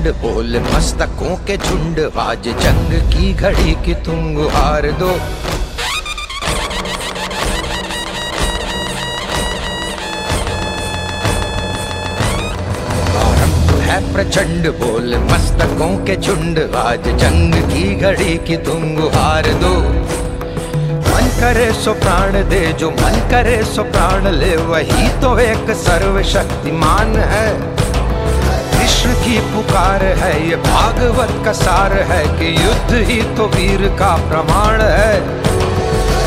[0.00, 5.08] प्रचंड बोल मस्तकों के झुंड। आज जंग की घड़ी की तुम गुहार दो।
[13.80, 19.74] है प्रचंड बोल मस्तकों के झुंड। आज जंग की घड़ी की तुम गुहार दो।
[21.10, 27.16] मन करे सो प्राण दे, जो मन करे सो प्राण ले, वही तो एक सर्वशक्तिमान
[27.26, 27.79] है।
[29.00, 34.10] कृष्ण की पुकार है, ये भागवत का सार है कि युद्ध ही तो वीर का
[34.28, 35.20] प्रमाण है।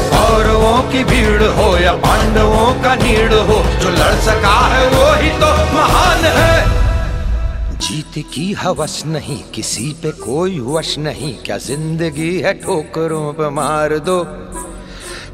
[0.10, 5.30] कौरवों की भीड़ हो या पांडवों का नीड़ हो, जो लड़ सका है वो ही
[5.42, 12.54] तो महान है। जीत की हवस नहीं, किसी पे कोई वश नहीं, क्या ज़िंदगी है
[12.62, 14.18] ठोकरों पे मार दो।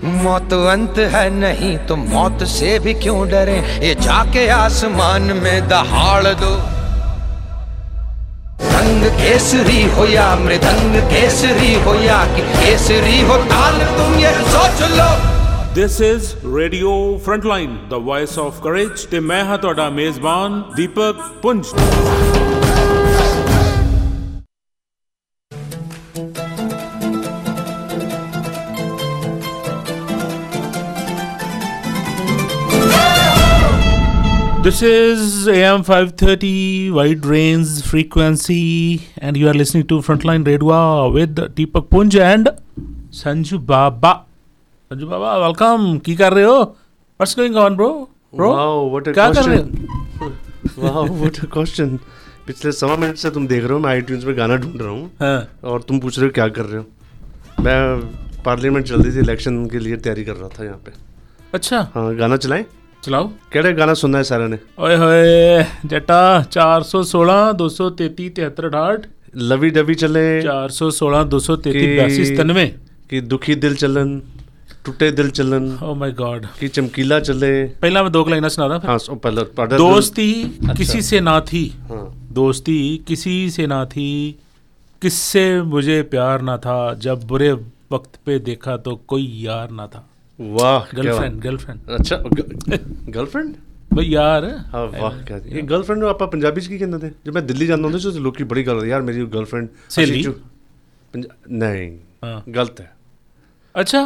[0.03, 6.33] मौत अंत है नहीं तो मौत से भी क्यों डरे, ये जाके आसमान में दहाड़
[6.35, 6.51] दो।
[9.28, 15.08] केसरी हो या मृदंग केसरी हो या कि केसरी हो ताल तुम ये सोच लो
[15.76, 16.26] This is
[16.56, 21.66] Radio Frontline, the voice of courage ਤੇ ਮੈਂ ਹਾਂ ਤੁਹਾਡਾ ਮੇਜ਼ਬਾਨ ਦੀਪਕ ਪੁੰਜ
[34.69, 41.37] This is AM 530 wide range frequency, and you are listening to Frontline Radio with
[41.55, 42.49] Deepak Punj and
[43.09, 44.25] Sanju Baba.
[44.91, 45.99] Sanju Baba, welcome.
[46.01, 46.75] Ki kar rahe ho?
[47.17, 48.09] What's going on, bro?
[48.31, 49.87] Bro, wow, what a Kya question.
[50.77, 51.99] wow, what a question.
[52.47, 55.11] पिछले सवा minute से तुम देख रहे हो मैं आई पे गाना ढूंढ रहा हूँ
[55.21, 55.47] हाँ.
[55.63, 59.65] और तुम पूछ रहे हो क्या कर रहे हो मैं पार्लियामेंट चल रही थी इलेक्शन
[59.69, 60.93] के लिए तैयारी कर रहा था यहाँ पे
[61.53, 62.65] अच्छा हाँ गाना चलाएँ
[63.03, 64.57] ਚਲਾਓ। ਕਿਹੜੇ ਗਾਣਾ ਸੁਣਨਾ ਹੈ ਸਾਰਿਆਂ ਨੇ?
[64.79, 65.25] ਓਏ ਹੋਏ
[65.85, 72.69] ਜੱਟਾ 416 233 7368 ਲਵੀ ਡਵੀ ਚੱਲੇ। 416 233 8297
[73.09, 74.19] ਕਿ ਦੁਖੀ ਦਿਲ ਚੱਲਣ
[74.83, 78.89] ਟੁੱਟੇ ਦਿਲ ਚੱਲਣ। ਓ ਮਾਈ ਗॉड ਕਿ ਚਮਕੀਲਾ ਚੱਲੇ। ਪਹਿਲਾਂ ਮੈਂ ਦੋ ਲਾਈਨਾਂ ਸੁਣਾਦਾ ਫਿਰ।
[78.89, 84.35] ਹਾਂ ਉਹ ਪਹਿਲਾਂ ਪੜ੍ਹ ਦੋਸਤੀ ਕਿਸੇ ਸੇ ਨਾ ਥੀ। ਹਾਂ। ਦੋਸਤੀ ਕਿਸੇ ਸੇ ਨਾ ਥੀ।
[85.05, 87.51] किससे मुझे प्यार ना था जब बुरे
[87.91, 90.08] वक्त पे देखा तो कोई यार ना था
[90.38, 92.16] वाह क्या गर्लफ्रेंड बात। गर्लफ्रेंड ਅੱਛਾ
[93.10, 93.52] ਗਰਲਫ੍ਰੈਂਡ
[93.94, 94.44] ਬਈ ਯਾਰ
[94.74, 97.66] ਹਾਂ ਵਾਹ ਕਿਆ ਇਹ ਗਰਲਫ੍ਰੈਂਡ ਨੂੰ ਆਪਾਂ ਪੰਜਾਬੀ ਚ ਕੀ ਕਹਿੰਦੇ ਨੇ ਜਦ ਮੈਂ ਦਿੱਲੀ
[97.66, 100.24] ਜਾਂਦਾ ਹੁੰਦਾ ਸੀ ਤਾਂ ਲੋਕੀ ਬੜੀ ਗੱਲ ਯਾਰ ਮੇਰੀ ਗਰਲਫ੍ਰੈਂਡ ਸਹੇਲੀ?
[101.50, 102.90] ਨਹੀਂ ਹਾਂ ਗਲਤ ਹੈ
[103.74, 104.04] ਅੱਛਾ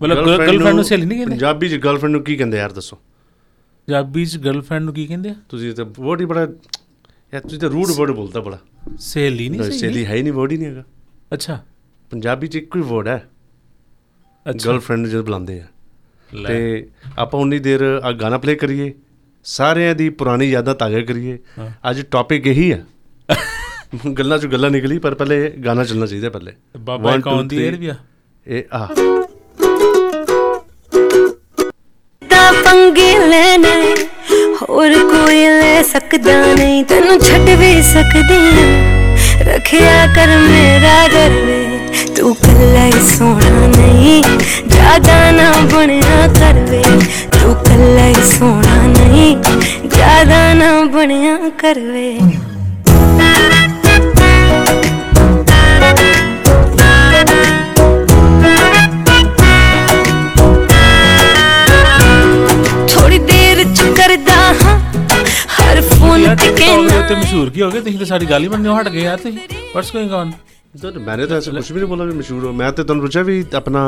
[0.00, 4.24] ਮਤਲਬ ਗਰਲਫ੍ਰੈਂਡ ਨੂੰ ਸਹੇਲੀ ਨਹੀਂ ਕਹਿੰਦੇ ਪੰਜਾਬੀ ਚ ਗਰਲਫ੍ਰੈਂਡ ਨੂੰ ਕੀ ਕਹਿੰਦੇ ਯਾਰ ਦੱਸੋ ਪੰਜਾਬੀ
[4.24, 6.40] ਚ ਗਰਲਫ੍ਰੈਂਡ ਨੂੰ ਕੀ ਕਹਿੰਦੇ ਆ ਤੁਸੀਂ ਤਾਂ ਵਰਡ ਹੀ ਬੜਾ
[7.32, 8.58] ਯਾਰ ਤੁਸੀਂ ਤਾਂ ਰੂਡ ਵਰਡ ਬੋਲਦਾ ਬੜਾ
[8.98, 10.84] ਸਹੇਲੀ ਨਹੀਂ ਸਹੇਲੀ ਸਹੇਲੀ ਹੈ ਹੀ ਨਹੀਂ ਵਰਡ ਹੀ ਨਹੀਂ ਹੈਗਾ
[11.34, 11.58] ਅੱਛਾ
[12.10, 13.31] ਪੰਜਾਬੀ ਚ ਇੱਕੋ ਹੀ ਵਰਡ ਹੈ ਅੱਛਾ
[14.51, 15.63] ਗਰਲਫ੍ਰੈਂਡ ਜਦ ਬੁਲਾਉਂਦੇ ਆ।
[16.47, 16.87] ਤੇ
[17.17, 18.93] ਆਪਾਂ ਉਨੀ ਦੇਰ ਆ ਗਾਣਾ ਪਲੇ ਕਰੀਏ।
[19.43, 21.39] ਸਾਰਿਆਂ ਦੀ ਪੁਰਾਣੀ ਯਾਦਾਂ ਤਾਜ਼ਾ ਕਰੀਏ।
[21.89, 22.79] ਅੱਜ ਟੌਪਿਕ ਇਹੀ ਆ।
[24.19, 27.63] ਗੱਲਾਂ ਚ ਗੱਲਾਂ ਨਿਕਲੀ ਪਰ ਪਹਿਲੇ ਗਾਣਾ ਚੱਲਣਾ ਚਾਹੀਦਾ ਪਹਿਲੇ। ਬਾਬਾ ਕੌਣ ਦੀ.
[27.63, 27.95] ਏਰ ਵੀ ਆ।
[28.47, 28.85] ਇਹ ਆ।
[32.29, 33.95] ਤਾਂ ਪੰਗੇ ਲੈਣਾ
[34.61, 38.39] ਹੋਰ ਕੋਈ ਲੈ ਸਕਦਾ ਨਹੀਂ। ਤੈਨੂੰ ਛੱਡ ਵੀ ਸਕਦੇ
[39.43, 41.72] ਰੱਖਿਆ ਕਰ ਮੇਰਾ ਡਰ ਵੇ।
[42.17, 44.23] ਤੂੰ ਕੱਲਾ ਹੀ ਸੋਹਣਾ ਨਹੀਂ
[44.67, 46.81] ਜ਼ਿਆਦਾ ਨਾ ਬਣਿਆ ਕਰ ਵੇ।
[47.33, 49.35] ਤੂੰ ਕੱਲਾ ਹੀ ਸੋਹਣਾ ਨਹੀਂ
[49.89, 52.09] ਜ਼ਿਆਦਾ ਨਾ ਬਣਿਆ ਕਰ ਵੇ।
[62.89, 64.77] ਥੋੜੀ ਦੇਰ ਚ ਕਰਦਾ ਹਾਂ
[65.59, 68.79] ਹਰ ਫੋਨ ਤੇ ਕਹਿਣਾ ਉੱਤੇ ਮਸ਼ਹੂਰ ਕੀ ਹੋ ਗਏ ਤੁਸੀਂ ਤਾਂ ਸਾਡੀ ਗੱਲ ਹੀ ਮੰਨਣੋਂ
[68.79, 69.37] ਹਟ ਗਏ ਯਾਰ ਤੁਸੀਂ।
[69.75, 70.31] ਵਾਟਸ ਗੋਇੰਗ ਔਨ
[70.73, 73.21] ਤਾਂ ਮੈਨੇ ਤਾਂ ਐਸਾ ਕੁਝ ਵੀ ਨਹੀਂ ਬੋਲਾ ਵੀ ਮਸ਼ਹੂਰ ਹੋ। ਮੈਂ ਤੇ ਤੁਹਾਨੂੰ ਪੁੱਛਿਆ
[73.23, 73.81] ਵੀ ਆਪਣਾ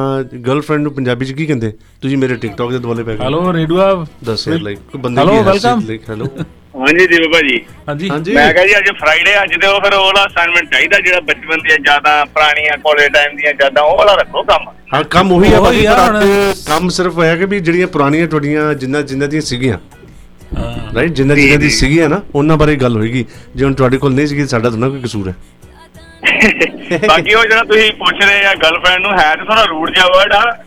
[0.47, 1.71] ਗਰਲਫ੍ਰੈਂਡ ਨੂੰ ਪੰਜਾਬੀ ਚ ਕੀ ਕਹਿੰਦੇ?
[2.01, 4.05] ਤੁਸੀਂ ਮੇਰੇ ਟਿਕਟੌਕ ਦੇ ਦੁਆਲੇ ਪੈ ਗਏ। Hello radio.
[4.25, 6.25] ਦੱਸ ਯਾਰ ਲਾਈਕ ਕੋਈ ਬੰਦੇ ਦੀ ਹੈਸੀਅਤ ਹੈਲੋ
[6.79, 10.03] ਹਾਂਜੀ ਦੀਪ ਭਾਜੀ ਹਾਂਜੀ। ਹਾਂਜੀ। ਮੈਂ ਕਿਹਾ ਜੀ ਅੱਜ ਫਰਾਈਡੇ ਅੱਜ ਤੇ ਉਹ ਫਿਰ ਉਹ
[10.05, 14.43] ਵਾਲਾ ਅਸਾਈਨਮੈਂਟ ਚਾਹੀਦਾ ਜਿਹੜਾ ਬਚਪਨ ਦੀਆਂ ਯਾਦਾਂ ਪੁਰਾਣੀਆਂ ਕਾਲਜ ਟਾਈਮ ਦੀਆਂ ਯਾਦਾਂ ਉਹ ਵਾਲਾ ਰੱਖੋ
[14.43, 15.59] ਕੰਮ। ਹਾਂ ਕੰਮ ਉਹੀ ਆ।
[16.09, 16.25] ਅੱਜ
[16.67, 19.77] ਕੰਮ ਸਿਰਫ ਹੋਇਆ ਕਿ ਵੀ ਜਿਹੜੀਆਂ ਪੁਰਾਣੀਆਂ ਤੁਹਾਡੀਆਂ ਜਿੰਨਾ ਜਿੰਨਾ ਦੀਆਂ ਸੀਗੀਆਂ।
[20.57, 23.25] ਹਾਂ। ਰਾਈਟ ਜਿੰਨਾ ਜਿੰਨਾ ਦੀ ਸੀਗੀਆਂ ਨਾ ਉਹਨਾਂ ਬਾਰੇ ਗੱਲ ਹੋਏਗੀ।
[23.55, 25.35] ਜੇ ਹੁਣ ਤੁਹਾਡੇ ਕੋਲ ਨਹੀਂ ਸੀਗੀ ਸਾਡਾ ਤਾਂ ਨਾ ਕੋਈ ਕਸੂਰ ਹੈ।
[27.07, 30.33] ਬਾਕੀ ਉਹ ਜਿਹੜਾ ਤੁਸੀਂ ਪੁੱਛ ਰਹੇ ਆ ਗਰਲਫ੍ਰੈਂਡ ਨੂੰ ਹੈ ਤੇ ਥੋੜਾ ਰੂਡ ਜਿਹਾ ਵਰਡ
[30.33, 30.57] ਆ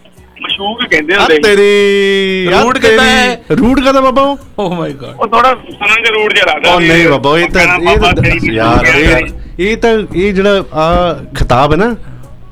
[0.43, 3.41] ਮਸ਼ੂਕ ਕਹਿੰਦੇ ਹੁੰਦੇ ਆ ਤੇਰੀ ਰੂਡ ਕਿਦਾਂ ਹੈ?
[3.59, 7.09] ਰੂਡ ਕਦਾ ਬਾਬਾ ਓ ਮਾਈ ਗॉड ਉਹ ਥੋੜਾ ਸੁਣਨ ਦੇ ਰੂਡ ਜਿਹਾ ਲੱਗਦਾ ਓ ਨਹੀਂ
[7.09, 8.87] ਬਾਬਾ ਇਹ ਤਾਂ ਇਹ ਯਾਰ
[9.61, 11.95] ਇਹ ਤਾਂ ਇਹ ਜਿਹੜਾ ਆ ਖਿਤਾਬ ਹੈ ਨਾ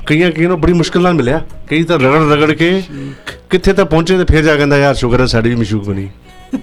[0.06, 1.40] ਕਈਆਂ ਕਈਆਂ ਨੂੰ ਬੜੀ ਮੁਸ਼ਕਲ ਨਾਲ ਮਿਲਿਆ।
[1.70, 2.82] ਕਈ ਤਾਂ ਰਗੜ ਰਗੜ ਕੇ
[3.50, 6.08] ਕਿੱਥੇ ਤਾਂ ਪਹੁੰਚੇ ਤੇ ਫੇਰ ਜਾ ਕਹਿੰਦਾ ਯਾਰ ਸ਼ੁਕਰ ਹੈ ਸਾਡੀ ਵੀ ਮਸ਼ੂਕ ਬਣੀ।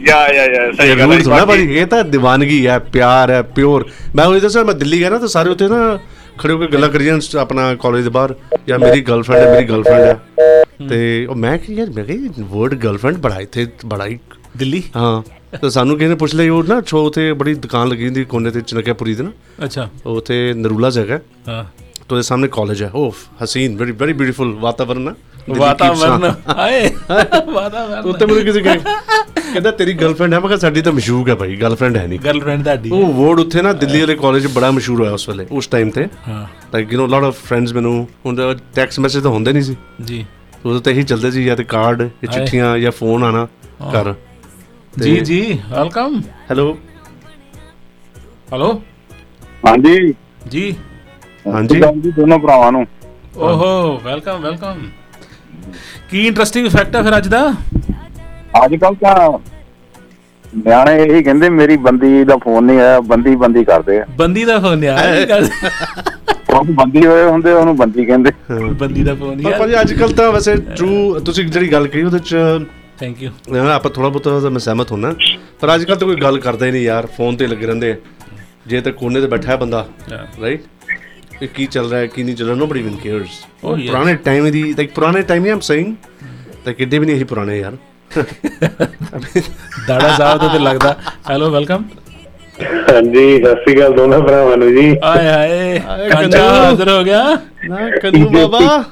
[0.07, 4.25] ਯਾ ਯਾ ਯਾ ਸਹੀ ਗੱਲ ਹੈ ਬਾਕੀ ਇਹ ਤਾਂ دیਵਾਨਗੀ ਹੈ ਪਿਆਰ ਹੈ ਪਿਓਰ ਮੈਂ
[4.25, 6.00] ਉਹ ਦੱਸਾਂ ਮੈਂ ਦਿੱਲੀ ਗਿਆ ਨਾ ਤਾਂ ਸਾਰੇ ਉੱਥੇ ਨਾ
[6.39, 8.35] ਖੜੇ ਹੋ ਕੇ ਗੱਲਾਂ ਕਰੀ ਜਾਣ ਆਪਣਾ ਕਾਲਜ ਦੇ ਬਾਹਰ
[8.68, 10.19] ਜਾਂ ਮੇਰੀ ਗਰਲਫ੍ਰੈਂਡ ਹੈ ਮੇਰੀ ਗਰਲਫ੍ਰੈਂਡ ਹੈ।
[10.89, 14.19] ਤੇ ਉਹ ਮੈਂ ਕਿ ਯਾਰ ਮੈਂ ਕਿਹਾ ਵਰਡ ਗਰਲਫ੍ਰੈਂਡ ਬੜਾ ਇੱਥੇ ਬੜਾ ਹੀ
[14.57, 15.21] ਦਿੱਲੀ। ਹਾਂ।
[15.57, 18.51] ਤੇ ਸਾਨੂੰ ਕਿਸੇ ਨੇ ਪੁੱਛ ਲਿਆ ਉਹ ਨਾ ਛੋ ਤੇ ਬੜੀ ਦੁਕਾਨ ਲੱਗੀ ਹੁੰਦੀ ਕੋਨੇ
[18.51, 19.31] ਤੇ ਚਨਕਿਆਪੁਰੀ ਦੇ ਨਾ।
[19.65, 19.89] ਅੱਛਾ।
[20.25, 21.65] ਤੇ ਨਰੂਲਾ ਜਗ੍ਹਾ ਹੈ। ਹਾਂ।
[22.00, 25.13] तो ਉਹਦੇ ਸਾਹਮਣੇ ਕਾਲਜ ਹੈ। ਉਹ ਹਸੀਨ ਵੈਰੀ ਵੈਰੀ ਬਿਊਟੀਫੁਲ ਵਾਤਾਵਰਨ ਦਿੱਲੀ
[25.50, 26.90] ਵਾਤਾਵਰਨ। ਹਾਏ।
[27.54, 31.36] ਵਾਤਾਵਰਨ। ਉੱਤੇ ਮੈਨੂੰ ਕਿਸੇ ਕਹੇ ਕਹਿੰਦਾ ਤੇਰੀ ਗਰਲਫ੍ਰੈਂਡ ਹੈ। ਮੈਂ ਕਿਹਾ ਸਾਡੀ ਤਾਂ ਮਸ਼ਹੂਰ ਹੈ
[31.36, 35.00] ਭਾਈ ਗਰਲਫ੍ਰੈਂਡ ਹੈ ਨਹੀਂ। ਗਰਲਫ੍ਰੈਂਡ ਤੁਹਾਡੀ ਉਹ ਵਰਡ ਉੱਥੇ ਨਾ ਦਿੱਲੀ ਵਾਲੇ ਕਾਲਜ ਬੜਾ ਮਸ਼ਹੂਰ
[35.01, 37.95] ਹੋਇਆ ਉਸ ਵੇਲੇ ਉਸ ਟਾਈਮ ਤੇ। ਹਾਂ। Like you know lot of friends ਮੈਨੂੰ
[38.25, 38.36] ਹੁਣ
[38.75, 40.25] ਟੈਕਸਟ ਮੈਸੇਜ ਤਾਂ ਹੁੰਦੇ ਨਹੀਂ ਸੀ। ਜੀ।
[40.66, 43.48] ਉਦੋਂ ਤਾਂ ਇਹੀ ਚੱਲਦੇ ਸੀ ਜਾਂ ਤੇ ਕਾਰਡ ਜਾਂ। ਚਿੱਠੀਆਂ ਜਾਂ ਫੋਨ ਆਣਾ
[43.94, 44.13] ਘਰ।
[44.94, 46.78] ਜੀ ਜੀ ਵੈਲਕਮ ਹੈਲੋ
[48.56, 48.72] ਹਲੋ
[49.63, 50.13] ਹਾਂਜੀ।
[50.48, 50.75] ਜੀ।
[51.54, 51.80] ਹਾਂਜੀ।
[52.12, 52.86] ਦੋਨੋਂ ਭਰਾਵਾਂ ਨੂੰ।
[53.38, 54.81] ਓਹੋ ਵੈਲਕਮ ਵੈਲਕਮ
[56.10, 57.42] ਕੀ ਇੰਟਰਸਟਿੰਗ ਫੈਕਟ ਹੈ ਫਿਰ ਅੱਜ ਦਾ?
[58.65, 59.30] ਅੱਜ ਕੱਲ ਤਾਂ
[60.57, 64.60] ਨਿਆਣੇ ਇਹੀ ਕਹਿੰਦੇ ਮੇਰੀ ਬੰਦੀ ਦਾ ਫੋਨ ਨਹੀਂ ਆਇਆ ਬੰਦੀ ਬੰਦੀ ਕਰਦੇ ਆ। ਬੰਦੀ ਦਾ
[64.60, 65.48] ਫੋਨ ਇਹ ਗੱਲ।
[66.50, 68.31] ਉਹ ਬੰਦੀ ਹੋਏ ਹੁੰਦੇ ਉਹਨੂੰ ਬੰਦੀ ਕਹਿੰਦੇ।
[68.80, 72.04] ਬੰਦੀ ਦਾ ਫੋਨ ਪਰ ਯਾਰ ਭਾਜੀ ਅੱਜ ਕੱਲ ਤਾਂ ਵੈਸੇ ਟਰੂ ਤੁਸੀਂ ਜਿਹੜੀ ਗੱਲ ਕਹੀ
[72.04, 72.36] ਉਹਦੇ ਚ
[73.00, 75.13] ਥੈਂਕ ਯੂ ਅਹ ਆਪਾਂ ਥੋੜਾ ਬਹੁਤਾ ਮੈਂ ਸਹਿਮਤ ਹੁੰਨਾ।
[75.62, 77.95] ਪਰ ਅੱਜ ਕੱਲ ਤਾਂ ਕੋਈ ਗੱਲ ਕਰਦਾ ਹੀ ਨਹੀਂ ਯਾਰ ਫੋਨ ਤੇ ਲੱਗੇ ਰਹਿੰਦੇ।
[78.68, 80.62] ਜੇ ਤਾਂ ਕੋਨੇ ਤੇ ਬੈਠਾ ਹੈ ਬੰਦਾ ਰਾਈਟ
[81.41, 83.88] ਇਹ ਕੀ ਚੱਲ ਰਿਹਾ ਹੈ ਕੀ ਨਹੀਂ ਚੱਲ ਰਿਹਾ nobody even cares Oh, yes.
[83.88, 85.94] ਪੁਰਾਣੇ ਟਾਈਮ ਦੀ ਲਾਈਕ ਪੁਰਾਣੇ ਟਾਈਮ ਹੀ ਆਮ ਸੇਇੰਗ
[86.65, 87.75] ਤਾਂ ਕਿੱਡੇ ਵੀ ਨਹੀਂ ਇਹੀ ਪੁਰਾਣੇ ਯਾਰ।
[89.88, 90.95] ਦਾੜਾ ਸਾਹਿਬ ਤੋਂ ਤੇ ਲੱਗਦਾ।
[91.30, 91.83] ਹੈਲੋ ਵੈਲਕਮ
[92.63, 97.24] ਹਾਂਜੀ ਸਤਿ ਸ਼੍ਰੀ ਅਕਾਲ ਦੋਨੋਂ ਭਰਾਵਾਂ ਨੂੰ ਜੀ। ਆਏ ਹਾਏ ਕੰਨੂ। ਹਾਜ਼ਰ ਹੋ ਗਿਆ।
[97.69, 98.83] ਨਾ ਕੰਨੂ ਬਾਬਾ।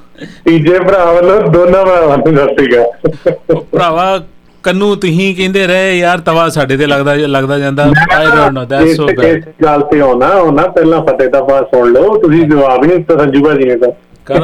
[0.45, 4.17] ਤੀਜੇ ਭਰਾ ਵੱਲੋਂ ਦੋਨੋਂ ਭਰਾਵਾਂ ਨੂੰ ਸਤਿ ਸ਼੍ਰੀ ਅਕਾਲ। ਭਰਾਵਾ
[4.63, 7.83] ਕੰਨੂ ਤੁਸੀਂ ਕਹਿੰਦੇ ਰਹੇ ਯਾਰ ਤਵਾ ਸਾਡੇ ਤੇ ਲੱਗਦਾ ਲੱਗਦਾ ਜਾਂਦਾ।
[8.15, 11.69] I don't know that's so bad ਇਸ ਗੱਲ ਤੇ ਆਉਣਾ ਆਉਣਾ ਪਹਿਲਾਂ ਫਤਿਹ ਦਾ ਬਾਤ
[11.75, 13.91] ਸੁਣ ਲਓ ਤੁਸੀਂ ਜਵਾਬ ਨਹੀਂ ਦਿੱਤਾ ਸੰਜੂ ਭਾਜੀ ਨੇ ਤਾਂ।
[14.25, 14.43] ਕਰ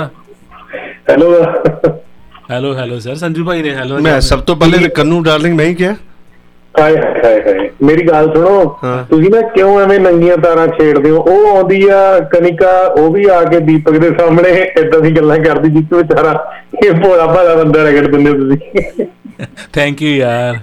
[1.09, 1.31] hello
[2.51, 5.73] hello hello sir Sanju ਭਾਈ ਨੇ ਹੈਲੋ ਮੈਂ ਸਭ ਤੋਂ ਪਹਿਲੇ ਕੰਨੂ ਡਾਰਲਿੰਗ ਮੈਂ ਹੀ
[5.75, 5.95] ਕਿਹਾ।
[6.79, 8.77] ਹਾਏ ਹਾਏ ਹਾਏ ਮੇਰੀ ਗੱਲ ਸੁਣੋ।
[9.09, 11.17] ਤੁਸੀਂ ਨਾ ਕਿਉਂ ਐਵੇਂ ਨੰਗੀਆਂ ਤਾਰਾਂ ਛੇੜਦੇ ਹੋ?
[11.17, 15.69] ਉਹ ਆਉਂਦੀ ਆ ਕਨਿਕਾ ਉਹ ਵੀ ਆ ਕੇ ਦੀਪਕ ਦੇ ਸਾਹਮਣੇ ਇਦਾਂ ਦੀ ਗੱਲਾਂ ਕਰਦੀ
[15.69, 16.51] ਜਿੱਤ ਵਿਚਾਰਾ
[16.85, 19.05] ਇਹ ਭੋਲਾ ਭਾਲਾ ਬੰਦਾ ਰਗੜ ਦਿੰਦੇ ਤੁਸੀਂ।
[19.73, 20.57] ਥੈਂਕ ਯੂ ਯਾਰ।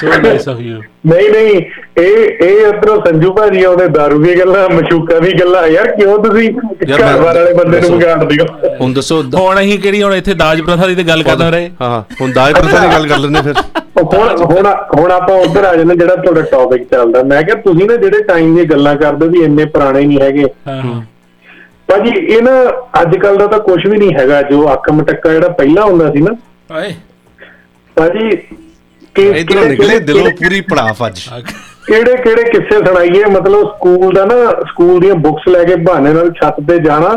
[0.00, 1.62] ਸੋ ਨਾਈਸ ਆਫ ਯੂ ਨਹੀਂ ਨਹੀਂ
[2.02, 6.50] ਇਹ ਇਹ ਉਧਰੋਂ ਸੰਜੂ ਭਾਜੀ ਆਉਂਦੇ ਦਾਰੂ ਦੀਆਂ ਗੱਲਾਂ ਮਸ਼ੂਕਾਂ ਦੀ ਗੱਲਾਂ। ਯਾਰ ਕਿਉਂ ਤੁਸੀਂ
[6.52, 8.46] ਘਰ ਵਾਲੇ ਬੰਦੇ ਨੂੰ। ਵਿਗਾੜਦੇ ਹੋ?
[8.80, 11.70] ਹੁਣ ਦੱਸੋ ਦ- ਹੁਣ ਅਸੀਂ ਕਿਹੜੀ ਹੁਣ ਇੱਥੇ ਦਾਜ ਪ੍ਰਥਾ ਦੀ ਤੇ ਗੱਲ ਕਰਦੇ ਰਹੇ?
[11.80, 14.66] ਹਾਂ ਹਾਂ। ਹੁਣ ਦਾਜ ਪ੍ਰਥਾ ਦੀ ਗੱਲ ਕਰ ਲੈਂਦੇ ਫਿਰ। ਹੁਣ ਹੁਣ
[14.98, 18.54] ਹੁਣ ਆਪਾਂ ਉਧਰ ਆ ਜਾਂਦੇ ਜਿਹੜਾ ਤੁਹਾਡਾ ਟੌਪਿਕ ਚੱਲਦਾ। ਮੈਂ ਕਿਹਾ ਤੁਸੀਂ ਨਾ ਜਿਹੜੇ ਟਾਈਮ
[18.54, 21.02] ਦੀਆਂ ਗੱਲਾਂ ਕਰਦੇ ਵੀ ਇੰਨੇ ਪੁਰਾਣੇ ਨਹੀਂ ਹੈਗੇ। ਹਾਂ ਹਾਂ।
[21.88, 22.50] ਭਾਜੀ ਇਹ ਨਾ
[23.02, 26.20] ਅੱਜ ਕੱਲ ਦਾ ਤਾਂ ਕੁਝ ਵੀ ਨਹੀਂ ਹੈਗਾ ਜੋ ਅੱਖ ਮਟੱਕਾ ਜਿਹੜਾ ਪਹਿਲਾਂ ਹੁੰਦਾ ਸੀ
[26.20, 26.30] ਨਾ।
[26.78, 26.94] ਓਏ
[27.96, 28.36] ਭਾਜੀ
[29.14, 31.20] ਕਿ ਇਧਰੋਂ ਨਿਕਲੇ ਦਿਲੋਂ ਪੂਰੀ ਪੜਾਫ ਅੱਜ।
[31.86, 33.24] ਕਿਹੜੇ ਕਿਹੜੇ ਕਿੱਸੇ ਸੁਣਾਈਏ?
[33.24, 37.14] ਮਤਲਬ ਸਕੂਲ ਦਾ ਨਾ ਸਕੂਲ ਦੀਆਂ ਬੁੱਕਸ ਲੈ ਕੇ ਬਹਾਨੇ ਨਾਲ ਛੱਤ ਤੇ ਜਾਣਾ।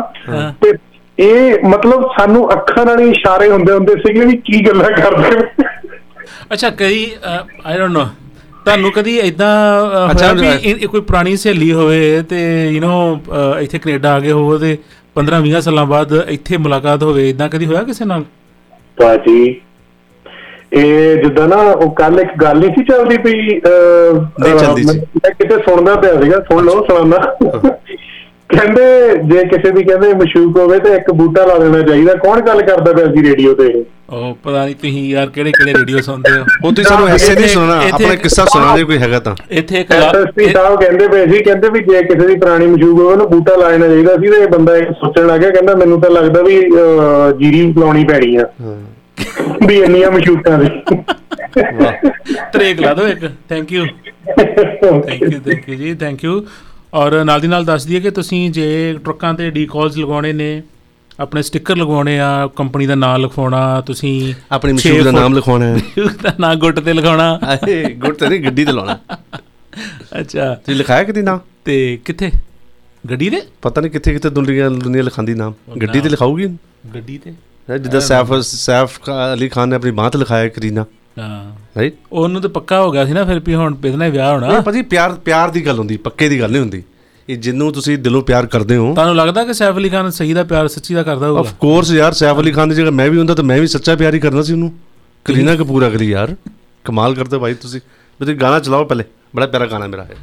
[0.62, 0.72] ਤੇ
[1.18, 5.46] ਇਹ ਮਤਲਬ ਸਾਨੂੰ ਅੱਖਾਂ ਨਾਲ ਹੀ ਇਸ਼ਾਰੇ ਹੁੰਦੇ ਹੁੰਦੇ ਸੀਗੇ ਵੀ ਕੀ ਗੱਲਾਂ ਕਰਦੇ।
[6.52, 7.06] ਅੱਛਾ ਕਈ
[7.64, 8.04] ਆਈ ਡੋਨਟ ਨੋ
[8.64, 9.50] ਤੁਹਾਨੂੰ ਕਦੀ ਇਦਾਂ
[10.10, 12.38] ਅੱਛਾ, ਅੱਛਾ ਵੀ ਕੋਈ ਪੁਰਾਣੀ ਸਹੇਲੀ ਹੋਵੇ ਤੇ
[12.70, 14.76] ਯੂ نو ਇੱਥੇ ਕੈਨੇਡਾ ਆ ਗਏ ਹੋਵੋ ਤੇ
[15.16, 18.24] 15 20 ਸਾਲਾਂ ਬਾਅਦ ਇੱਥੇ ਮੁਲਾਕਾਤ ਹੋਵੇ ਇਦਾਂ ਕਦੀ ਹੋਇਆ ਕਿਸੇ ਨਾਲ?
[18.98, 19.60] ਭਾਜੀ
[20.72, 25.30] ਇਹ ਜਿੱਦਾਂ ਨਾ ਉਹ ਕੱਲ ਇੱਕ ਗੱਲ ਨਹੀਂ ਸੀ ਚੱਲਦੀ ਪਈ ਨਹੀਂ ਚੱਲਦੀ ਸੀ। ਮੈਂ
[25.32, 27.20] ਕਿਤੇ ਸੁਣਦਾ ਪਿਆ ਸੀਗਾ। ਸੁਣ ਲਓ ਸੁਣਾਉਂਦਾ
[28.50, 28.82] ਕਹਿੰਦੇ
[29.24, 32.92] ਜੇ ਕਿਸੇ ਦੀ ਕਹਿੰਦੇ ਮਸ਼ੂਕ ਹੋਵੇ ਤੇ ਇੱਕ ਬੂਟਾ ਲਾ ਦੇਣਾ ਚਾਹੀਦਾ। ਕੌਣ ਗੱਲ ਕਰਦਾ
[32.92, 33.84] ਪਿਆ ਸੀ ਰੇਡੀਓ ਤੇ?
[34.10, 36.44] ਉਹ ਪਤਾ ਨਹੀਂ ਤੁਸੀਂ ਯਾਰ ਕਿਹੜੇ ਕਿਹੜੇ ਰੇਡੀਓ ਸੁਣਦੇ ਹੋ?
[36.64, 39.92] ਉਹ ਤੁਸੀਂ ਸਾਨੂੰ ਐਸੇ ਨਹੀਂ ਇੱਥੇ- ਆਪਣਾ ਕਿੱਸਾ ਸੁਣਾ ਦੇ ਕੋਈ ਹੈਗਾ ਤਾਂ। ਇੱਥੇ ਇੱਕ
[39.92, 43.56] ਐਸਐਸਪੀ ਸਾਹਿਬ ਕਹਿੰਦੇ ਪਏ ਸੀ ਕਹਿੰਦੇ ਵੀ ਜੇ ਕਿਸੇ ਦੀ ਪੁਰਾਣੀ ਮਸ਼ੂਕ ਹੋਵੇ ਉਹਨੂੰ ਬੂਟਾ
[43.56, 46.42] ਲਾ ਦੇਣਾ ਚਾਹੀਦਾ ਸੀ ਤੇ ਇਹ ਬੰਦਾ ਇਹ ਸੋਚਣ ਲੱਗ ਗਿਆ ਕਹਿੰਦਾ ਮੈਨੂੰ ਤਾਂ ਲੱਗਦਾ
[46.42, 46.60] ਵੀ
[47.38, 48.46] ਜੀਰੀ ਲਾਉਣੀ ਪੈਣੀ ਆ।
[49.66, 50.68] ਵੀ ਇੰਨੀਆਂ ਮਸ਼ੂਕਾਂ ਦੀ।
[52.52, 53.84] ਤਰੇਕ ਲਾ ਦਿਓ ਇੱਕ। Thank you
[54.38, 56.40] thank you thank you ਜੀ ਥੈਂਕ ਯੂ
[56.94, 60.62] ਔਰ ਨਾਲ ਦੀ ਨਾਲ ਦੱਸ ਦਈਏ ਕਿ ਤੁਸੀਂ ਜੇ ਟਰੱਕਾਂ ਤੇ ਡੀਕॉल्स ਲਗਾਉਣੇ ਨੇ
[61.20, 65.78] ਆਪਣੇ ਸਟicker ਲਗਵਾਉਣੇ ਆ ਕੰਪਨੀ ਦਾ ਨਾਮ ਲਿਖਵਾਉਣਾ ਤੁਸੀਂ ਆਪਣੀ ਮਸ਼ਹੂਰ ਦਾ ਨਾਮ ਲਿਖਵਾਉਣਾ ਹੈ।
[66.22, 67.40] ਦਾ ਨਾਮ ਗੁੱਟ ਤੇ ਲਿਖਾਉਣਾ
[67.94, 68.98] ਗੁੱਟ ਤੇ ਨਹੀਂ ਗੱਡੀ ਤੇ ਲਾਉਣਾ।
[70.20, 72.30] ਅੱਛਾ। ਤੁਸੀਂ ਲਿਖਾਇਆ ਕਿਤੇ ਨਾਮ ਤੇ ਕਿੱਥੇ?
[73.10, 76.46] ਗੱਡੀ ਦੇ ਪਤਾ ਨਹੀਂ ਕਿੱਥੇ ਕਿੱਥੇ ਦੁਨੀਆ ਦੁਨੀਆ ਲਿਖਾਉਂਦੀ ਨਾਮ ਗੱਡੀ ਤੇ ਲਿਖਾਊਗੀ?
[76.94, 77.32] ਗੱਡੀ ਤੇ?
[77.78, 79.00] ਜਿੱਦਾਂ ਸੈਫ ਸੈਫ
[79.34, 80.84] ਅਲੀ ਖਾਨ ਨੇ ਆਪਣੀ ਬਾਂਹ ਤੇ ਲਿਖਾਇਆ ਕਰੀਨਾ
[81.18, 84.60] ਹਾਂ। ਰਾਈਟ ਉਹਨੂੰ ਤਾਂ ਪੱਕਾ ਹੋ ਗਿਆ ਸੀ ਨਾ ਫਿਰ ਵੀ ਹੁਣ ਬਿਜ਼ਨਸ ਵਿਆਹ ਹੋਣਾ।
[84.60, 86.82] ਭਾਜੀ ਪਿਆਰ ਪਿਆਰ ਦੀ ਗੱਲ ਹੁੰਦੀ ਪੱਕੇ ਦੀ ਗੱਲ ਨਹੀਂ ਹੁੰਦੀ।
[87.28, 90.42] ਇਹ ਜਿੰਨੂੰ ਤੁਸੀਂ ਦਿਲੋਂ ਪਿਆਰ ਕਰਦੇ ਹੋ। ਤੁਹਾਨੂੰ ਲੱਗਦਾ ਕਿ ਸੈਫ ਅਲੀ ਖਾਨ ਸਹੀ ਦਾ
[90.44, 91.40] ਪਿਆਰ ਸੱਚੀ ਦਾ ਕਰਦਾ ਹੋਊਗਾ?
[91.40, 93.94] ਆਫ ਕੋਰਸ ਯਾਰ ਸੈਫ ਅਲੀ ਖਾਨ ਦੀ ਜਗ੍ਹਾ ਮੈਂ ਵੀ ਹੁੰਦਾ ਤਾਂ ਮੈਂ ਵੀ ਸੱਚਾ
[93.96, 94.72] ਪਿਆਰ ਹੀ ਕਰਨਾ ਸੀ ਉਹਨੂੰ।
[95.24, 96.36] ਕਰੀਨਾ ਕਪੂਰ ਅਗਲੀ ਯਾਰ।
[96.84, 97.80] ਕਮਾਲ ਕਰਦੇ ਭਾਈ ਤੁਸੀਂ।
[98.18, 99.04] ਤੁਸੀਂ ਗਾਣਾ ਚਲਾਓ ਪਹਿਲੇ
[99.36, 100.16] ਬੜਾ ਪਿਆਰਾ ਗਾਣਾ ਮੇਰਾ ਹੈ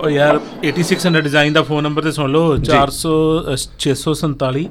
[0.00, 3.14] ਉਹ ਯਾਰ 8600 ਡਿਜ਼ਾਈਨ ਦਾ ਫੋਨ ਨੰਬਰ ਤੇ ਸੁਣ ਲਓ। 400
[3.52, 4.64] ਅ, 647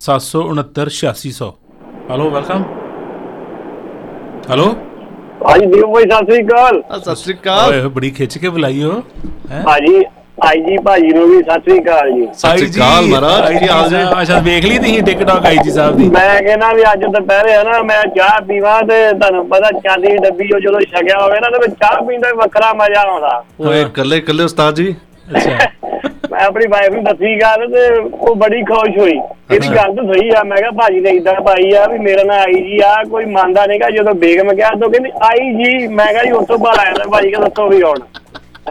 [0.00, 1.50] 769 8600
[2.10, 2.64] ਹਲੋ ਵੈਲਕਮ
[4.52, 4.76] ਹਲੋ
[5.48, 8.92] ਹਾਂਜੀ ਦੀਪ ਭਾਈ ਸਤਿ ਸ੍ਰੀ ਅਕਾਲ। ਸਤਿ ਸ਼੍ਰੀ ਅਕਾਲ। ਓਏ ਬੜੀ ਖਿੱਚ ਕੇ ਬੁਲਾਈਓ
[9.50, 9.62] ਹੈ?
[9.66, 10.04] ਭਾਜੀ
[10.46, 13.96] ਆਈ ਜੀ ਭਾਜੀ ਨੂੰ ਵੀ ਸਤਿ ਸ੍ਰੀ ਅਕਾਲ ਜੀ। ਸਤਿ ਸ਼੍ਰੀ ਅਕਾਲ ਮਹਾਰਾਜ ਹਾਲ ਜੀ
[14.20, 16.08] ਅੱਛਾ ਵੇਖ ਲਈ ਤੁਸੀਂ ਟਿਕਟੌਕ ਆਈ ਜੀ ਸਾਹਿਬ ਦੀ?
[16.10, 20.16] ਮੈਂ ਕਹਿੰਦਾ ਵੀ ਅੱਜ ਦੁਪਹਿਰੇ ਆ ਨਾ ਮੈਂ ਚਾਹ ਪੀਵਾਂ ਤੇ ਤੁਹਾਨੂੰ ਪਤਾ ਚਾਂਦੀ ਦੀ
[20.24, 23.84] ਡੱਬੀ ਉਹ ਜਦੋਂ ਛਕਿਆ ਹੋਵੇ ਨਾ ਤੇ ਚਾਹ ਪੀਣ ਦਾ ਵੀ ਵੱਖਰਾ ਮਜ਼ਾ ਆਉਂਦਾ। ਓਏ
[23.94, 24.94] ਕੱਲੇ ਕੱਲੇ ਉਸਤਾਦ ਜੀ?
[25.30, 25.58] ਅੱਛਾ।
[26.30, 29.12] ਮੈਂ ਆਪਣੀ ਵਾਈਫ ਨੂੰ ਦੱਸੀ ਗੱਲ ਤੇ ਉਹ ਬੜੀ ਖੁਸ਼ ਹੋਈ।
[29.50, 32.38] ਇਹਦੀ ਗੱਲ ਤਾਂ ਸਹੀ ਆ ਮੈਂ ਕਿਹਾ ਭਾਜੀ ਨੇ ਇਦਾਂ ਪਾਈ ਆ ਵੀ ਮੇਰਾ ਨਾਂ
[32.40, 36.24] ਆਈ ਜੀ ਆ ਕੋਈ ਮੰਨਦਾ ਨਹੀਂਗਾ ਜਦੋਂ ਬੇਗਮ ਗਿਆ ਤਾਂ ਕਹਿੰਦੀ ਆਈ ਜੀ। ਮੈਂ ਕਿਹਾ
[36.24, 38.00] ਜੀ ਉਸ ਤੋਂ ਬਾਅਦ ਆਇਆ ਤਾਂ ਭਾਜੀ ਕਹਿੰਦਾ ਦੱਸੋ ਵੀ ਹੁਣ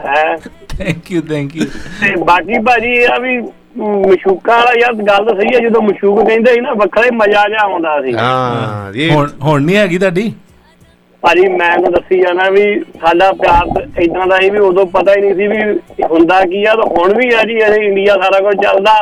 [0.05, 0.35] ਹੈ?
[0.77, 1.65] ਥੈਂਕ ਯੂ ਥੈਂਕ ਯੂ
[2.01, 3.37] ਤੇ ਬਾਕੀ ਭਾਜੀ ਆ ਵੀ
[3.77, 7.47] ਮਸ਼ੂਕਾਂ ਵਾਲਾ ਯਾਰ ਗੱਲ ਤਾਂ ਸਹੀ ਆ ਜਦੋਂ ਮਸ਼ੂਕ ਕਹਿੰਦੇ ਸੀ ਨਾ ਵੱਖਰਾ ਹੀ ਮਜ਼ਾ
[7.49, 10.33] ਜਿਹਾ ਆਉਂਦਾ ਸੀ। ਹਾਂ ਹੁਣ ਹੁਣ ਨਹੀਂ ਹੈਗੀ ਤੁਹਾਡੀ?
[11.23, 12.63] ਭਾਜੀ ਮੈਂ ਤਾਂ ਦੱਸੀ ਜਾਣਾ ਵੀ
[13.01, 16.73] ਸਾਡਾ ਪਿਆਰ ਇਦਾਂ ਦਾ ਸੀ ਵੀ ਉਦੋਂ ਪਤਾ ਹੀ ਨਹੀਂ ਸੀ ਵੀ ਹੁੰਦਾ ਕੀ ਆ
[16.75, 18.93] ਤੇ ਹੁਣ ਵੀ ਆ ਜੀ ਇਹ ਇੰਡੀਆ ਸਾਰਾ ਕੁਝ ਚੱਲਦਾ।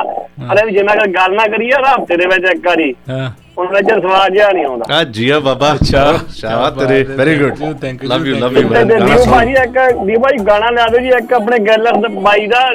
[0.54, 3.88] ਅਰੇ ਵੀ ਜਿੰਨਾ ਕੁ ਗੱਲ ਨਾ ਕਰੀਏ ਹਫ਼ਤੇ ਦੇ ਵਿੱਚ ਇੱਕ ਵਾਰੀ। ਹਾਂ। ਹੁਣ ਵਿੱਚ
[3.88, 7.54] ਸਵਾਦ ਜਿਹਾ ਨਹੀਂ ਆਉਂਦਾ। ਆ ਜੀਆ ਬਾਬਾ ਅੱਛਾ। ਸ਼ਾਬਾਸ਼ ਤੇਰੇ ਹੈ। Very good
[7.86, 8.58] thank you, love you love.
[8.58, 12.08] You ਤੇ ਮੈਨ ਦੀਪ ਭਾਜੀ ਇੱਕ ਦੀਪ ਭਾਜੀ ਗਾਣਾ ਲਿਆ ਦਿਓ ਜੀ ਇੱਕ ਆਪਣੇ ਗੈਲਰ
[12.08, 12.70] ਬਾਈ ਦਾ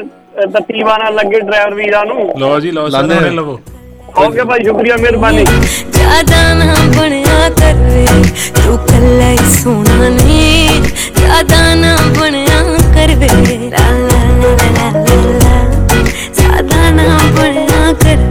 [0.54, 3.58] ਤਤੀਵਾ ਨਾਲ ਲੱਗੇ ਡਰਾਈਵਰ ਵੀਰਾਂ ਨੂੰ। ਲਓ ਜੀ ਲਓ ਸਾਰੇ ਆ। ਲਵੋ।
[4.24, 8.06] ओके भाई शुक्रिया मेहरबानी। ज़्यादा ना बनया कर वे
[8.58, 10.80] तू कल्ला ही सोना ने।
[11.18, 12.60] ज़्यादा ना बनया
[12.94, 13.28] कर वे
[13.70, 13.86] ला
[17.36, 18.24] बनया कर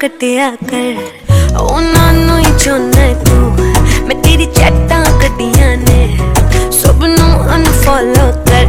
[0.00, 0.96] ਕਟਿਆ ਕਰ।
[1.58, 3.52] ਉਹਨਾਂ ਨੂੰ ਹੀ ਚਾਹੁੰਦਾ ਤੂੰ।
[4.06, 6.18] ਮੈਂ ਤੇਰੀ ਚੈਟਾਂ ਕੱਢੀਆਂ ਨੇ।
[6.72, 8.64] ਸਭ ਨੂੰ ਅਨਫੋਲੋ ਕਰ।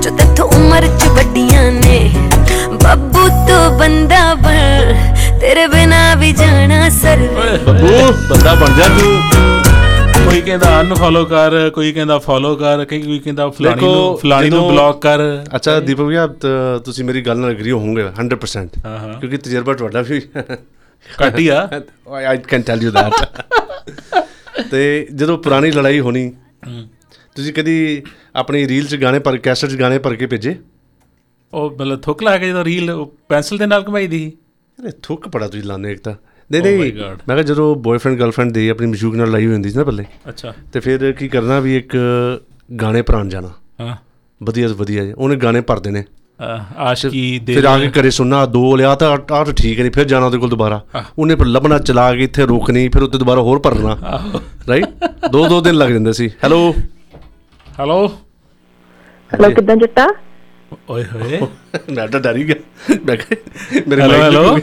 [0.00, 2.10] ਜੋ ਤੇਥੋਂ ਉਮਰ ਚ ਵੱਡੀਆਂ ਨੇ।
[2.84, 4.94] ਬੱਬੂ ਤੋਂ ਬੰਦਾ ਬਣ।
[5.40, 9.53] ਤੇਰੇ ਬਿਨਾ ਵੀ ਜਾਣਾ ਸਰਵੇ ਬੱਬੂ, ਬੰਦਾ ਬਣ ਜਾ ਤੂੰ।
[10.34, 15.02] ਕੋਈ ਕਹਿੰਦਾ ਅਨਫੋਲੋ ਕਰ ਕੋਈ ਕਹਿੰਦਾ ਫੋਲੋ ਕਰ ਕਈ ਕਹਿੰਦਾ ਫਲਾਣੀ ਨੂੰ ਫਲਾਣੀ ਨੂੰ ਬਲੌਕ
[15.02, 15.20] ਕਰ।
[15.56, 20.02] ਅੱਛਾ ਦੀਪਕ ਤ- ਤੁਸੀਂ ਮੇਰੀ ਗੱਲ ਨਾਲ ਐਗਰੀ ਹੋਵੋਗੇ 100% ਹਾਂ, ਹਾਂ। ਕਿਉਂਕਿ ਤਜਰਬਾ ਤੁਹਾਡਾ
[20.02, 20.20] ਵੀ
[21.24, 21.68] ਘੱਟ ਹੀ ਆ।
[22.28, 23.42] I can tell you that
[24.70, 26.32] ਤੇ ਜਦੋਂ ਪੁਰਾਣੀ ਲੜਾਈ ਹੋਣੀ
[27.36, 28.02] ਤੁਸੀਂ ਕਦੀ
[28.36, 30.56] ਆਪਣੀ ਰੀਲ 'ਚ ਗਾਣੇ ਪਰ ਕੈਸਟ 'ਚ ਗਾਣੇ ਭਰ ਕੇ ਭੇਜੇ?
[31.52, 34.32] ਉਹ ਮਤਲਬ ਥੁੱਕ ਲਾ ਕੇ ਜਦੋਂ ਰੀਲ ਪੈਨਸਲ ਦੇ ਨਾਲ ਘਮਾਈ ਦੀ।
[34.80, 36.14] ਅਰੇ ਥੁੱਕ ਪੜਾ ਤੁਸੀਂ ਲਾਣੇ ਇੱਕ ਤਾਂ।
[36.50, 36.92] ਨਹੀਂ Oh ਨਹੀਂ.
[37.28, 40.52] ਮੈਂ ਕਿਹਾ ਜਦੋਂ ਬॉयਫ੍ਰੈਂਡ ਗਰਲਫ੍ਰੈਂਡ ਦੀ ਆਪਣੀ ਮਸ਼ੂਕ ਨਾਲ ਲੜਾਈ ਹੁੰਦੀ ਸੀ ਨਾ ਬੱਲੇ ਅੱਛਾ।
[40.72, 41.96] ਤੇ ਫਿਰ ਕੀ ਕਰਨਾ ਵੀ ਇੱਕ
[42.82, 43.96] ਗਾਣੇ ਭਰਾਣ ਜਾਣਾ। ਹਾਂ।
[44.40, 46.04] ਵਧੀਆ ਤੋਂ ਵਧੀਆ। ਉਹਨੇ ਗਾਣੇ ਭਰ ਦੇਣੇ
[46.40, 49.90] ਅਹ, ਆਸ਼ਕੀ ਦੇ ਫਿਰ ਆ ਕੇ ਘਰੇ ਸੁਣਨਾ ਦੋ ਲਿਆ ਤਾਂ ਆਹ ਤਾਂ ਠੀਕ ਨਹੀਂ
[49.90, 50.80] ਫਿਰ ਜਾਣਾ ਉਹਦੇ ਕੋਲ ਦੁਬਾਰਾ।
[51.18, 53.96] ਉਹਨੇ ਫਿਰ ਲੱਭਣਾ ਚਲਾ ਕੇ ਇੱਥੇ ਰੋਕਣੀ ਫਿਰ ਉੱਤੇ ਦੁਬਾਰਾ ਹੋਰ ਭਰਨਾ।
[54.68, 56.74] ਰਾਈਟ ਦੋ ਦੋ ਦਿਨ ਲੱਗ ਜਾਂਦੇ ਸੀ। ਹੈਲੋ
[57.78, 58.06] ਹੈਲੋ
[59.30, 60.06] ਹੈਲੋ ਕਿਦਾਂ ਜੱਟਾ?
[60.90, 61.40] ਓਏ ਹੋਏ।
[61.94, 62.56] ਮੈਂ ਤਾਂ ਡਰ ਗਿਆ।
[63.04, 63.16] ਮੈਂ
[63.88, 64.58] ਮੇਰੇ ਹੈਲੋ ਹੈਲੋ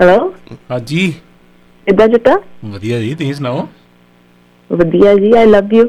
[0.00, 0.32] ਹੈਲੋ
[0.70, 1.10] ਹਾਂਜੀ।
[1.86, 2.36] ਕਿਦਾਂ ਜੱਟਾ?
[2.66, 3.66] ਵਧੀਆ ਜੀ ਤੁਸੀਂ ਸੁਣਾਓ?
[4.70, 5.88] ਵਧੀਆ ਜੀ I love you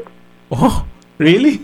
[0.50, 0.80] oh
[1.20, 1.58] really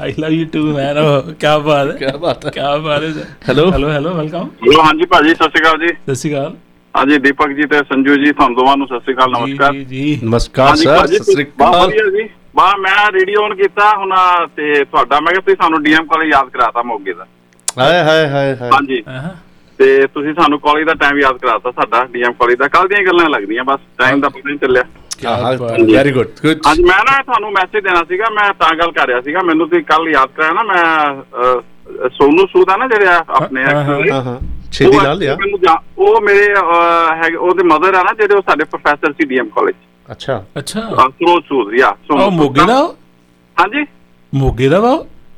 [0.00, 3.10] I love you too man ਓ ਕੀ ਬਾਤ ਹੈ। ਕਿਆ ਬਾਤ ਹੈ। ਕੀ ਬਾਤ ਹੈ।
[3.48, 3.70] Hello?
[3.72, 6.54] Hello hello welcome hello ਹਾਂਜੀ ਭਾਜੀ ਸਤਿ ਸ਼੍ਰੀ ਅਕਾਲ ਜੀ। ਸਤਿ ਸ਼੍ਰੀ ਅਕਾਲ।
[6.94, 10.18] ਹਾਂਜੀ ਦੀਪਕ ਜੀ ਤੇ ਸੰਜੂ ਜੀ ਤੁਹਾਨੂੰ ਦੋਵਾਂ ਨੂੰ ਸਤਿ ਸ਼੍ਰੀ ਅਕਾਲ ਨਮਸਕਾਰ। ਜੀ ਜੀ।
[10.24, 14.14] ਨਮਸਕਾਰ ਸਰ ਸਤਿ ਸ੍ਰੀ ਬਹੁਤ ਅਕਾਲ। ਵਧੀਆ ਜੀ। ਬਾ ਮੈਂ ਰੇਡੀਓ ਔਨ ਕੀਤਾ ਹੁਣ
[14.56, 17.26] ਤੇ ਤੁਹਾਡਾ ਮੈਂ ਕਿਹਾ ਤੁਸੀਂ ਸਾਨੂੰ ਡੀਐਮ ਕਾਲਜ ਯਾਦ ਕਰਾਤਾ ਮੋਗੇ ਦਾ।
[17.78, 19.34] ਹਾਏ ਹਾਏ ਹਾਏ ਹਾਏ। ਹਾਂਜੀ। ਹਾਂ।
[19.78, 23.28] ਤੇ ਤੁਸੀਂ ਸਾਨੂੰ ਕਾਲਜ ਦਾ ਟਾਈਮ ਯਾਦ ਕਰਾਤਾ ਸਾਡਾ ਡੀਐਮ ਕਾਲਜ ਦਾ। ਕੱਲ ਦੀਆਂ ਗੱਲਾਂ
[23.30, 24.84] ਲੱਗਦੀਆਂ ਬਸ ਟਾਈਮ ਦਾ ਪਤਾ ਨਹੀਂ ਚੱਲਿਆ।
[25.92, 29.20] ਵੈਰੀ ਗੁੱਡ ਗੁੱਡ ਹਾਂਜੀ ਮੈਂ ਨਾ ਤੁਹਾਨੂੰ ਮੈਸੇਜ ਦੇਣਾ ਸੀਗਾ ਮੈਂ ਤਾਂ ਗੱਲ ਕਰ ਰਿਹਾ
[29.20, 33.06] ਸੀਗਾ ਮੈਨੂੰ ਤੁਸੀਂ ਕੱਲ ਯਾਦ ਕਰਾਇਆ ਨਾ ਮੈਂ ਸੋਨੂ ਸੂਦ ਆ ਨਾ ਜਿਹੜੇ
[33.38, 34.38] ਆਪਣੇ ਹਾਂ, ਹਾਂ, ਹਾਂ ਹਾਂ।
[34.88, 35.36] ਉਹ ਨਾਲ ਲਿਆ।
[35.98, 36.46] ਉਹ ਮੇਰੇ
[37.22, 39.74] ਹੈਗੇ ਉਹਦੇ ਮਦਰ ਆ ਨਾ ਜਿਹੜੇ ਉਹ ਸਾਡੇ ਪ੍ਰੋਫੈਸਰ ਸੀ ਡੀਐਮ ਕਾਲਜ।
[40.08, 42.78] ਅੱਛਾ। ਅੱਛਾ। ਸੋਨੂ ਸੂਦ ਯਾ ਉਹ ਮੋਗੇ ਦਾ?
[43.56, 43.84] ਹਾਂਜੀ?
[44.32, 44.96] ਮੋਗੇ ਦਾ ਵਾ?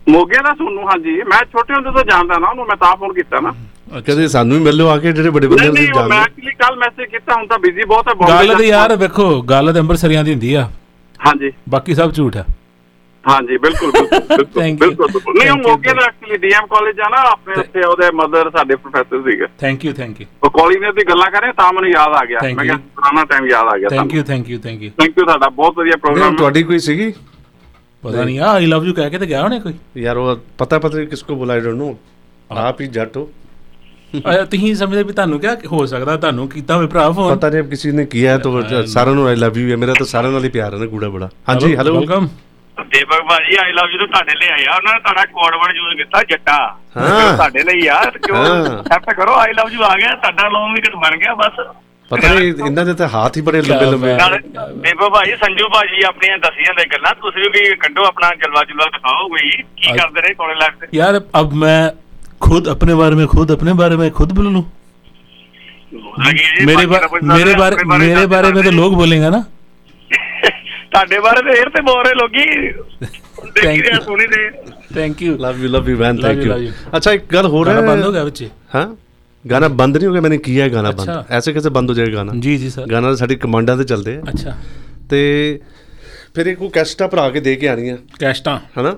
[0.09, 3.41] ਮੋਗੇ ਦਾ ਸੋਨੂ ਹਾਂਜੀ। ਮੈਂ ਛੋਟੇ ਹੁੰਦੇ ਤੋਂ ਜਾਣਦਾ ਨਾ ਉਹਨੂੰ ਮੈਂ ਤਾਂ ਫੋਨ ਕੀਤਾ
[3.41, 3.53] ਨਾ।
[3.87, 6.53] ਕਦੇ ਸਾਨੂੰ ਵੀ ਮਿਲ ਆ ਕੇ ਜਿਹੜੇ ਬੜੇ ਬੰਦੇ ਤੁਸੀਂ ਨਹੀਂ ਉਹ ਮੈਂ ਜਾਣਦੇ ਐਕਚੁਅਲੀ
[6.55, 9.73] ਕੱਲ ਮੈਸੇਜ ਕੀਤਾ ਹੁਣ ਤਾਂ ਬਿਜ਼ੀ ਬਹੁਤ ਹੈ Bombay ਗੱਲ ਦਾ- ਤੇ ਯਾਰ ਵੇਖੋ ਗੱਲ
[9.73, 10.69] ਤੇ ਅੰਮ੍ਰਿਤਸਰੀਆਂ ਦੀ ਹੁੰਦੀ ਆ।
[11.21, 12.45] ਹਾਂਜੀ। ਬਾਕੀ ਸਭ ਝੂਠ ਆ।
[13.25, 14.19] ਹਾਂਜੀ ਬਿਲਕੁਲ ਬਿਲਕੁਲ
[14.77, 15.57] ਬਿਲਕੁਲ। ਨਹੀਂ ਉਹ.
[15.59, 19.85] ਮੋਗੇ ਦਾ ਐਕਚੁਅਲੀ ਡੀਐਮ ਕਾਲਜ ਆ ਨਾ ਆਪਣੇ ਉੱਥੇ ਉਹਦੇ ਮਦਰ ਸਾਡੇ ਪ੍ਰੋਫੈਸਰ ਸੀਗੇ। ਥੈਂਕ
[19.85, 22.77] ਯੂ ਥੈਂਕ ਯੂ ਉਹ ਕਾਲਜ ਦੀ ਗੱਲਾਂ ਕਰੇ ਤਾਂ ਮੈਨੂੰ ਯਾਦ ਆ ਗਿਆ। ਮੈਂ ਕਿਹਾ.
[22.77, 25.79] ਪੁਰਾਣਾ ਟਾਈਮ ਯਾਦ ਆ ਗਿਆ thank you thank you thank you thank you ਤੁਹਾਡਾ ਬਹੁਤ
[25.79, 27.13] ਵਧੀਆ ਪ੍ਰੋਗਰਾਮ ਤੁਹਾਡੀ ਕੋਈ ਸੀਗੀ?
[28.05, 29.73] ਪਤਾ ਨਹੀਂ ਆ ਆਈ ਲਵ ਯੂ ਕਹਿ ਕੇ ਤੇ ਗਿਆ ਹੋਣੇ ਕੋਈ?
[29.97, 31.97] ਯਾਰ ਉਹ ਪਤਾ ਪਤਾ ਨਹੀਂ ਕਿਸਕੋ ਬੁਲਾਈ ਡੋਂਟ ਨੋ
[32.51, 33.29] ਆਪ ਹੀ ਜੱਟ ਹੋ।
[34.51, 37.93] ਤੁਸੀਂ ਸਮਝਦੇ ਵੀ ਤੁਹਾਨੂੰ ਕਿਆ ਹੋ ਸਕਦਾ ਤੁਹਾਨੂੰ ਕੀਤਾ ਹੋਵੇ ਭਰਾ ਫੋਨ ਪਤਾ ਨਹੀਂ ਕਿਸੇ
[37.93, 40.49] ਨੇ ਕੀਤਾ ਹੈ। ਤਾਂ ਸਾਰਿਆਂ ਨੂੰ ਆਈ ਲਵ ਯੂ ਹੈ ਮੇਰਾ ਤਾਂ ਸਾਰਿਆਂ ਨਾਲ ਹੀ
[40.49, 42.29] ਪਿਆਰ ਹੈ ਨਾ ਗੂੜਾ ਬੜਾ। ਹਾਂਜੀ ਹੈਲੋ ਵੈਲਕਮ
[42.77, 46.23] ਦੇਵਕ ਭਾਜੀ ਆਈ ਲਵ ਯੂ ਤਾਂ ਤੁਹਾਡੇ ਲਈ ਆਇਆ ਉਹਨਾਂ ਨੇ ਤੁਹਾਡਾ ਕੋਡਵਰਡ ਯੂਜ਼ ਕੀਤਾ
[46.31, 46.57] ਜੱਟਾ।
[46.97, 50.81] ਹਾਂ। ਤੁਹਾਡੇ ਲਈ ਆ ਕਿਉਂ ਐਕਸੈਪਟ ਕਰੋ ਆਈ ਲਵ ਯੂ ਆ ਗਿਆ ਤੁਹਾਡਾ ਲੋਨ ਵੀ
[50.81, 51.61] ਕਿਟ ਬਣ ਗਿਆ ਬਸ।
[52.11, 54.17] ਪਤਾ ਨਹੀਂ ਇਹਨਾਂ ਦੇ ਤਾਂ ਹੱਥ ਹੀ ਬੜੇ ਲੰਬੇ ਲੰਬੇ
[54.83, 59.29] ਬੇਬਾ ਭਾਈ ਸੰਜੂ ਭਾਜੀ ਆਪਣੀਆਂ ਦਸੀਆਂ ਦੇ ਗੱਲਾਂ ਤੁਸੀਂ ਵੀ ਕੱਢੋ ਆਪਣਾ ਜਲਵਾ ਜੁਲਵਾ ਦਿਖਾਓ
[59.29, 61.79] ਕੋਈ ਕੀ ਕਰਦੇ ਰਹੇ ਕੋਲੇ ਲੱਗਦੇ ਯਾਰ ਅਬ ਮੈਂ
[62.42, 64.64] खुद अपने बारे में खुद अपने बारे में खुद बोल लूं
[66.68, 69.42] मेरे बा, मेरे बारे मेरे बारे में तो लोग बोलेंगे ना
[70.94, 74.04] ਤੁਹਾਡੇ ਬਾਰੇ ਤੇ ਏਰ ਤੇ ਬੋਲ ਰਹੇ ਲੋਕੀ ਦੇਖੀ Thank ਰਿਹਾ you.
[74.06, 74.40] ਸੁਣੀ ਦੇ
[74.96, 76.74] thank you love you love you man Love thank you, you love you.
[76.98, 78.84] ਅੱਛਾ ਇੱਕ ਗੱਲ ਹੋ गाना ਰਿਹਾ बंद हो गया बच्चे ਹਾਂ
[79.46, 81.96] गाना बंद नहीं हो गया मैंने किया है गाना अच्छा। बंद ऐसे कैसे बंद हो
[82.00, 84.56] जाएगा गाना ਜੀ ਜੀ ਸਰ ਗਾਣਾ ਤਾਂ ਸਾਡੀ ਕਮਾਂਡਾਂ ਤੇ ਚੱਲਦੇ ਆ ਅੱਛਾ
[85.10, 85.22] ਤੇ
[86.36, 88.96] ਫਿਰ ਇੱਕ ਉਹ ਕੈਸਟਾਂ ਭਰਾ ਕੇ ਦੇ ਕੇ ਆਣੀਆਂ ਕੈਸਟਾਂ ਹਨਾ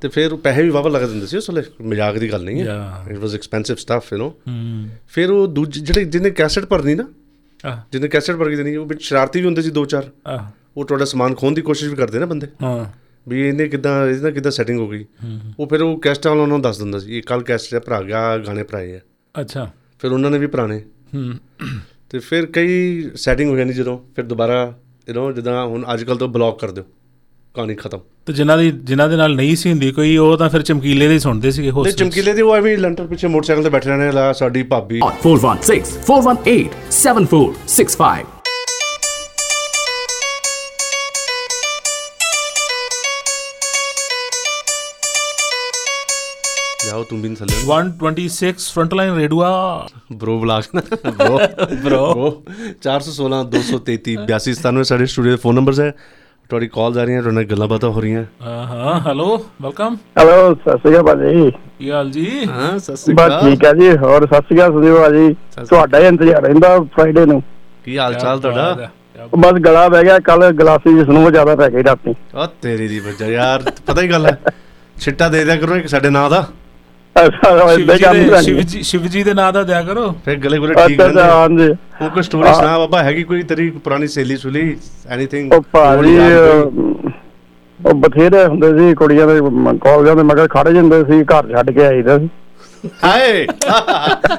[0.00, 2.60] ਤੇ ਫਿਰ ਉਹ ਪੈਸੇ ਵੀ ਵਾਵਾ ਲੱਗ ਦਿੰਦੇ ਸੀ ਉਸ ਵੇਲੇ ਮਜ਼ਾਕ ਦੀ ਗੱਲ ਨਹੀਂ
[2.60, 3.10] ਹੈ Yeah.
[3.10, 7.04] It was expensive stuff you know ਹੂੰ ਫਿਰ ਉਹ ਦੂਜੇ ਜਿਹੜੇ ਜਿਹਨੇ ਕੈਸਟ ਭਰਨੀ ਨਾ
[7.64, 10.38] ਆ ਜਿਹਨੇ ਕੈਸਟ ਭਰ ਕੇ ਦੇਣੀ ਉਹ ਵਿੱਚ ਸ਼ਰਾਰਤੀ ਵੀ ਹੁੰਦੇ ਸੀ ਦੋ ਚਾਰ ਆ
[10.76, 12.84] ਉਹ ਤੁਹਾਡਾ ਸਮਾਨ ਖੋਣ ਦੀ ਕੋਸ਼ਿਸ਼ ਵੀ ਕਰਦੇ ਨਾ ਬੰਦੇ ਹਾਂ
[13.26, 15.04] ਵੀ ਇਹਨੇ ਕਿਦਾਂ ਇਹਦੇ ਨਾਲ ਕਿਦਾਂ ਸੈਟਿੰਗ ਹੋ ਗਈ
[15.58, 18.36] ਉਹ ਫਿਰ ਉਹ ਕੈਸਟ ਵਾਲਾ ਉਹਨਾਂ ਨੂੰ ਦੱਸ ਦਿੰਦਾ ਸੀ ਇਹ ਕੱਲ ਕੈਸਟ ਭਰਾ ਗਿਆ
[18.38, 19.00] ਗਾਣੇ ਭਰਾਏ ਆ
[19.34, 19.70] ਅੱਛਾ
[20.00, 20.80] ਫਿਰ ਉਹਨਾਂ ਨੇ ਵੀ ਪੁਰਾਣੇ
[21.14, 21.38] ਹੂੰ
[22.10, 24.60] ਤੇ ਫਿਰ ਕਈ ਸੈਟਿੰਗ ਹੋ ਜਾਂਦੀ ਜਦੋਂ ਫਿਰ ਦੁਬਾਰਾ
[25.08, 26.84] ਯੂ نو ਜਿੱਦਾਂ ਹੁਣ ਅੱਜ ਕੱਲ ਤੋਂ ਬਲੌਕ ਕਰ ਦਿਓ
[27.55, 30.61] ਕਹਾਣੀ ਖਤਮ। ਤੇ ਜਿਨ੍ਹਾਂ ਦੀ ਜਿਨ੍ਹਾਂ ਦੇ ਨਾਲ ਨਹੀਂ ਸੀ ਹੁੰਦੀ ਕੋਈ ਉਹ ਤਾਂ ਫਿਰ
[30.61, 33.69] ਚਮਕੀਲੇ ਦੇ ਹੀ ਸੁਣਦੇ ਸੀਗੇ ਤੇ ਹੋਸਟ ਚਮਕੀਲੇ ਦੇ ਉਹ ਐਵੇਂ ਲੰਟਰ ਪਿੱਛੇ ਮੋਟਰਸਾਈਕਲ ਤੇ
[33.69, 36.59] ਬੈਠੇ ਰਹਿਣੇ ਲਾ ਸਾਡੀ ਭਾਬੀ। 416 418
[36.99, 38.29] 7465.
[46.85, 49.49] ਜਾਓ ਤੁਮ ਬਿਨ ਥੱਲੇ। 126 Frontline radio.
[50.13, 51.35] Bro block bro
[51.83, 51.99] Bro.
[51.99, 51.99] bro
[52.87, 55.93] 416 233 8297 ਸਾਡੇ ਸਟੂਡੀਓ ਦੇ ਫੋਨ ਨੰਬਰਸ ਹੈ।
[56.51, 60.53] ਤੁਹਾਡੀ ਕਾਲਸ ਆ ਰਹੀਆਂ ਤੁਹਾਡੇ ਨਾਲ ਗੱਲਾਂ ਬਾਤਾਂ ਹੋ ਰਹੀਆਂ। ਹਾਂ ਹਾਂ ਹੈਲੋ ਵੈਲਕਮ ਹੈਲੋ
[60.55, 62.25] ਸਤਿ ਸ਼੍ਰੀ ਅਕਾਲ ਭਾਜੀ। ਕੀ ਹਾਲ ਜੀ?
[62.47, 65.99] ਹਾਂ ਸਤਿ ਸ਼੍ਰੀ ਬਸ ਅਕਾਲ। ਠੀਕ ਹੈ ਜੀ ਹੋਰ ਸਤਿ ਸ਼੍ਰੀ ਅਕਾਲ ਸੁਦੀਪ ਭਾਜੀ। ਤੁਹਾਡਾ
[65.99, 67.41] ਹੀ ਇੰਤਜ਼ਾਰ ਰਹਿੰਦਾ ਫਰਾਈਡੇ ਨੂੰ।
[67.85, 68.89] ਕੀ ਹਾਲ ਚਾਲ ਤੁਹਾਡਾ?
[69.35, 72.99] ਬਸ ਗਲਾ ਬਹਿ ਗਿਆ ਕੱਲ ਗਲਾਸੀ ਜਿਸ ਨੂੰ ਜ਼ਿਆਦਾ ਪੈ ਗਈ ਰਾਤੀ। ਆ ਤੇਰੀ ਦੀ
[72.99, 74.37] ਵਜ੍ਹਾ ਯਾਰ ਪਤਾ ਹੀ ਗੱਲ ਹੈ।
[74.95, 76.45] ਛਿੱਟਾ ਦੇ ਦਿਆ ਕਰੋ ਇੱਕ ਸਾਡੇ ਨਾਂ ਦਾ।
[78.83, 81.69] ਸ਼ਿਵ ਜੀ ਦੇ ਨਾਂ ਦਾ ਦਿਆ ਕਰੋ। ਫਿਰ ਗਲੇ ਗੁਲੇ ਠੀਕ ਰਹਿੰਦੇ ਹਾਂਜੀ।
[82.01, 84.75] ਉਹ ਕੋਈ ਸਟੋਰੀ ਸੁਣਾ ਬਾਬਾ ਹੈਗੀ ਕੋਈ ਤੇਰੀ ਪੁਰਾਣੀ ਸਹੇਲੀ ਸੁਲੀ
[85.09, 86.17] ਐਨੀਥਿੰਗ ਉਹ ਭਾਜੀ
[87.79, 89.39] ਉਹ ਬਥੇਰੇ ਹੁੰਦੇ ਸੀ ਕੁੜੀਆਂ ਦੇ
[89.81, 92.29] ਕਾਲਜਾਂ ਦੇ ਮਗਰ ਖੜ ਜਾਂਦੇ ਸੀ ਘਰ ਛੱਡ ਕੇ ਆਈਦਾ ਸੀ।
[93.03, 93.45] ਹਾਏ!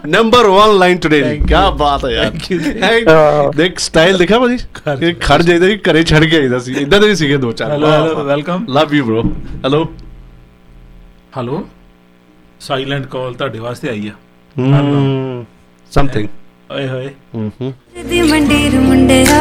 [0.08, 4.56] ਨੰਬਰ 1 ਲਾਈਨ ਟੁਡੇ ਕੀ ਬਾਤ ਹੈ ਯਾਰ। ਦੇਖ ਸਟਾਈਲ ਦੇਖਿਆ ਭਾਜੀ?
[5.02, 7.70] ਇਹ ਖੜ ਜਾਈਦਾ ਸੀ ਘਰੇ ਛੱਡ ਕੇ ਆਈਦਾ ਸੀ। ਇਦਾਂ ਦੇ ਵੀ ਸੀਗੇ ਦੋ ਚਾਰ।
[7.70, 9.26] Hello hello welcome love you bro
[9.64, 9.84] hello
[11.36, 11.64] hello
[12.62, 14.12] silent call ਤੁਹਾਡੇ ਵਾਸਤੇ ਆਈ ਆ।
[15.92, 16.28] ਸਮਥਿੰਗ
[16.70, 17.08] ਓਏ ਹੋਏ।
[18.08, 19.40] ਦੀ ਮੰਡੀਰ ਮੁੰਡਿਆ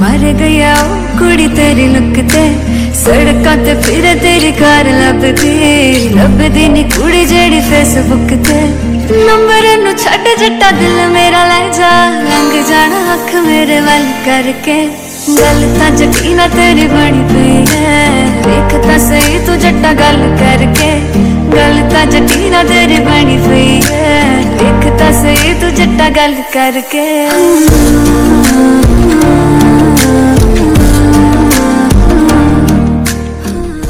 [0.00, 2.42] ਮਰ ਗਿਆ ਉਹ ਕੁੜੀ ਤੇਰੀ ਲੁੱਕ ਤੇ।
[2.94, 8.60] ਸੜਕਾਂ ਤੇ ਫਿਰ ਤੇਰੀ ਕਾਰ ਲੱਭਦੀ ਲੱਭਦੀ ਨੀ ਕੁੜੀ ਜਿਹੜੀ ਫੇਸਬੁੱਕ ਤੇ।
[9.26, 11.90] ਨੰਬਰ ਨੂੰ ਛੱਡ ਜੱਟਾ ਦਿਲ ਮੇਰਾ ਲੈ ਜਾ
[12.22, 14.80] ਲੰਘ ਜਾਣਾ ਅੱਖ ਮੇਰੇ ਵੱਲ ਕਰਕੇ।
[15.38, 18.06] ਗੱਲ ਤਾਂ ਜੱਟੀ ਨਾ ਤੇਰੀ ਬਣੀ ਪਈ ਹੈ
[18.46, 20.92] ਵੇਖ ਤਾਂ ਸਹੀ ਤੂੰ ਜੱਟਾ ਗੱਲ ਕਰਕੇ।
[21.56, 27.06] ਗੱਲ ਤਾਂ ਜੱਟੀ ਨਾ ਤੇਰੀ ਬਣੀ ਪਈ ਹੈ। ਵੇਖ ਤਾਂ ਸਹੀ ਤੂੰ ਜੱਟਾ ਗੱਲ ਕਰਕੇ।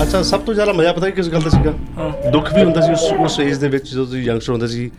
[0.02, 1.72] ਅੱਛਾ ਸਭ ਤੋਂ ਜ਼ਿਆਦਾ ਮਜ਼ਾ ਪਤਾ ਹੈ ਕਿਸ ਗੱਲ ਦਾ ਸੀਗਾ?
[2.30, 4.90] ਦੁੱਖ ਵੀ ਹੁੰਦਾ ਸੀ ਉਸ ਉਸ ਏਜ ਦੇ ਵਿੱਚ ਜਦੋਂ ਤੁਸੀਂ ਯੰਗਸਟਰ ਹੁੰਦੇ ਸੀ।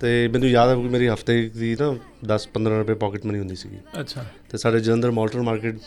[0.00, 1.94] ਤੇ ਮੈਨੂੰ ਯਾਦ ਹੈ ਕਿ ਮੇਰੀ ਹਫ਼ਤੇ ਦੀ ਨਾ
[2.26, 5.78] 10 15 ਰੁਪਏ ਪਾਕਟ ਮਨੀ ਹੁੰਦੀ ਸੀਗੀ। ਅੱਛਾ। ਤੇ ਸਾਡੇ ਜਲੰਧਰ ਮਾਲਟਨ ਮਾਰਕੀਟ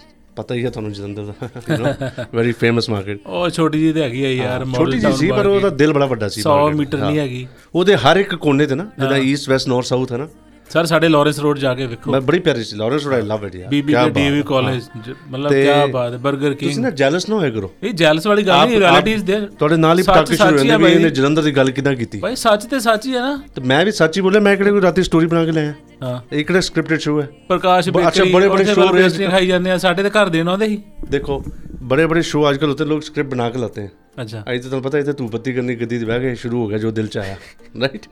[0.41, 4.01] ਪਤਾ ਹੀ ਹੈ ਤੁਹਾਨੂੰ ਜਲੰਧਰ ਦਾ you know very famous market ਉਹ ਛੋਟੀ ਜੀ ਤੇ
[4.01, 6.97] ਹੈਗੀ ਆ ਯਾਰ ਛੋਟੀ ਜਿਹੀ ਸੀ ਪਰ ਉਹਦਾ ਦਿਲ ਬੜਾ ਵੱਡਾ ਸੀ 100 market। ਮੀਟਰ
[6.99, 10.27] ਨਹੀਂ। ਹੈਗੀ ਉਹਦੇ ਹਰ ਇੱਕ ਕੋਨੇ ਤੇ ਨਾ ਜਿੱਦਾਂ ਈਸਟ ਵੈਸਟ ਨਾਰਥ ਸਾਊਥ ਹੈ ਨਾ
[10.73, 13.45] ਸਰ ਸਾਡੇ ਲਾਰੈਂਸ ਰੋਡ ਜਾ ਕੇ ਵੇਖੋ। ਮੈਂ ਬੜੀ ਪਿਆਰੀ ਸੀ Lawrence road I love
[13.45, 14.83] it ਯਾਰ ਬੀਬੀ ਡੀਵੀ ਕਾਲਜ
[15.31, 18.43] ਮਤਲਬ ਕੀ ਬਾਤ ਹੈ 버ਗਰ ਕਿੰਗ ਤੁਸੀਂ ਨਾ ਜੈਲਸ ਨਾ ਹੋਇਆ ਕਰੋ। ਇਹ ਜੈਲਸ ਵਾਲੀ
[18.47, 21.51] ਗੱਲ ਨਹੀਂ ਰਿਐਲਿਟੀ ਇਸ देयर ਤੁਹਾਡੇ ਨਾਲ ਹੀ ਪਟਾਕੇ ਸ਼ੁਰੂ ਹੋਏ ਨੇ ਇਹਨੇ ਜਲੰਧਰ ਦੀ
[21.55, 22.19] ਗੱਲ ਕਿਦਾਂ ਕੀਤੀ?
[22.19, 24.71] ਭਾਈ ਸੱਚ ਤੇ ਸੱਚ ਹੀ ਹੈ ਨਾ। ਤੇ ਮੈਂ ਵੀ ਸੱਚ ਹੀ ਬੋਲਿਆ ਮੈਂ ਕਿਹੜੇ
[24.71, 27.27] ਕੋਈ ਰਾਤੀ ਸਟੋਰੀ ਬਣਾ ਕੇ ਲਿਆ ਹਾਂ। ਇਹ ਕਿਹੜਾ ਸਕ੍ਰਿਪਟਡ ਸ਼ੋਅ ਹੈ?
[27.47, 30.53] ਪ੍ਰਕਾਸ਼ ਬੇਕਰੀ ਅੱਛਾ ਬੜੇ ਬੜੇ ਸ਼ੋਅ ਰੇਸ ਦਿਖਾਈ ਜਾਂਦੇ ਆ ਸਾਡੇ ਤੇ ਘਰ ਦੇ ਨਾ
[30.53, 31.43] ਉਹਦੇ ਹੀ। ਦੇਖੋ
[31.83, 33.89] ਬੜੇ ਬੜੇ ਸ਼ੋਅ ਅੱਜਕੱਲ ਉੱਤੇ ਲੋਕ ਸਕ੍ਰਿਪਟ ਬਣਾ ਕੇ ਲਾਤੇ हैं
[34.21, 36.65] अच्छा अभी तो तुम पता है तो तू पत्ती करने गद्दी बह गए शुरू हो
[36.69, 37.35] गया जो दिल चाहा
[37.83, 38.07] राइट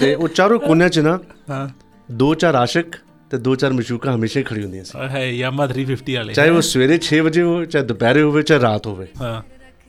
[0.00, 1.20] ਤੇ ਉਹ ਚਾਰੋਂ ਕੋਨਿਆਂ 'ਚ ਨਾ
[1.50, 1.68] ਹਾਂ।
[2.12, 2.86] ਦੋ ਚਾਰ ਆਸ਼ਿਕ
[3.30, 6.98] ਤੇ ਦੋ ਚਾਰ ਮਸ਼ੂਕਾਂ ਹਮੇਸ਼ਾ ਖੜੀ ਹੁੰਦੀਆਂ ਸੀ। ਹੈ ਯਾਮਾ 350 ਵਾਲੇ। ਚਾਹੇ ਉਹ ਸਵੇਰੇ
[6.98, 9.42] 6 ਵਜੇ ਹੋ ਚਾਹੇ ਦੁਪਹਿਰੇ ਹੋਵੇ ਚਾਹੇ ਰਾਤ ਹੋਵੇ। ਹਾਂ।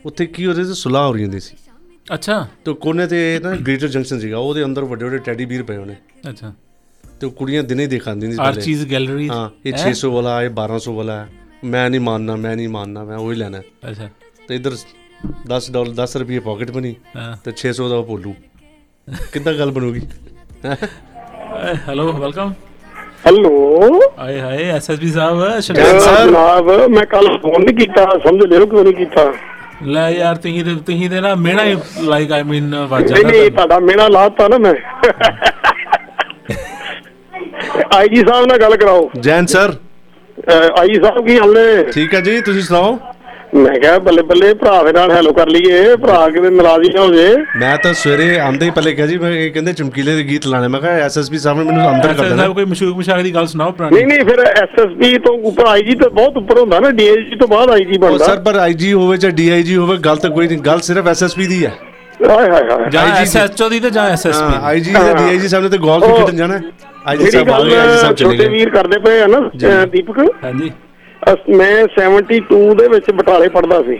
[0.05, 1.55] ਉੱਥੇ ਕੀ ਹੋ ਰਿਹਾ ਸੀ ਸੁਲਾਹ ਹੋ ਰਹੀ ਹੁੰਦੀ ਸੀ?
[2.13, 5.77] ਅੱਛਾ। ਤੇ ਕੋਨੇ ਤੇ ਨਾ ਗ੍ਰੇਟਰ ਜੰਕਸ਼ਨ ਸੀਗਾ ਉਹਦੇ ਅੰਦਰ ਵੱਡੇ ਵੱਡੇ ਟੈਡੀ ਬੀਰ ਪਏ
[5.77, 5.95] ਹੋਣੇ।
[6.29, 6.53] ਅੱਛਾ।
[7.19, 11.27] ਤੇ ਕੁੜੀਆਂ ਦਿਨੇ ਦਿਖਾਉਂਦੀਆਂ ਸੀ ਪਹਿਲੇ। ਆਰਚੀਜ਼ ਗੈਲਰੀ ਹਾਂ ਇਹ 600 ਵਾਲਾ ਇਹ 1200 ਵਾਲਾ
[11.63, 14.09] ਮੈਂ ਨਹੀਂ ਮਾਨਣਾ ਮੈਂ ਨਹੀਂ ਮਾਨਣਾ ਮੈਂ ਉਹ ਹੀ ਲੈਣਾ। ਅੱਛਾ।
[14.47, 14.71] ਤੇ ਇਧਰ
[15.47, 16.71] 10 ਡਾਲਰ 10 ਰੁਪਏ ਪਾਕਟ
[17.15, 18.33] ਹਾਂ। ਤੇ 600 ਦਾ ਭੋਲੂ।
[19.33, 20.01] ਕਿੱਦਾਂ ਗੱਲ ਬਣੂਗੀ?
[21.87, 22.53] ਹੈਲੋ ਵੈਲਕਮ
[23.27, 28.45] ਹੈਲੋ ਆਏ ਹਾਏ ਐਸਐਸਪੀ ਸਾਹਿਬ ਜੈਨ ਸ਼ੁਕਰ- ਸਰ। ਜਨਾਬ ਮੈਂ ਕੱਲ ਫੋਨ ਨਹੀਂ ਕੀਤਾ ਸਮਝ
[28.45, 29.31] ਲਿਓ ਕਿਉਂ ਨਹੀਂ ਕੀਤਾ।
[29.85, 33.51] ਲੈ ਯਾਰ ਤੁਸੀਂ ਤੇ ਤੁਸੀਂ ਤੇ ਨਾ ਮੇਣਾ ਹੀ ਲਾਈਕ ਆਈ ਮੀਨ ਵਾਜਾ ਨਹੀਂ ਨਹੀਂ
[33.51, 34.73] ਤੁਹਾਡਾ ਮੇਰਾ ਲਾਤਾ ਨਾ ਮੈਂ।
[37.95, 39.73] ਆਈਜੀ ਸਾਹਿਬ ਨਾਲ ਗੱਲ ਕਰਾਓ। ਜੈਨ ਸਰ।
[40.79, 41.83] ਆਈ ਸਾਹਿਬ ਕੀ ਹਾਲ ਨੇ?
[41.91, 42.97] ਠੀਕ ਹੈ ਜੀ ਤੁਸੀਂ ਸੁਣਾਓ?
[43.55, 47.13] ਮੈਂ ਕਿਹਾ ਬੱਲੇ ਬੱਲੇ ਭਰਾ ਦੇ ਨਾਲ ਹੈਲੋ ਕਰ ਲਈਏ ਭਰਾ ਕਿਤੇ ਨਾਰਾਜ਼ੀ ਨਾ ਹੋ
[47.13, 50.45] ਜੇ ਮੈਂ ਤਾਂ ਸਵੇਰੇ ਆਂਦੇ ਹੀ ਪਹਿਲੇ ਕਿਹਾ ਜੀ ਮੈਂ ਇਹ ਕਹਿੰਦੇ ਚਮਕੀਲੇ ਦੇ ਗੀਤ
[50.47, 53.47] ਲਾਣੇ ਮੈਂ ਕਿਹਾ ਐਸਐਸਪੀ ਸਾਹਿਬ ਨੇ ਮੈਨੂੰ ਅੰਦਰ ਕਰ ਦੇਣਾ ਕੋਈ ਮਸ਼ੂਕ ਮਸ਼ਾਕ ਦੀ ਗੱਲ
[53.47, 57.37] ਸੁਣਾਓ ਪੁਰਾਣੀ ਨਹੀਂ ਨਹੀਂ ਫਿਰ ਐਸਐਸਪੀ ਤੋਂ ਉੱਪਰ ਆਈਜੀ ਤਾਂ ਬਹੁਤ ਉੱਪਰ ਹੁੰਦਾ ਨਾ ਡੀਆਈਜੀ
[57.37, 60.57] ਤੋਂ ਬਾਅਦ ਆਈਜੀ ਬਣਦਾ ਸਰ ਪਰ ਆਈਜੀ ਹੋਵੇ ਜਾਂ ਡੀਆਈਜੀ ਹੋਵੇ ਗੱਲ ਤਾਂ ਕੋਈ ਨਹੀਂ
[60.59, 61.71] ਗੱਲ ਸਿਰਫ ਐਸਐਸਪੀ ਦੀ ਹੈ
[62.23, 65.63] ਹਾਏ ਹਾਏ ਹਾਏ ਜਾਂ IG ਐਸਐਚਓ ਦੀ ਤੇ ਜਾਂ ਹਾਂ ਐਸਐਸਪੀ ਆਈਜੀ ਜਾਂ ਡੀਆਈਜੀ ਸਾਹਿਬ
[65.63, 66.59] ਨੇ ਤਾਂ ਗੋਲ ਖੇਡਣ ਜਾਣਾ
[67.05, 70.71] ਆਈਜੀ ਸਾਹਿਬ ਆਈਜੀ ਸਾਹਿਬ ਚਲੇ ਗਏ ਵੀਰ ਕਰਦੇ ਪਏ ਆ ਨਾ ਦੀਪਕ ਹਾਂਜੀ
[71.49, 73.99] ਮੈਂ 72 ਦੇ ਵਿੱਚ ਬਟਾਲੇ ਪੜਦਾ ਸੀ।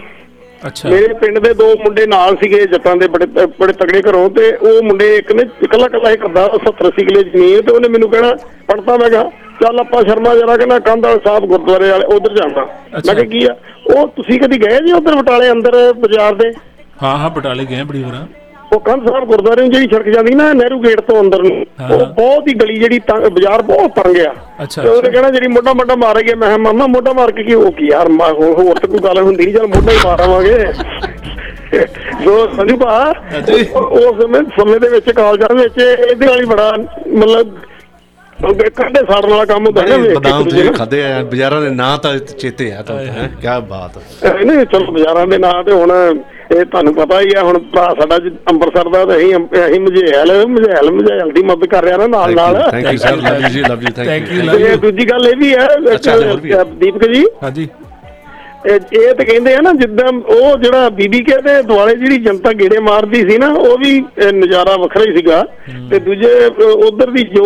[0.66, 3.26] ਅੱਛਾ। ਮੇਰੇ ਪਿੰਡ ਦੇ ਦੋ ਮੁੰਡੇ ਨਾਲ ਸੀਗੇ ਜੱਟਾਂ ਦੇ ਬੜੇ
[3.58, 7.22] ਬੜੇ ਤਗੜੇ ਘਰੋਂ ਤੇ ਉਹ ਮੁੰਡੇ ਇੱਕ ਨੇ ਇਕੱਲਾ ਇਕੱਲਾ ਹੀ ਕਰਦਾ 70 80 ਕਿਲੇ
[7.22, 8.34] ਜ਼ਮੀਨ ਤੇ ਉਹਨੇ ਮੈਨੂੰ ਕਹਿਣਾ
[8.68, 9.22] ਪੜਤਾ ਮੈਂ ਕਿਹਾ
[9.62, 13.44] ਚੱਲ ਆਪਾਂ ਸ਼ਰਮਾ ਜਰਾ ਕਹਿੰਦਾ ਕੰਧ ਵਾਲੇ ਸਾਹਿਬ ਗੁਰਦੁਆਰੇ ਵਾਲੇ ਉਧਰ ਜਾਣਾ ਮੈਂ ਕਿਹਾ ਕੀ
[13.46, 13.54] ਆ?
[13.90, 16.52] ਉਹ ਤੁਸੀਂ ਕਦੀ ਗਏ ਜੀ ਉਧਰ ਬਟਾਲੇ ਅੰਦਰ ਬਾਜ਼ਾਰ ਦੇ?
[17.02, 18.26] ਹਾਂ ਹਾਂ ਬਟਾਲੇ ਗਏ ਬੜੀ ਵਾਰ।
[18.72, 21.56] ਉਹ ਕੰਧ ਸਾਹਿਬ ਗੁਰਦੁਆਰੇ ਨੂੰ ਜਿਹੜੀ ਸੜਕ ਜਾਂਦੀ ਨਾ ਨਹਿਰੂ ਗੇਟ ਤੋਂ ਅੰਦਰ ਨੂੰ
[21.90, 25.72] ਉਹ ਬਹੁਤ ਹੀ ਗਲੀ ਜਿਹੜੀ ਬਾਜ਼ਾਰ ਬਹੁਤ ਤੰਗ ਆ। ਅੱਛਾ ਤੇ ਉਹਨੇ ਕਹਿਣਾ ਜਿਹੜੀ ਮੋਢਾ
[25.72, 28.08] ਮੋਢਾ ਮਾਰੇਗੇ ਮੈਂ ਕਿਹਾ ਮਾਮਾ ਮੋਢਾ ਮਾਰ ਕੇ ਕੀ ਹੋ ਕੀ ਯਾਰ?
[28.10, 30.72] ਮੈਂ ਹੋਰ ਤਾਂ ਕੋਈ ਗੱਲ ਹੁੰਦੀ ਨਹੀਂ ਚਲ ਮੋਢਾ ਹੀ ਮਾਰਾਂਗੇ
[32.24, 32.94] ਜੋ ਸੰਜੂ ਭਾ
[33.30, 36.70] ਉਸ ਸਮੇਂ ਸਮੇਂ ਦੇ ਵਿੱਚ ਕਾਲਜਾਂ ਵਿੱਚ ਇਹਦੇ ਵਾਲੀ ਬੜਾ
[37.08, 37.54] ਮਤਲਬ
[38.42, 42.16] ਕੰਡੇ ਸਾੜਨ ਵਾਲਾ ਕੰਮ ਹੁੰਦਾ ਨਾ ਵੇਖ ਬਦਾਮ ਤੁਸੀਂ। ਖਾਦੇ ਆ ਬਾਜ਼ਾਰਾਂ ਦੇ ਨਾਂ ਤਾਂ
[42.18, 45.90] ਚੇਤੇ ਆ ਤਾਂ ਹੈ ਕੀ ਬਾਤ ਹੈ ਇਹ ਨਹੀਂ ਚਲੋ ਬਾਜ਼ਾਰਾਂ ਦੇ ਨਾਂ ਤੇ ਹੁਣ
[46.52, 50.32] ਇਹ ਤੁਹਾਨੂੰ ਪਤਾ ਹੀ ਆ ਹੁਣ ਭਰਾ ਸਾਡਾ ਜੀ ਅੰਮ੍ਰਿਤਸਰ ਦਾ ਤੇ ਅਸੀਂ ਅਸੀਂ ਮਝੇਲ
[50.48, 53.60] ਮਝੇਲ ਮਝੇਲ ਦੀ ਮਦਦ ਕਰ ਰਿਹਾ ਨਾ ਨਾਲ ਨਾਲ। Thank you sir love you ਜੀ
[53.62, 55.66] ਲਵ ਯੂ ਥੈਂਕ ਯੂ ਤੇ ਦੂਜੀ ਗੱਲ ਇਹ ਵੀ ਹੈ
[56.74, 57.68] ਦੀਪਕ ਜੀ। ਹਾਂਜੀ।
[58.66, 62.52] ਇਹ ਇਹ ਤੇ ਕਹਿੰਦੇ ਆ ਨਾ ਜਿੱਦਾਂ ਉਹ ਜਿਹੜਾ ਬੀਬੀ ਕੇ ਦੇ ਦੁਆਲੇ ਜਿਹੜੀ ਜਨਤਾ
[62.52, 65.42] ਗੇੜੇ ਮਾਰਦੀ ਸੀ ਨਾ ਉਹ ਵੀ ਇਹ ਨਜ਼ਾਰਾ ਵੱਖਰਾ ਹੀ ਸੀਗਾ।
[65.90, 66.34] ਤੇ ਦੂਜੇ
[66.86, 67.44] ਉਧਰ ਦੀ ਜੋ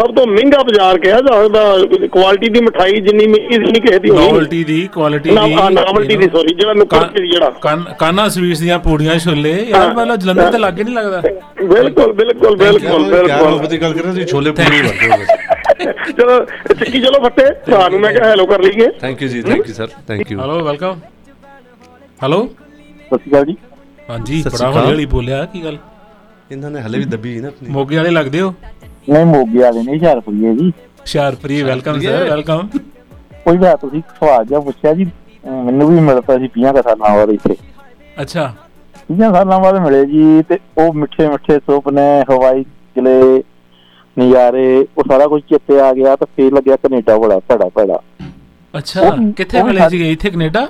[0.00, 1.62] ਸਭ ਤੋਂ ਮਹਿੰਗਾ ਬਾਜ਼ਾਰ ਕਿਹਾ ਜਾਂਦਾ
[2.12, 6.16] ਕੁਆਲਿਟੀ ਦੀ ਮਠਾਈ ਜਿੰਨੀ ਮਹਿੰਗੀ ਜਿੰਨੀ ਕਿਸੇ ਦੀ ਹੋਣੀ ਨੋਵਲਟੀ ਦੀ ਕੁਆਲਿਟੀ ਨਾ ਦੀ ਨਾਵਲਟੀ
[6.16, 7.50] ਦੀ ਸੋਰੀ ਜਿਹੜਾ ਨੁੱਕਰ ਤੇ ਜਿਹੜਾ।
[7.98, 11.20] ਕਾਨ ਸਵੀਟਸ ਦੀਆਂ ਪੂੜੀਆਂ ਛੋਲੇ ਯਾਰ ਮਤਲਬ ਜਲੰਧਰ ਤੇ ਲੱਗੇ ਨਹੀਂ ਲੱਗਦਾ।
[11.64, 16.38] ਬਿਲਕੁਲ ਬਿਲਕੁਲ ਬਿਲਕੁਲ ਬਿਲਕੁਲ। ਬਾਤ ਗੱਲ ਕਰ ਰਹੇ ਤੁਸੀਂ ਛੋਲੇ ਪੂਰੀ ਵਰਤੋ ਬਸ ਚਲੋ
[16.74, 19.74] ਚੱਕੀ ਚਲੋ ਫੱਟੇ ਭਰਾ ਨੂੰ ਮੈਂ ਕਿਹਾ ਹੈਲੋ ਕਰ ਲਈਏ। ਥੈਂਕ ਯੂ ਜੀ thank you
[19.74, 21.00] sir thank you hello welcome
[22.20, 23.56] hello ਸਤਿ ਸ਼੍ਰੀ ਅਕਾਲ ਜੀ।
[24.10, 25.76] ਹਾਂਜੀ ਬੜਾ ਹੌਲੀ ਬੋਲਿਆ ਕੀ ਗੱਲ?
[26.50, 28.52] ਇਹਨਾਂ ਨੇ ਹਲੇ ਵੀ ਦੱਬੀ ਨਾ ਆਪਣੀ। ਮੋਗੇ ਵਾਲੇ ਲੱਗਦੇ ਹੋ?
[29.08, 30.68] ਨਹੀਂ ਮੋਗੇ ਵਾਲੇ ਨਹੀਂ ਹੁਸ਼ਿਆਰਪੁਰੀਏ ਜੀ।
[31.00, 32.68] ਹੁਸ਼ਿਆਰਪੁਰੀ ਵੈਲਕਮ ਸਰ। ਵੈਲਕਮ
[33.44, 35.04] ਕੋਈ ਬਾਤ ਤੁਸੀਂ ਸਵਾਲ ਜਿਹਾ ਪੁੱਛਿਆ ਜੀ
[35.44, 37.56] ਮੈਨੂੰ ਵੀ ਮਿਲਦਾ ਸੀ 50 ਕੁ ਸਾਲਾਂ ਬਾਅਦ ਇੱਥੇ।
[38.22, 38.44] ਅੱਛਾ।
[39.10, 42.62] 50 ਸਾਲਾਂ ਬਾਅਦ ਮਿਲੇ ਜੀ ਤੇ ਉਹ ਮਿੱਠੇ ਮਿੱਠੇ ਸੁਪਨੇ ਹਵਾਈ
[42.94, 43.20] ਕਿਲੇ
[44.16, 44.66] ਨਜ਼ਾਰੇ
[44.98, 47.98] ਉਹ ਸਾਰਾ ਕੁਝ ਚੇਤੇ ਆ ਗਿਆ ਤਾਂ ਫੇਰ ਲੱਗਿਆ ਕੈਨੇਡਾ ਬੜਾ ਭੜਾ ਭੜਾ
[48.74, 50.10] ਅੱਛਾ ਕਿੱਥੇ ਮਿਲੇ ਸੀਗੇ?
[50.12, 50.66] ਇੱਥੇ ਕੈਨੇਡਾ?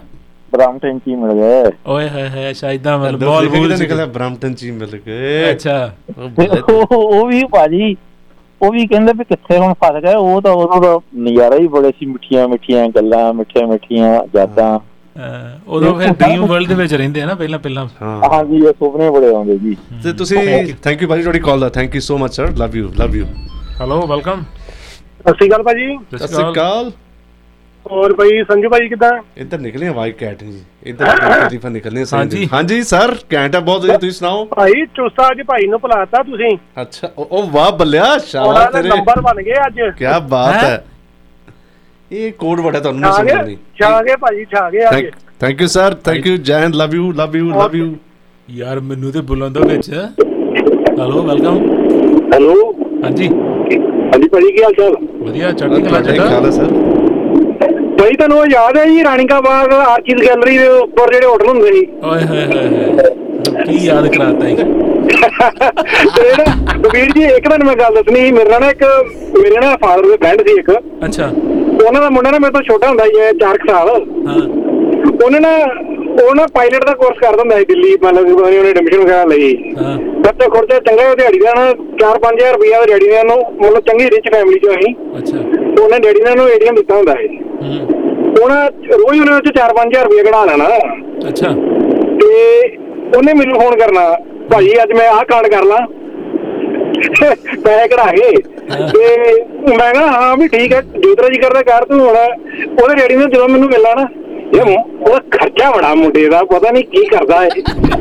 [0.52, 4.62] ਬ੍ਰਾਮਟਨ ਚ ਹੀ ਮਿਲ ਗਏ। ਓਏ ਹੋਏ ਹੋਏ ਸ਼ਾਇਦਾਂ ਮਤਲਬ ਬੋਲ ਬਾਲ ਨਿਕਲਿਆ ਬ੍ਰਹਮਟਨ ਚ
[4.62, 7.96] ਹੀ ਮਿਲ ਗਏ। ਅੱਛਾ। ਉਹ ਵੀ ਭਾਜੀ
[8.60, 11.90] ਉਹ ਵੀ ਕਹਿੰਦੇ ਵੀ ਕਿੱਥੇ ਹੁਣ ਫਸ ਗਏ ਉਹ ਤਾਂ ਉਦੋਂ ਦਾ ਨਜ਼ਾਰਾ ਹੀ ਬੜੇ
[11.90, 14.78] ਸੀ ਮਿੱਠੀਆਂ ਮਿੱਠੀਆਂ ਗੱਲਾਂ ਮਿੱਠੀਆਂ ਮਿੱਠੀਆਂ ਯਾਦਾਂ।
[15.68, 19.10] ਉਦੋਂ ਫਿਰ ਡ੍ਰੀਮ ਵਰਲਡ ਦੇ ਵਿੱਚ ਰਹਿੰਦੇ ਆ ਨਾ ਪਹਿਲਾਂ ਪਹਿਲਾਂ। ਹਾਂ। ਹਾਂਜੀ ਇਹ ਸੁਪਨੇ
[19.10, 20.38] ਬੜੇ ਆਉਂਦੇ ਜੀ। ਤੇ ਤੁਸੀਂ
[20.82, 23.26] ਥੈਂਕ ਯੂ ਭਾਜੀ ਤੁਹਾਡੀ call the thank you so much sir love you love you
[23.80, 24.42] hello welcome
[25.20, 26.90] ਸਤਿ ਸ਼੍ਰੀ ਅਕਾਲ ਭਾਜੀ। ਸਤਿ ਸ਼੍ਰੀ ਅਕਾਲ।
[27.85, 29.11] ਹੋਰ ਭਾਈ ਸੰਜੂ ਭਾਈ ਕਿਦਾਂ?
[29.37, 31.16] ਇੱਧਰ ਨਿਕਲੇ ਵਾਈਟ ਕੈਟ ਜੀ। ਇੱਧਰ
[31.49, 34.45] ਤਰੀਫਾ ਨਿਕਲਨੇ ਹਾਂਜੀ। ਹਾਂਜੀ ਸਰ ਕੈਂਟ ਹੈ ਬਹੁਤ ਵਧੀਆ ਤੁਸੀਂ ਸੁਣਾਓ?
[34.47, 39.43] ਭਾਈ ਚੁਸਤਾ ਅੱਜ ਭਾਈ ਨੂੰ ਭੁਲਾਤਾ ਤੁਸੀਂ। ਅੱਛਾ ਉਹ ਵਾਹ ਬੱਲਿਆ ਸ਼ਾਬਾਸ਼ ਤੇਰੇ। ਨੰਬਰ ਬਣ
[39.43, 40.79] ਗਏ ਅੱਜ। ਕੀ ਬਾਤ ਹੈਂ?
[42.11, 45.11] ਇਹ ਕੋਡ ਵੜਾ ਤੁਹਾਨੂੰ ਨਹੀਂ ਸਮਝ ਗਏ ਨਹੀਂ ਛਾ ਗਏ ਭਾਜੀ ਛਾ ਗਏ ਅੱਜ। Thank
[45.40, 47.95] thank you sir thank you Jain love you love you love you
[48.49, 51.59] ਯਾਰ ਮੈਨੂੰ ਤੇ ਬੁਲਾਉਣ ਦੋ ਵਿੱਚ। ਹੈਲੋ ਵੈਲਕਮ
[52.33, 52.55] ਹੈਲੋ
[53.05, 54.97] ਹਾਂਜੀ। ਹਾਂਜੀ ਭਾਜੀ ਕੀ ਹਾਲ ਚਾਲ?
[55.21, 56.29] ਵਧੀਆ ਚੜ੍ਹਦੀ ਕਲਾ ਤੁਹਾਡਾ ਜੱਟਾ?
[56.29, 56.73] ਖਿਆਲ ਹੈ ਸਰ
[58.00, 61.72] ਭਾਈ ਤੁਹਾਨੂੰ ਉਹ ਯਾਦ ਹੈ ਜੀ ਰਾਣੀਕਾ ਬਾਗ ਆਰਚੀਜ਼ ਗੈਲਰੀ ਦੇ ਉੱਪਰ ਜਿਹੜੇ ਹੋਟਲ ਹੁੰਦੇ
[61.72, 64.54] ਸੀ। ਓਏ ਹੋਏ ਹੋਏ ਕੀ ਯਾਦ ਕਰਾਤਾ ਹੈ
[66.16, 68.84] ਤੇ ਨਾ ਵੀਰ ਜੀ ਇੱਕ ਦਿਨ ਮੈਂ ਗੱਲ ਦੱਸਣੀ ਸੀ ਮੇਰੇ ਨਾਲ ਇੱਕ
[69.38, 70.70] ਮੇਰੇ ਨਾਲ ਫਾਦਰ ਦੇ ਫਰੈਂਡ ਸੀ ਇੱਕ।
[71.04, 73.88] ਅੱਛਾ। ਉਹਨਾਂ ਦਾ ਮੁੰਡਾ ਨਾ ਮੇਰੇ ਤੋਂ ਛੋਟਾ ਹੁੰਦਾ ਸੀ 4 ਸਾਲ।
[74.28, 74.40] ਹਾਂ।
[75.24, 75.50] ਉਹਨੇ ਨਾ
[76.22, 79.52] ਉਹ ਨਾ ਪਾਇਲਟ ਦਾ ਕੋਰਸ ਕਰਦਾ ਹੁੰਦਾ ਸੀ ਦਿੱਲੀ ਮਤਲਬ ਕਿ ਉਹਨੇ ਐਡਮਿਸ਼ਨ ਵਗੈਰਾ ਲਈ।
[79.78, 81.66] ਹਾਂ। ਬੱਚੇ ਖਰਚਾ ਚੰਗਾ ਉਹ ਦਿਹਾੜੀ ਦਾ ਨਾ
[82.02, 85.38] 4-5000 ਰੁਪਇਆ ਦੇ ਡੈਡੀ ਨੇ ਉਹਨੂੰ ਮਤਲਬ ਚੰਗੀ ਰਿਚ ਫੈਮਿਲੀ ਚੋਂ ਅਸੀਂ। ਅੱਛਾ।
[85.82, 90.05] ਉਹਨੇ ਡੈਡੀ ਨੇ ਉਹਨੂੰ ਏਟੀਐਮ ਦਿੱਤਾ ਹੁੰਦਾ ਸੀ। ਹੂੰ ਉਹਨਾਂ ਰੋਜ਼ ਉਹਨੇ ਉਹ 'ਚ 4-5000
[90.05, 90.68] ਰੁਪਇਆ ਕਢਾ ਲੈਣਾ।
[91.29, 91.49] ਅੱਛਾ।
[92.20, 92.68] ਤੇ
[93.16, 94.05] ਉਹਨੇ ਮੈਨੂੰ ਫੋਨ ਕਰਨਾ
[94.53, 95.87] ਭਾਈ ਅੱਜ ਮੈਂ ਆਹ ਕਾਂਡ ਕਰ ਲਾਂ।
[97.64, 98.33] ਪੈਸੇ ਕਢਾ ਕੇ।
[98.70, 99.33] ਤੇ
[99.77, 102.16] ਮੈਂ ਕਿਹਾ ਹਾਂ ਵੀ ਠੀਕ ਹੈ ਜੋ ਤੇਰਾ ਜੀ ਕਰਦਾ ਕਰ ਤੂੰ ਹੁਣ
[102.83, 104.09] ਉਹਦੇ ਡੈਡੀ ਨੇ ਜਦੋਂ ਮੈਨੂੰ ਮਿਲਣਾ ਨਾ।
[104.55, 107.49] ਇਹ ਉਹਦਾ ਖਰਚਾ ਬੜਾ ਮੁੰਡੇ ਦਾ ਪਤਾ ਨਹੀਂ ਕੀ ਕਰਦਾ ਹੈ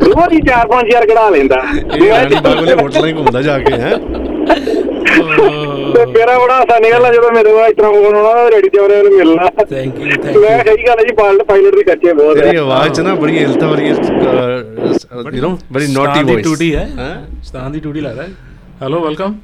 [0.05, 1.61] ਰੋਜ਼ ਹੀ 4-5000 ਕਢਾ ਲੈਂਦਾ।
[1.95, 3.91] ਇਹ ਰਾਣੀ ਬਾਗ ਵਾਲੇ ਹੋਟਲਾਂ ਹੀ ਘੁੰਮਦਾ ਜਾ ਕੇ ਹੈ।
[4.99, 8.79] ਤੇ ਮੇਰਾ ਬੜਾ ਆਸਾਨੀ ਗੱਲ ਆ ਜਦੋਂ ਮੇਰੇ ਕੋਲ ਇਸ ਤਰ੍ਹਾਂ ਫੋਨ ਆਉਣਾ ਰੈਡੀ ਤੇ
[8.79, 12.13] ਉਹਨੇ ਮਿਲਣਾ। ਥੈਂਕ ਯੂ ਮੈਂ ਥੈਂਕ ਕਿਹਾ ਸਹੀ ਗੱਲ ਹੈ ਜੀ ਪਾਇਲਟ ਪਾਇਲਟ ਦੇ ਖਰਚੇ
[12.13, 16.73] ਬਹੁਤ ਤੇਰੀ ਹੈ ਆਵਾਜ਼ ਚ ਨਾ ਬੜੀ ਇਲਤਾ ਵਾਲੀ ਯੂ نو ਬੜੀ ਨੋਟੀ ਵੌਇਸ ਟੂਟੀ
[16.75, 16.87] ਹੈ।
[17.43, 18.29] ਸਤਾਨ ਦੀ ਟੂਟੀ ਲੱਗਦਾ ਹੈ।
[18.81, 19.35] ਹੈਲੋ ਵੈਲਕਮ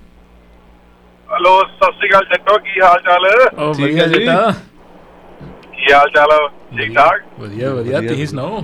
[1.29, 3.25] ਹਲੋ ਸਤਿ ਸ਼੍ਰੀ ਅਕਾਲ ਜੱਟੋ ਕੀ ਹਾਲ ਚਾਲ?
[3.59, 4.51] ਵਧੀਆ ਹੈ ਜੀ। ਜੱਟਾ।
[5.75, 6.29] ਕੀ ਹਾਲ ਚਾਲ
[6.77, 7.21] ਠੀਕ ਠਾਕ?
[7.39, 8.63] ਵਧੀਆ ਵਧੀਆ। ਤੁਸੀਂ ਸੁਣਾਓ?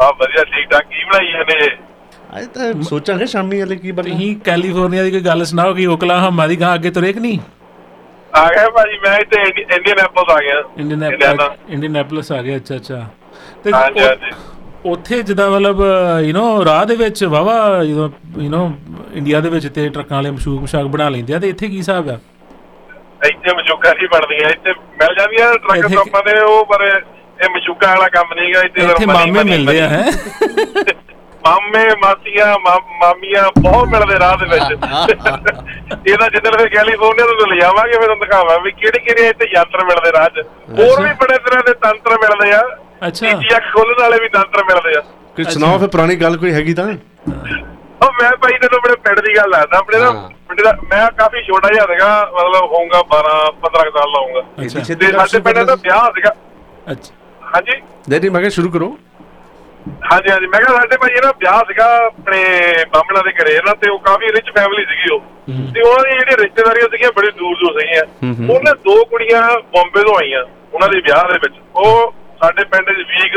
[0.00, 1.68] ਆ ਵਧੀਆ ਠੀਕ ਠਾਕ। ਕੀ ਬਣਾਈ ਜਾਂਦੇ
[2.37, 6.47] ਅੱਜ ਤਾਂ ਸੋਚਾਂਗੇ ਸ਼ਾਮੀ ਵਾਲੇ ਕੀ ਬਣਨਾ ਤੁਸੀਂ ਕੈਲੀਫੋਰਨੀਆ ਦੀ ਕੋਈ ਗੱਲ ਸੁਣਾਓ ਕਿ ਓਕਲਾਹਾਮਾ
[6.47, 7.39] ਦੀ ਗਾਂ ਅੱਗੇ ਤੁਰੇ ਕਿ ਨਹੀਂ
[8.33, 12.75] ਆ ਗਿਆ ਭਾਜੀ ਮੈਂ ਇੱਥੇ ਇੰਡੀਅਨ ਐਪਲ ਆ ਗਿਆ ਇੰਡੀਅਨ ਇੰਡੀਆਨਾ। ਇੰਡੀਅਨੈਪਲਸ ਆ ਗਿਆ ਅੱਛਾ
[12.75, 13.05] ਅੱਛਾ
[13.63, 14.31] ਤੇ ਹਾਂਜੀ ਉਹ- ਹਾਂਜੀ
[14.85, 15.79] ਉੱਥੇ ਜਿੱਦਾਂ ਮਤਲਬ
[16.23, 18.61] ਯੂ نو ਰਾਹ ਦੇ ਵਿੱਚ ਵਾਵਾ ਜਦੋਂ ਯੂ نو
[19.13, 22.09] ਇੰਡੀਆ ਦੇ ਵਿੱਚ ਤੇ ਟਰੱਕਾਂ ਵਾਲੇ ਮਸ਼ੂਕ ਮਸ਼ਾਕ ਬਣਾ ਲੈਂਦੇ ਆ ਤੇ ਇੱਥੇ ਕੀ ਹਿਸਾਬ
[22.09, 22.17] ਆ
[23.25, 27.87] ਇੱਥੇ ਮਸ਼ੂਕਾ ਨਹੀਂ ਬਣਦੀਆਂ ਇੱਥੇ ਮਿਲ ਜਾਂਦੀਆਂ ਟਰੱਕ ਇੱਥੇ- ਟੋਪਾਂ ਦੇ ਉਹ ਪਰ ਇਹ ਮਸ਼ੂਕਾ
[27.89, 30.03] ਵਾਲਾ ਕੰਮ ਨਹੀਂਗਾ ਇੱਥੇ ਇੱਥੇ ਤਾਂ ਮਾਮੇ ਮਨੀ- ਮਿਲਦੇ ਆ ਹੈ
[31.46, 34.72] ਮਾਮੇ ਮਾਸੀਆਂ ਮਾਮੀਆਂ ਬਹੁਤ ਮਿਲਦੇ ਰਾਹ ਦੇ ਵਿੱਚ।
[36.08, 39.84] ਇਹਦਾ ਜਿੱਦਣ ਫਿਰ ਕੈਲੀਫੋਰਨੀਆ ਤੋਂ ਲੈ ਜਾਵਾਂਗੇ ਫਿਰ ਤੁਹਾਨੂੰ ਦਿਖਾਵਾਂ ਵੀ ਕਿਹੜੇ ਕਿਹੜੇ ਇੱਥੇ ਯੰਤਰ
[39.84, 40.44] ਮਿਲਦੇ ਰਾਹ 'ਚ।
[40.80, 42.60] ਹੋਰ ਵੀ ਬੜੇ ਤਰ੍ਹਾਂ ਦੇ ਤੰਤਰ ਮਿਲਦੇ ਆ।
[43.08, 45.00] ਅੱਛਾ। ਤੀਜੀ ਅੱਖ ਖੋਲਣ ਵਾਲੇ ਵੀ ਦੰਤਰ ਮਿਲਦੇ ਆ।
[45.36, 46.86] ਕੋਈ ਸੁਣਾਓ ਫਿਰ ਪੁਰਾਣੀ ਗੱਲ ਕੋਈ ਹੈਗੀ ਤਾਂ?
[48.02, 50.10] ਉਹ ਮੈਂ ਭਾਈ ਤੈਨੂੰ ਆਪਣੇ ਪਿੰਡ ਦੀ ਗੱਲ ਦੱਸਦਾ ਆਪਣੇ ਨਾ
[50.48, 54.40] ਪਿੰਡ ਦਾ ਮੈਂ ਕਾਫੀ ਛੋਟਾ ਜਿਹਾ ਸੀਗਾ ਮਤਲਬ ਹੋਊਗਾ 12 15 ਕੁ ਸਾਲ ਦਾ ਹੋਊਗਾ।
[54.64, 56.34] ਅੱਛਾ। ਤੇ ਸਾਡੇ ਪਿੰਡ ਦਾ ਵਿਆਹ ਸੀਗਾ।
[56.92, 57.14] ਅੱਛਾ।
[57.54, 58.96] ਹਾਂਜੀ। ਨਹੀਂ ਨਹੀਂ ਮੈਂ ਕਿਹਾ ਸ਼ੁਰੂ ਕਰੋ।
[60.12, 62.42] ਹਾਂਜੀ ਹਾਂਜੀ। ਮੈਂ ਕਿਹਾ ਸਾਡੇ ਭਾਈ ਨਾ ਵਿਆਹ ਸੀਗਾ ਆਪਣੇ
[62.92, 65.20] ਬਾਹਮਣਾ ਦੇ ਘਰੇ। ਨਾ ਤੇ ਉਹ ਕਾਫੀ ਰਿਚ ਫੈਮਿਲੀ ਸੀਗੀ ਉਹ।
[65.74, 68.02] ਤੇ ਉਹਨਾਂ ਦੀ ਜਿਹੜੀ ਰਿਸ਼ਤੇਦਾਰੀਆਂ ਸੀਗੀਆਂ ਬੜੀ ਦੂਰ ਦੂਰ ਸੀਗੀਆਂ।
[68.54, 72.92] ਉਹਨਾਂ ਦੋ ਕੁੜੀਆਂ ਬੰਬੇ ਤੋਂ ਆਈਆਂ ਉਹਨਾਂ ਦੇ ਵਿਆਹ ਦੇ ਵਿੱਚ। ਉਹ ਸਾਡੇ ਪਿੰਡ ਦੇ
[72.92, 73.36] ਵੀਕ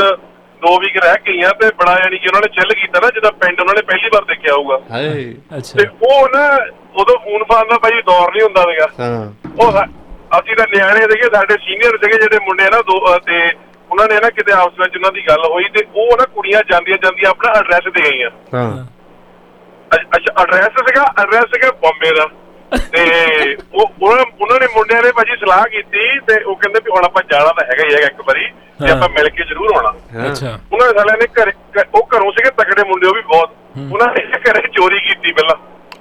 [0.61, 3.59] ਦੋ ਵੀਕ ਰਹਿ ਗਈਆਂ ਤੇ ਬੜਾ ਯਾਨੀ ਕਿ ਉਹਨਾਂ ਨੇ ਚਿੱਲ ਕੀਤਾ ਨਾ ਜਦੋਂ ਪਿੰਡ
[3.59, 6.55] ਉਹਨਾਂ ਨੇ ਪਹਿਲੀ ਵਾਰ ਦੇਖਿਆ ਹੋਊਗਾ। ਹਾਏ। ਅੱਛਾ। ਤੇ ਉਹ ਨਾ
[6.95, 9.71] ਉਦੋਂ ਫੋਨ ਫਾਨ ਦਾ ਭਾਈ ਦੌਰ ਨਹੀਂ ਹੁੰਦਾ ਸੀਗਾ। ਹਾਂ। ਉਹ
[10.39, 13.47] ਅਸੀਂ ਤਾਂ ਨਿਆਣੇ ਸੀਗੇ ਸਾਡੇ ਸੀਨੀਅਰ ਸੀਗੇ ਜਿਹੜੇ ਮੁੰਡੇ ਨਾ ਦੋ ਤੇ
[13.95, 16.97] ਉਹਨਾਂ ਨੇ ਨਾ ਕਿਤੇ ਆਪਸ ਵਿੱਚ ਉਹਨਾਂ ਦੀ ਗੱਲ ਹੋਈ ਤੇ ਉਹ ਨਾ ਕੁੜੀਆਂ ਜਾਂਦੀਆਂ
[17.03, 18.85] ਜਾਂਦੀਆਂ ਆਪਣਾ ਐਡਰੈਸ ਦੇ ਗਈਆਂ ਹਾਂ।
[19.95, 22.25] ਅੱਛ- ਅੱਛਾ ਐਡਰੈਸ ਸੀਗਾ ਐਡਰੈਸ ਸੀਗਾ ਬੰਬੇ ਦਾ।
[22.91, 23.01] ਤੇ
[23.73, 27.23] ਉਹ ਉਹਨਾਂ ਉਹਨਾਂ ਨੇ ਮੁੰਡਿਆਂ ਨੇ ਭਾਜੀ ਸਲਾਹ ਕੀਤੀ ਤੇ ਉਹ ਕਹਿੰਦੇ ਵੀ ਹੁਣ ਆਪਾਂ
[27.31, 28.45] ਜਾਣਾ ਤਾਂ ਹੈਗਾ ਹੀ ਹੈਗਾ ਇੱਕ ਵਾਰੀ
[28.85, 29.89] ਤੇ। ਆਪਾਂ ਮਿਲ ਕੇ ਜ਼ਰੂਰ ਆਉਣਾ।
[30.31, 31.51] ਅੱਛਾ। ਉਹਨਾਂ ਦੇ ਸਾਲਿਆਂ ਨੇ ਘਰੇ
[31.93, 33.51] ਉਹ ਘਰੋਂ ਸੀਗੇ ਤਕੜੇ ਮੁੰਡੇ ਉਹ ਵੀ ਬਹੁਤ।
[33.93, 35.55] ਉਹਨਾਂ ਨੇ ਘਰੇ ਚੋਰੀ ਕੀਤੀ ਪਹਿਲਾਂ।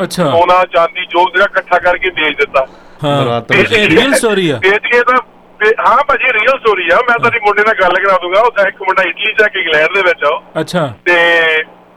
[0.04, 2.66] ਅੱਛਾ। ਸੋਨਾ ਚਾਂਦੀ ਜੋ ਸੀਗਾ ਇਕੱਠਾ ਕਰਕੇ ਵੇਚ ਦਿੱਤਾ।
[3.04, 5.16] ਹਾਂ। ਬਰਾਤ ਇਹ ਰੀਅਲ ਸਟੋਰੀ ਆ। ਵੇਚ ਕੇ ਤਾਂ
[5.60, 8.82] ਵੇ- ਹਾਂ ਭਾਜੀ ਰੀਅਲ ਸਟੋਰੀ ਆ। ਮੈਂ ਤੁਹਾਡੀ ਮੁੰਡੇ ਨਾਲ ਗੱਲ ਕਰਾ ਦੂੰਗਾ। ਉਹ ਇੱਕ
[8.82, 11.14] ਮੁੰਡਾ ਇਟਲੀ ਆ ਕੇ ਇੰਗਲੈਂਡ ਦੇ ਵਿੱਚ ਆ। ਅੱਛਾ। ਤੇ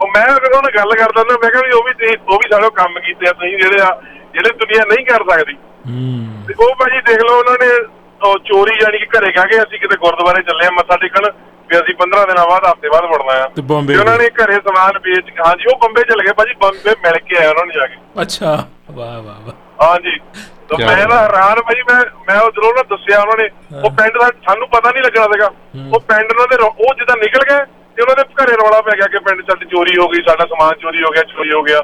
[0.02, 2.70] ਉਹ ਮੈਂ ਜਦੋਂ ਨਾਲ ਗੱਲ ਕਰਦਾ ਨਾ ਮੈਂ ਕਿਹਾ ਵੀ ਉਹ ਵੀ ਉਹ ਵੀ ਸਾਡੇ
[2.76, 4.02] ਕੰਮ ਕੀਤੇ ਆ ਤੁਸੀਂ ਜਿਹੜੇ ਆ
[4.34, 5.54] ਜਿਹੜੇ ਦੁਨੀਆ ਨਹੀਂ ਕਰ ਸਕਦੀ।
[5.88, 7.86] ਹੂੰ। ਤੇ ਉਹ ਭਾਜੀ ਦੇਖ ਲਓ ਉਹਨਾਂ ਨੇ
[8.24, 11.32] ਉਹ ਚੋਰੀ ਜਾਨੀ ਕਿ ਘਰੇ ਕਹਿ ਕੇ ਅਸੀਂ ਕਿਤੇ ਗੁਰਦੁਆਰੇ ਚੱਲੇ ਆ ਮੱਥਾ ਟੇਕਣ
[11.70, 14.92] ਵੀ ਅਸੀਂ 15 ਦਿਨਾਂ ਬਾਅਦ ਹਫ਼ਤੇ ਬਾਅਦ ਮੁੜਨਾ ਆ। ਤੇ ਤੇ ਉਹਨਾਂ ਨੇ ਘਰੇ ਸਮਾਨ
[14.98, 17.88] ਵੇਚ ਕੇ ਹਾਂਜੀ ਉਹ ਬੰਬੇ ਚਲੇ ਗਏ। ਭਾਜੀ ਬੰਬੇ ਮਿਲ ਕੇ ਆਏ ਉਹਨਾਂ ਨੂੰ ਜਾ
[17.88, 20.20] ਕੇ। ਅੱਛਾ। ਵਾਹ ਵਾਹ ਵਾਹ। ਹਾਂਜੀ।
[20.70, 23.50] ਤਾਂ ਮੈਂ ਨਾ ਹੈਰਾਨ ਭਾਜੀ ਮੈਂ ਮੈਂ ਉਹ ਜਦੋਂ ਨਾ ਦੱਸਿਆ ਉਹਨਾਂ ਨੇ।
[23.84, 25.50] ਉਹ ਪਿੰਡ ਦਾ ਸਾਨੂੰ ਪਤਾ ਨਹੀਂ ਲੱਗਣਾ ਸੀਗਾ।
[25.96, 29.08] ਉਹ ਪਿੰਡ ਉਹਨਾਂ ਦੇ ਉਹ ਜਿੱਦਾਂ ਨਿਕਲ ਗਏ ਤੇ ਉਹਨਾਂ ਦੇ ਘਰੇ ਰੌਲਾ ਪੈ ਗਿਆ
[29.08, 31.82] ਕਿ ਪਿੰਡ ਸਾਡੀ ਚੋਰੀ ਹੋ ਗਈ ਸਾਡਾ ਸਮਾਨ ਚੋਰੀ ਹੋ ਗਿਆ ਚੋਰੀ ਹੋ ਗਿਆ।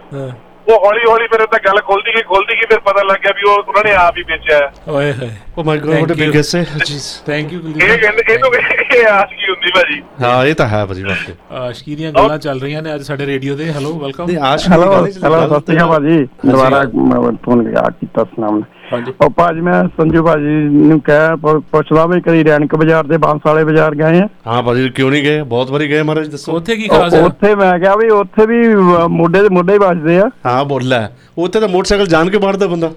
[0.67, 3.49] ਉਹ ਹੌਲੀ ਹੌਲੀ ਫਿਰ ਤਾਂ ਗੱਲ ਖੁੱਲਦੀ ਗਈ ਖੁੱਲਦੀ ਗਈ ਫਿਰ ਪਤਾ ਲੱਗ ਗਿਆ ਵੀ
[3.49, 6.15] ਉਹ ਉਹਨਾਂ ਨੇ ਆਪ ਹੀ ਵੇਚਿਆ। ਹੈ। ਓਏ ਹੋਏ। ਓ my god what a.
[6.15, 10.02] Big guess jeez thank you ਇਹ ਕੁਲਦੀਪ ਕਹਿੰਦੇ ਇਹਨੂੰ ਇਹ ਆਸ਼ਕੀ ਹੁੰਦੀ ਭਾਜੀ?
[10.21, 13.56] ਹਾਂ ਇਹ ਤਾਂ ਹੈ ਭਾਜੀ ਵਾਕਈ। ਆਸ਼ਕੀ ਦੀਆਂ ਗੱਲਾਂ ਚੱਲ ਰਹੀਆਂ ਨੇ ਅੱਜ ਸਾਡੇ ਰੇਡੀਓ
[13.56, 17.89] ਤੇ ਹੈਲੋ ਵੈਲਕਮ ਨਹੀਂ ਆਸ਼ ਹੈਲੋ ਹੈਲੋ ਸਤਿ ਸ਼੍ਰੀ ਅਕਾਲ ਭਾਜੀ। ਦੁਬਾਰਾ ਮੈਂ ਫੋਨ ਗਿਆ
[17.99, 18.62] ਕੀਤਾ ਸੁਨਾਮ
[18.93, 23.17] ਹਾਂਜੀ। ਉਹ ਭਾਜੀ ਮੈਂ ਸੰਜੂ ਭਾਜੀ ਨੂੰ ਕਹਿ ਪੁ- ਪੁੱਛਦਾ ਵੀ ਕਦੀ ਰੈਣਕ ਬਾਜ਼ਾਰ ਤੇ
[23.17, 25.41] ਬਾਂਸ ਵਾਲੇ ਬਾਜ਼ਾਰ ਗਏ ਆ। ਹਾਂ ਭਾਜੀ ਕਿਉਂ ਨਹੀਂ ਗਏ?
[25.41, 27.21] ਬਹੁਤ ਵਾਰੀ ਗਏ ਮਹਾਰਾਜ ਦੱਸੋ। ਉੱਥੇ ਕੀ ਖਾਸ ਹੈ?
[27.21, 30.84] ਉੱਥੇ ਮੈਂ ਕਿਹਾ ਵੀ ਉੱਥੇ ਵੀ ਅ, ਮੋਢੇ ਦੇ ਮੋਢੇ ਹੀ ਵੱਜਦੇ ਆ। ਹਾਂ ਬੋਲ
[30.84, 32.91] ਲੈ। ਉੱਥੇ ਤਾਂ ਮੋਟਰਸਾਈਕਲ ਜਾਣ ਕੇ ਮਾਰਦਾ ਬੰਦਾ।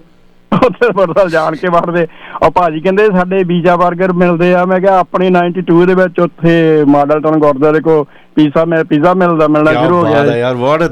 [0.65, 2.07] ਉੱਥੇ ਬਰਦਾਲ ਜਾਣ ਕੇ ਵੜਦੇ।
[2.43, 6.85] ਉਹ ਭਾਜੀ ਕਹਿੰਦੇ ਸਾਡੇ ਪੀਜ਼ਾ 버ਗਰ ਮਿਲਦੇ ਆ। ਮੈਂ ਕਿਹਾ ਆਪਣੀ 92 ਦੇ ਵਿੱਚ ਉੱਥੇ
[6.89, 10.83] ਮਾਡਲ ਟਾਊਨ ਗੁਰਦੁਆਰੇ ਕੋ ਪੀਜ਼ਾ ਮੈਂ ਪੀਜ਼ਾ ਮਿਲਦਾ ਮਿਲਣਾ ਸ਼ੁਰੂ ਹੋ ਗਿਆ ਜੀ। ਯਾਰ ਵਾਟ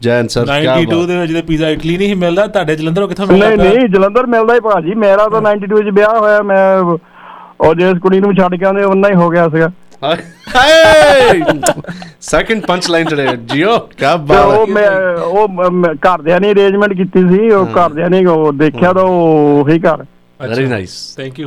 [0.00, 3.58] ਜੈਨ ਸਰ 92 ਦੇ ਵਿੱਚ ਤੇ ਪੀਜ਼ਾ ਇਟਲੀ ਨਹੀਂ ਮਿਲਦਾ ਤੁਹਾਡੇ ਜਲੰਧਰੋਂ ਕਿੱਥੋਂ ਮਿਲਦਾ ਨਹੀਂ?
[3.58, 6.78] ਨਹੀਂ ਜਲੰਧਰ ਮਿਲਦਾ ਹੀ ਭਾਜੀ। ਮੇਰਾ ਤਾਂ 92 ਚ ਵਿਆਹ ਹੋਇਆ ਮੈਂ
[7.60, 9.70] ਉਹ ਜਿਸ ਕੁੜੀ ਨੂੰ ਛੱਡ ਕੇ ਆਉਂਦੇ ਉਹਨਾਂ ਹੀ ਹੋ ਗਿਆ ਸੀਗਾ।
[12.20, 15.48] ਸੈਕੰਡ ਪੰਚ ਲਾਈਨ ਟੁਡੇ ਜੀਓ ਕੀ ਬਾਤ ਉਹ ਹੈ। ਮੈਂ ਉਹ
[16.06, 20.04] ਘਰਦਿਆਂ ਨੇ ਅਰੇਂਜਮੈਂਟ ਕੀਤੀ ਸੀ ਉਹ ਘਰਦਿਆਂ ਨੇ ਉਹ ਦੇਖਿਆ ਤਾਂ ਉਹ ਉਹੀ ਘਰ।
[20.40, 21.46] ਵੈਰੀ ਨਾਈਸ ਥੈਂਕ ਯੂ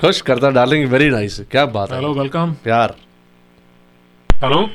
[0.00, 2.94] ਖੁਸ਼ ਕਰਦਾ ਡਾਰਲਿੰਗ ਵੈਰੀ ਨਾਈਸ ਕੀ ਬਾਤ ਹੈ। ਹੈਲੋ ਵੈਲਕਮ ਪਿਆਰ।
[4.30, 4.68] ਹੈਲੋ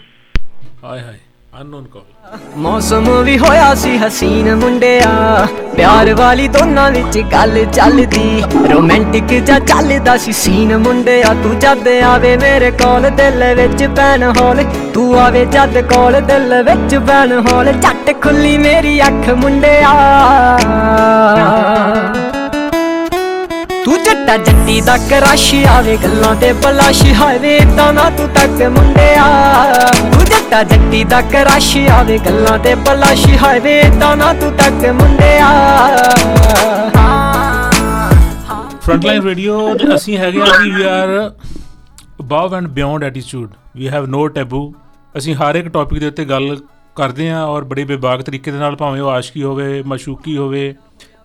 [0.84, 1.18] ਹਾਏ ਹਾਏ
[1.60, 9.34] ਅਨਨੋਨ ਕਾਲ ਮੌਸਮ ਵੀ ਹੋਇਆ ਸੀ ਹਸੀਨ ਮੁੰਡਿਆ। ਪਿਆਰ ਵਾਲੀ ਦੋਨਾਂ ਵਿੱਚ ਗੱਲ ਚੱਲਦੀ। ਰੋਮਾਂਟਿਕ
[9.44, 15.20] ਜਾਂ ਚੱਲਦਾ ਸੀ ਸੀਨ ਮੁੰਡਿਆ। ਤੂੰ ਜਦ ਆਵੇ ਮੇਰੇ ਕੋਲ ਦਿਲ ਵਿੱਚ ਪੈਣ ਹੋਲ। ਤੂੰ
[15.20, 19.92] ਆਵੇ ਜਦ ਕੋਲ ਦਿਲ ਵਿੱਚ ਪੈਣ ਹੋਲ। ਝੱਟ ਖੁੱਲੀ ਮੇਰੀ ਅੱਖ ਮੁੰਡਿਆ।
[23.86, 29.24] ਤੂੰ ਜੱਟਾ ਜੱਟੀ ਦਾ ਕਰਾਸ਼ ਆਵੇ, ਗੱਲਾਂ ਤੇ ਬਲਾਸ਼ ਹਾਵੇ, ਤਾਂ ਨਾ ਤੂੰ ਤੱਕ ਮੁੰਡਿਆ।
[30.14, 35.48] ਤੂੰ ਜੱਟਾ ਜੱਟੀ ਦਾ ਕਰਾਸ਼ ਆਵੇ, ਗੱਲਾਂ ਤੇ ਬਲਾਸ਼ ਹਾਵੇ, ਤਾਂ ਨਾ ਤੂੰ ਤੱਕ ਮੁੰਡਿਆ।
[38.82, 39.58] ਫਰੰਟਲਾਈਨ ਰੇਡੀਓ
[39.96, 41.18] ਅਸੀਂ ਹੈਗੇ ਆ ਜੀ we are
[42.22, 44.74] above and beyond attitude we have no taboo
[45.18, 46.56] ਅਸੀਂ ਹਰ ਇੱਕ ਟੌਪਿਕ ਦੇ ਉੱਤੇ ਗੱਲ
[46.96, 50.74] ਕਰਦੇ ਆ ਔਰ ਬੜੇ ਬੇਬਾਕ ਤਰੀਕੇ ਦੇ ਨਾਲ ਭਾਵੇਂ ਉਹ ਆਸ਼ਕੀ ਹੋਵੇ, ਮਸ਼ੂਕੀ ਹੋਵੇ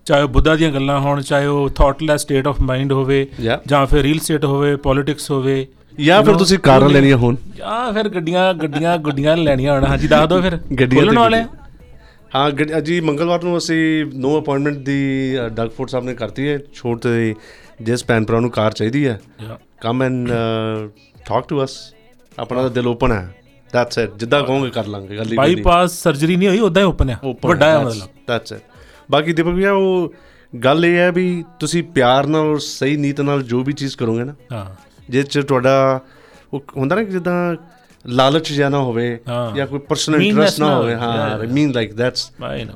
[0.07, 3.27] ਚਾਹੇ ਉਹ ਬੁੱਧਾ ਦੀਆਂ ਗੱਲਾਂ ਹੋਣ ਚਾਹੇ ਉਹ ਥਾਟਲੈਸ ਸਟੇਟ ਆਫ ਮਾਈਂਡ ਹੋਵੇ.
[3.66, 5.66] ਜਾਂ ਫਿਰ ਰੀਲ ਸਟੇਟ ਹੋਵੇ ਪੋਲਿਟਿਕਸ ਹੋਵੇ
[6.01, 10.29] ਜਾਂ ਫਿਰ ਤੁਸੀਂ ਕਾਰਾਂ ਲੈਣੀਆਂ ਹੋਣ। ਜਾਂ ਫਿਰ ਗੱਡੀਆਂ ਗੱਡੀਆਂ ਗੁੱਡੀਆਂ ਲੈਣੀਆਂ ਹੋਣ। ਹਾਂਜੀ ਦੱਸ
[10.29, 10.57] ਦਿਓ ਫਿਰ।
[10.90, 11.42] ਤੇ ਵਾਲੇ।
[12.35, 16.59] ਹਾਂ ਜੀ ਮੰਗਲਵਾਰ ਨੂੰ ਅਸੀਂ ਨੋ ਅਪਾਇੰਟਮੈਂਟ ਦੀ ਅ, ਡਗ ਫੋਰਡ ਸਾਹਿਬ ਨੇ ਕਰਤੀ ਹੈ।
[16.75, 17.35] ਛੋਟ ਤੇ
[17.83, 19.21] ਜਿਸ ਭੈਣ ਭਰਾ ਨੂੰ ਕਾਰ ਚਾਹੀਦੀ ਹੈ.
[19.81, 20.29] Come and
[21.29, 21.77] talk to us
[22.38, 23.35] ਆਪਣਾ ਦਿਲ ਓਪਨ ਹੈ।
[23.73, 27.11] ਦੈਟਸ ਇਟ ਜਿੱਦਾਂ ਕਹੋਗੇ ਕਰ ਲਾਂਗੇ। ਗੱਲ ਹੀ। ਬਾਈਪਾਸ ਸਰਜਰੀ ਨਹੀਂ ਹੋਈ ਉਦਾਂ ਹੀ ਓਪਨ
[27.11, 28.75] Open ਵੱਡਾ ਹੈ ਮਤਲਬ। that's it
[29.09, 30.12] ਬਾਕੀ ਦੀਪਕ ਭਈਆ ਉਹ
[30.53, 34.25] ਗੱਲ ਇਹ ਹੈ ਵੀ ਤੁਸੀਂ ਪਿਆਰ ਨਾਲ ਔਰ ਸਹੀ ਨੀਤ ਨਾਲ ਜੋ ਵੀ ਚੀਜ਼ ਕਰੋਗੇ
[34.25, 34.64] ਨਾ ਹਾਂ।
[35.09, 36.01] ਜਿਸ ਚ ਤੁਹਾਡਾ
[36.53, 37.35] ਉਹ ਹੁੰਦਾ ਨਾ ਜਿੱਦਾਂ
[38.05, 39.07] ਲਾਲਚ ਜਾਣਾ ਹੋਵੇ
[39.57, 42.31] ਜਾਂ ਕੋਈ ਪਰਸਨਲ ਇੰਟਰਸਟ ਨਾ ਹੋਵੇ ਹਾਂ ਮੀਨ ਲਾਈਕ ਦੈਟਸ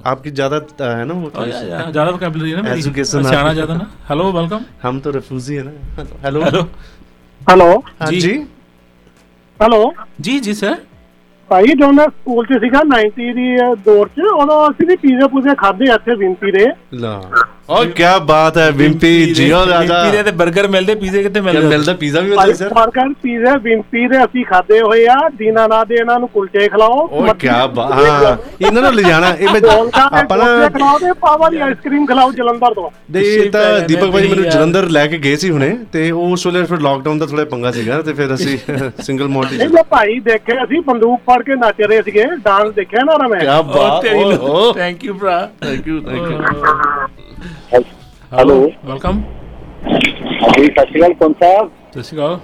[0.04, 1.46] ਆਪਕੀ ਜ਼ਿਆਦਾ ਹੈ ਨਾ ਉਹ oh,
[1.92, 5.62] ਜ਼ਿਆਦਾ ਵੋਕੈਬਲਰੀ ਹੈ ਨਾ ਮੇਰੀ। ਐਜੂਕੇਸ਼ਨ ਸਿਆਣਾ ਜ਼ਿਆਦਾ ਨਾ। ਹੈਲੋ ਵੈਲਕਮ ਹਮ ਤਾਂ ਰਿਫਿਊਜੀ ਹੈ
[5.62, 6.66] ਨਾ। ਹੈਲੋ ਹੈਲੋ
[7.40, 8.32] ਹੈਲੋ ਜੀ।
[9.60, 10.76] ਹੈਲੋ ਜੀ ਜੀ ਸਰ
[11.50, 15.26] ਭਾਈ ਜਦੋਂ ਮੈਂ ਸਕੂਲ 'ਚ ਸੀਗਾ 90 ਦੀ ਅ, ਦੌਰ 'ਚ। ਉਦੋਂ ਅਸੀਂ ਵੀ ਪੀਜ਼ਾ
[15.28, 16.66] ਪੂਜ਼ੇ ਖਾਦੇ ਇੱਥੇ ਵਿੰਤੀ ਦੇ।
[17.02, 17.14] ला
[17.70, 21.66] ਓ ਕੀ ਬਾਤ ਹੈ ਵਿੰਪੀ ਜੀਓ ਰਾਜਾ। ਪੀਜ਼ੇ ਤੇ 버ਗਰ ਮਿਲਦੇ ਪੀਜ਼ੇ ਕਿੱਥੇ ਮਿਲਦੇ?
[21.66, 25.94] ਮਿਲਦਾ ਪੀਜ਼ਾ ਵੀ ਭਾਈ ਫਰਕਨ ਪੀਜ਼ੇ ਵਿੰਪੀ ਦੇ ਅਸੀਂ ਖਾਦੇ ਹੋਏ ਆ। ਦੀਨਾ ਨਾ ਦੇ
[25.94, 29.60] ਇਹਨਾਂ ਨੂੰ ਕੁਲਚੇ ਖਿਲਾਓ। ਓ ਕੀ ਬਾਤ ਹਾਂ ਇਹਨਾਂ ਨੂੰ ਲਿਜਾਣਾ। ਇਹ ਮੈਂ
[30.20, 34.28] ਆਪਾਂ ਨਾ ਖਿਲਾਓ ਤੇ ਪਾਵਾ ਦੀ ਆਈਸਕ੍ਰੀਮ ਖਿਲਾਓ ਜਲੰਧਰ ਤੋਂ। ਦੇ ਇਹ ਤਾਂ ਦੀਪਕ ਭਾਈ
[34.28, 37.44] ਮੈਨੂੰ ਜਲੰਧਰ ਲੈ ਕੇ ਗਏ ਸੀ ਹੁਣੇ ਤੇ ਉਹ ਉਸ ਵੇਲੇ ਫਿਰ ਲਾਕਡਾਊਨ ਦਾ ਥੋੜਾ
[37.52, 38.58] ਪੰਗਾ ਸੀਗਾ ਤੇ ਫਿਰ ਅਸੀਂ
[39.02, 43.04] ਸਿੰਗਲ ਮੋਲਟ ਇਹ ਜੋ ਭਾਈ ਦੇਖੇ ਅਸੀਂ ਬੰਦੂਕ ਫੜ ਕੇ ਨੱਚ ਰਹੇ ਸੀਗੇ ਡਾਂਸ ਦੇਖਿਆ
[43.04, 44.04] ਨਾ ਮੈਂ। ਕੀ ਬਾਤ
[44.76, 46.38] ਥੈਂਕ ਯੂ ਭਰਾ। Thank you thank you
[47.68, 49.20] hello welcome
[49.84, 51.68] ਹਾਂਜੀ ਸਤਿ ਸ਼੍ਰੀ ਅਕਾਲ ਕੌਣ ਸਾਹਿਬ?
[51.90, 52.38] ਸਤਿ ਸ਼੍ਰੀ ਅਕਾਲ।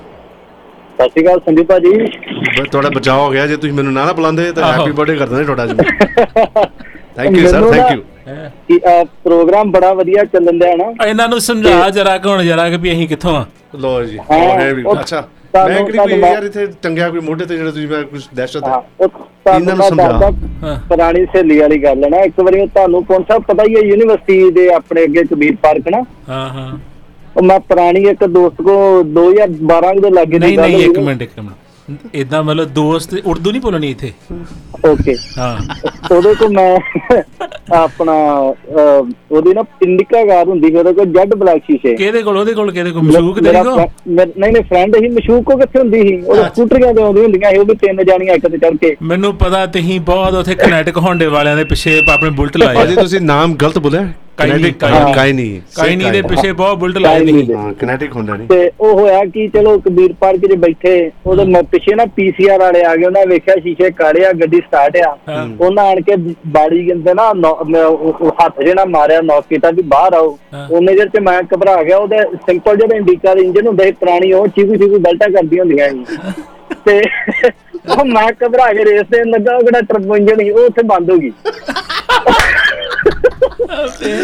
[0.98, 1.92] ਸਤਿ ਸ਼੍ਰੀ ਅਕਾਲ ਸੰਦੀਪ ਭਾਜੀ
[2.52, 5.26] ਬਸ ਤੁਹਾਡਾ ਬਚਾਅ ਹੋ ਗਿਆ ਜੇ ਤੁਸੀਂ ਮੈਨੂੰ ਨਾ ਨਾ ਬੁਲਾਉਂਦੇ ਤਾਂ। ਹੈਪੀ ਬਰਥਡੇ ਕਰ
[5.26, 5.74] ਦਿੰਦੇ ਤੁਹਾਡਾ ਜੀ
[7.16, 8.00] thank you sir thank you
[8.68, 12.68] ਕੀ ਅਹ, ਪ੍ਰੋਗਰਾਮ ਬੜਾ ਵਧੀਆ ਚੱਲਣ ਦਿਆ ਨਾ। ਇਹਨਾਂ ਨੂੰ ਸਮਝਾ ਜਰਾ ਕਿ ਹੁਣ ਜਰਾ
[12.70, 13.44] ਕਿ ਵੀ ਅਸੀਂ ਕਿੱਥੋਂ ਆ।
[13.76, 15.22] ਲੋ ਜੀ ਹਾਂ, ਉਹ ਹੈ ਵੀ। ਅੱਛਾ।
[15.58, 18.80] ਮੈਂ ਕਿਹੜੀ ਕੋਈ ਯਾਰ ਇੱਥੇ ਟੰਗਿਆ ਕੋਈ ਮੋਢੇ ਤੇ ਜਿਹੜਾ ਤੁਸੀਂ ਮੈਂ ਕੁਝ ਦਹਿਸ਼ਤ ਹੈ
[19.48, 20.30] ਇਹਨਾਂ ਨੂੰ ਸਮਝਾ।
[20.88, 23.80] ਪੁਰਾਣੀ ਸਹੇਲੀ ਵਾਲੀ ਗੱਲ ਹੈ ਨਾ ਇੱਕ ਵਾਰੀ ਉਹ ਤੁਹਾਨੂੰ ਕੌਣ ਸਾਹਿਬ ਪਤਾ ਹੀ ਹੈ
[23.80, 26.72] ਯੂਨੀਵਰਸਿਟੀ ਦੇ ਆਪਣੇ ਅੱਗੇ ਕਬੀਰ ਪਾਰਕ ਨਾ। ਹਾਂ ਹਾਂ।
[27.36, 28.76] ਉਹ ਮੈਂ ਪੁਰਾਣੀ ਇੱਕ ਦੋਸਤ ਕੋ
[29.14, 31.54] 2012 ਦੇ ਲਾਗੇ ਨਹੀਂ ਨਹੀਂ ਇੱਕ ਮਿੰਟ ਇੱਕ ਮਿੰਟ।
[32.14, 34.12] ਇਦਾਂ ਮਤਲਬ ਦੋਸਤ ਉਰਦੂ ਨਹੀਂ ਬੋਲਣੀ ਇੱਥੇ।
[34.88, 35.56] ਓਕੇ ਹਾਂ।
[36.10, 36.78] ਉਹਦੇ ਕੋ ਮੈਂ
[37.74, 38.12] ਆਪਣਾ
[39.30, 42.72] ਉਹਦੀ ਨਾ ਇੰਡਿਕਾ ਕਾਰ ਹੁੰਦੀ ਸੀ ਉਹਦੇ ਕੋਲ ਜੈਡ ਬਲੈਕ ਸ਼ੀਸ਼ੇ। ਕਿਹਦੇ ਕੋਲ ਉਹਦੇ ਕੋਲ
[42.72, 43.80] ਕਿਹਦੇ ਕੋਲ ਮਸ਼ੂਕ ਤੇਰੇ ਕੋਲ?
[44.08, 46.20] ਨਹੀਂ ਨਹੀਂ ਫਰੈਂਡ ਹੀ ਮਸ਼ੂਕ ਕੋ ਕਿੱਥੇ ਹੁੰਦੀ ਸੀ?
[46.22, 49.34] ਉਹ ਸਕੂਟਰੀਆਂ ਤੇ ਆਉਂਦੀ ਹੁੰਦੀਆਂ ਸੀ ਉਹ ਵੀ ਤਿੰਨ ਜਾਣੀਆਂ ਇੱਕ ਤੇ ਚੜ ਕੇ। ਮੈਨੂੰ
[49.36, 53.54] ਪਤਾ ਤੁਸੀਂ ਬਹੁਤ ਉੱਥੇ ਕਨੈਟਿਕ ਹੋਂਡੇ ਵਾਲਿਆਂ ਦੇ ਪਿੱਛੇ ਆਪਣੇ ਬੁਲਟ ਲਾਏ ਭਾਜੀ ਤੁਸੀਂ ਨਾਮ
[53.54, 54.08] ਗਲਤ ਬੋਲਿਆ।
[54.92, 58.70] ਹਾਂ, ਨਹੀਂ ਕਾਈ ਨਹੀਂ ਦੇ ਪਿੱਛੇ ਬਹੁਤ ਬੁਲਟ ਲਾਏ ਨਹੀਂ ਹਾਂ ਕਿਨੈਟਿਕ ਹੁੰਦਾ ਨਹੀਂ ਤੇ
[58.80, 60.92] ਉਹ ਹੋਇਆ ਕਿ ਚਲੋ ਕਬੀਰ ਪਾਰਕ 'ਚ ਬੈਠੇ
[61.26, 65.16] ਉਹਦੇ ਮ- ਪਿੱਛੇ ਨਾ ਪੀਸੀਆਰ ਵਾਲੇ ਆ ਗਏ ਉਹਨਾਂ ਵੇਖਿਆ ਸ਼ੀਸ਼ੇ ਕਾੜਿਆ ਗੱਡੀ ਸਟਾਰਟ ਆ।
[65.60, 66.16] ਉਹਨਾਂ ਆਣ ਕੇ
[66.48, 67.28] ਬਾੜੀ ਕਹਿੰਦੇ ਨਾ
[68.40, 70.36] ਹੱਥ ਜਿਹੜਾ ਮਾਰਿਆ ਨੌਕ ਕੀਤਾ ਵੀ ਬਾਹਰ ਆਓ।
[70.70, 74.32] ਉਹਨੇ ਜਰ ਚ ਮੈਂ ਘਬਰਾ ਗਿਆ ਉਹਦੇ ਸਿੰਪਲ ਜਿਹੜਾ ਇੰਡੀਕਾ ਦਾ ਇੰਜਨ ਹੁੰਦਾ ਸੀ ਪੁਰਾਣੀ
[74.32, 76.04] ਉਹ ਚੀਕੂ ਚੀਕੂ ਬਲਟਾ ਕਰਦੀਆਂ ਹੁੰਦੀਆਂ ਸੀ।
[76.86, 77.00] ਤੇ
[77.90, 81.10] ਉਹ ਮੈਂ ਘਬਰਾ ਕੇ ਰੇਸ ਦੇਣ ਲੱਗਾ ਉਹ ਜਿਹੜਾ ਟਰਬੋ ਇੰਜਨ ਸੀ ਉਹ ਉੱਥੇ ਬੰਦ
[81.10, 81.30] ਹੋ ਗਈ।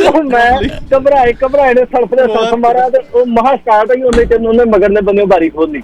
[0.09, 0.50] ਉਹ ਮੈਂ
[0.94, 4.64] ਘਬਰਾਏ ਘਬਰਾਏ ਨੇ ਸਲਫ ਦੇ ਸਲਫ ਮਾਰਿਆ ਤੇ ਉਹ ਮਹਾ ਸਟਾਰਟ ਹੋਈ ਉਹਨੇ ਚ ਉਹਨੇ
[4.70, 5.83] ਮਗਰਲੇ ਬੰਦੇ ਬਾਰੀ ਖੋਲੀ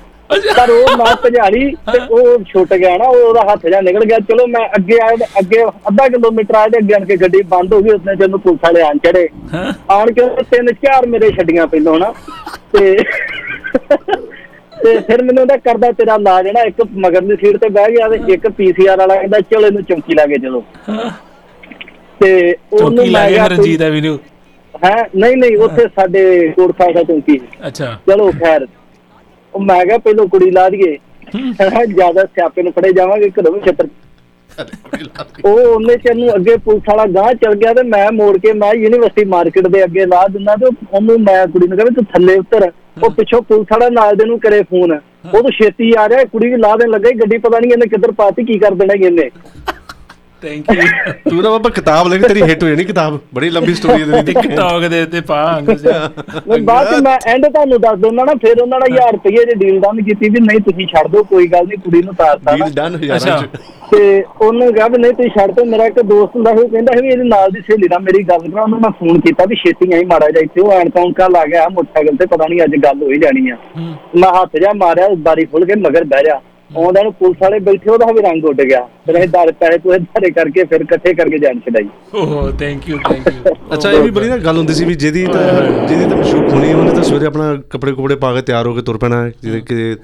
[0.57, 4.18] ਪਰ ਉਹ ਮੈਂ ਭਜਾਲੀ ਤੇ ਉਹ ਛੁੱਟ ਗਿਆ ਨਾ ਉਹ ਉਹਦਾ ਹੱਥ ਜਾਂ ਨਿਕਲ ਗਿਆ।
[4.29, 7.73] ਚਲੋ ਮੈਂ ਅੱਗੇ ਆਇਆ ਤੇ ਅੱਗੇ ਅੱਧਾ ਕਿਲੋਮੀਟਰ ਆਇਆ ਤੇ ਅੱਗੇ ਆਣ ਕੇ ਗੱਡੀ ਬੰਦ
[7.75, 9.29] ਹੋ ਗਈ ਉਸਨੇ ਜਦੋਂ ਪੁਲਿਸ ਵਾਲੇ ਆਣ ਚੜੇ
[9.90, 12.12] ਆਣ ਕੇ ਤਿੰਨ ਚਾਰ ਮੇਰੇ ਛੱਡੀਆਂ ਪਹਿਲੋਂ ਨਾ।
[12.73, 12.97] ਤੇ
[14.83, 18.33] ਤੇ ਫਿਰ ਮੈਨੂੰ ਉਹਦਾ ਕਰਦਾ ਤੇਰਾ ਲਾ ਜਿਹੜਾ ਇੱਕ ਮਗਰਲੀ ਸੀਟ ਤੇ ਬਹਿ ਗਿਆ ਤੇ
[18.35, 20.62] ਇੱਕ ਪੀਸੀਆਰ ਵਾਲਾ ਕਹਿੰਦਾ ਚਲੋ ਇਹਨੂੰ ਚੌਂਕੀ ਲਾ ਕੇ ਚਲੋ।
[22.20, 22.31] ਤੇ
[22.72, 24.16] ਉਹਨੂੰ ਚੌਕੀ ਮੈਂ ਕਿਹਾ ਰਣਜੀਤ ਐਵੀਨਿਊ
[24.74, 28.66] ਹੈ ਨਹੀਂ ਨਹੀਂ ਉੱਥੇ ਸਾਡੇ ਕੋਟ ਖਾਲਸਾ ਚੌਂਕੀ ਸੀ। ਅੱਛਾ। ਚਲੋ ਖੈਰ।
[29.54, 30.96] ਉਹ ਮੈਂ ਕਿਹਾ ਪਹਿਲਾਂ ਕੁੜੀ ਲਾ ਦਈਏ।
[31.87, 33.88] ਜ਼ਿਆਦਾ ਸਿਆਪੇ ਨੂੰ ਫੜੇ ਜਾਵਾਂਗੇ ਘਰੋਂ ਵੀ ਛੱਤਰ।
[35.44, 38.72] ਉਹ ਉਹਨੇ ਚਿਰ ਨੂੰ ਅੱਗੇ ਪੁਲਿਸ ਵਾਲਾ ਗਾਂ ਚਲ ਗਿਆ ਤੇ ਮੈਂ ਮੋੜ ਕੇ ਮੈਂ
[38.74, 42.70] ਯੂਨੀਵਰਸਿਟੀ ਮਾਰਕੀਟ ਦੇ ਅੱਗੇ ਲਾ ਦਿੰਦਾ ਤੇ ਉਹਨੂੰ ਮੈਂ ਕੁੜੀ ਨੂੰ ਕਹਿੰਦਾ ਤੂੰ ਥੱਲੇ ਉਤਰ।
[43.02, 46.50] ਉਹ ਪਿੱਛੋਂ ਪੁਲਿਸ ਵਾਲਾ ਨਾਲ ਦੇ ਨੂੰ ਕਰੇ ਫੋਨ। ਉਹ ਤਾਂ ਛੇਤੀ ਆ ਰਿਹਾ ਕੁੜੀ
[46.50, 49.28] ਵੀ ਲਾ ਦੇਣ ਲੱਗਾ ਗੱਡੀ ਪਤਾ ਨਹੀਂ ਇਹਨੇ ਕਿੱਧਰ ਪਾਤੀ ਕੀ ਕਰ ਦੇਣਾ ਇਹਨੇ।
[50.42, 50.83] ਥੈਂਕ ਯੂ
[51.31, 53.18] ਤੂੰ ਨਾ ਬਾਬਾ ਕਿਤਾਬ ਲੈ ਕੇ ਤੇਰੀ ਹਿੱਟ ਹੋ ਜਾਣੀ ਕਿਤਾਬ?
[53.35, 57.81] ਬੜੀ ਲੰਬੀ ਸਟੋਰੀ ਹੈ ਤੇਰੀ। ਟਿਕਟੌਕ ਦੇ ਤੇ ਪਾ ਅੰਗ ਨਹੀਂ, ਬਾਅਦ ਮੈਂ ਐਂਡ ਤੁਹਾਨੂੰ
[57.81, 60.87] ਦੱਸ ਦਿੰਦਾ ਨਾ ਫਿਰ ਉਹਨਾਂ ਨਾਲ 1000 ਰੁਪਏ ਦੀ ਡੀਲ ਡਨ ਕੀਤੀ ਵੀ ਨਹੀਂ ਤੁਸੀਂ
[60.87, 63.59] ਛੱਡ ਦਿਓ ਕੋਈ ਗੱਲ ਨਹੀਂ ਕੁੜੀ ਨੂੰ ਤਾਰਤਾ ਡੀਲ ਡਨ ਹਜ਼ਾਰਾਂ ਚ।
[63.90, 64.01] ਤੇ
[64.40, 67.03] ਉਹਨੇ ਕਿਹਾ ਵੀ ਨਹੀਂ ਤੁਸੀਂ ਛੱਡ ਦਿਓ ਮੇਰਾ ਇੱਕ ਦੋਸਤ ਹੁੰਦਾ ਸੀ ਉਹ ਕਹਿੰਦਾ ਸੀ
[67.03, 69.92] ਵੀ ਇਹਦੇ ਨਾਲ ਦੀ ਸਹੇਲੀ ਨਾਲ ਮੇਰੀ ਗੱਲ ਕਰਾ ਉਹਨੂੰ ਮੈਂ ਫੋਨ ਕੀਤਾ ਵੀ ਛੇਤੀ
[69.94, 73.03] ਆਈ ਮਾੜਾ ਜਿਹਾ ਇੱਥੇ ਉਹ ਐਨ ਕਾ ਲਾ ਗਿਆ ਮੋਟਰਸਾਈਕਲ ਤੇ ਪਤਾ ਨਹੀਂ ਅੱਜ ਗੱਲ
[73.03, 73.57] ਹੋਈ ਜਾਣੀ ਆ।
[74.16, 77.90] ਮੈਂ ਹੱਥ ਜਾ ਮਾਰਿਆ ਬਾਰੀ ਖੁੱਲ ਕੇ ਮਗਰ ਬਹਿ ਜਾ। ਆਉਂਦਾ ਨੂੰ ਪੁਲਿਸ ਵਾਲੇ ਬੈਠੇ
[77.90, 81.38] ਉਹਦਾ ਵੀ ਰੰਗ ਉੱਡ ਗਿਆ। ਫਿਰ ਅਸੀਂ ਦਰ ਪੈਸੇ ਪੂਰੇ ਧਾਰੇ ਕਰਕੇ ਫਿਰ ਇਕੱਠੇ ਕਰਕੇ
[81.38, 84.85] ਜਾਨ ਛਡਾਈ। ਓਹ ਥੈਂਕ ਯੂ ਥੈਂਕ ਯੂ ਅੱਛਾ ਇਹ ਵੀ ਬੜੀ ਨਾ ਗੱਲ ਹੁੰਦੀ ਸੀ
[84.85, 85.42] ਵੀ ਜਿਹਦੀ ਤਾਂ
[85.88, 88.83] ਜਿਹਦੀ ਤਾਂ ਮਸ਼ਹੂਰ ਹੋਣੀ ਉਹਨੇ ਤਾਂ ਸਵੇਰੇ ਆਪਣਾ ਕੱਪੜੇ ਕੁਪੜੇ ਪਾ ਕੇ ਤਿਆਰ ਹੋ ਕੇ
[88.83, 89.96] ਤੁਰ ਪੈਣਾ ਜਿਹਦੇ ਕਿ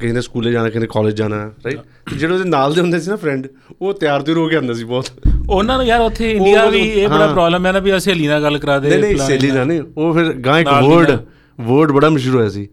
[0.00, 3.10] ਕਿਸੇ ਨੇ ਸਕੂਲੇ ਜਾਣਾ ਕਿਸੇ ਨੇ ਕਾਲਜ ਜਾਣਾ ਰਾਈਟ ਜਿਹੜੇ ਉਹਦੇ ਨਾਲ ਦੇ ਹੁੰਦੇ ਸੀ
[3.10, 3.46] ਨਾ ਫਰੈਂਡ
[3.82, 5.10] ਉਹ ਤਿਆਰ ਤਿਉਰ ਹੋ ਕੇ ਆਉਂਦੇ ਸੀ ਬਹੁਤ।
[5.48, 8.42] ਉਹਨਾਂ ਨੂੰ ਯਾਰ ਉੱਥੇ ਇੰਡੀਆ ਵੀ ਇਹ ਬੜਾ। ਪ੍ਰੋਬਲਮ ਹੈ ਨਾ ਵੀ ਅਸੀਂ ਸਹੇਲੀ ਨਾਲ
[8.42, 11.10] ਗੱਲ ਕਰਾ ਦੇ ਨਹੀਂ ਨਹੀਂ ਫਲਾਣੇ ਸੇਲੀ ਨਾ ਨਹੀਂ ਉਹ ਫਿਰ ਗਾਂ ਇੱਕ ਨਾਲ ਵਰਡ
[11.10, 11.24] ਨਾਲ।
[11.58, 12.68] ਵਰਡ ਬੜਾ ਮਸ਼ਹੂਰ ਹੋਇਆ ਸੀ।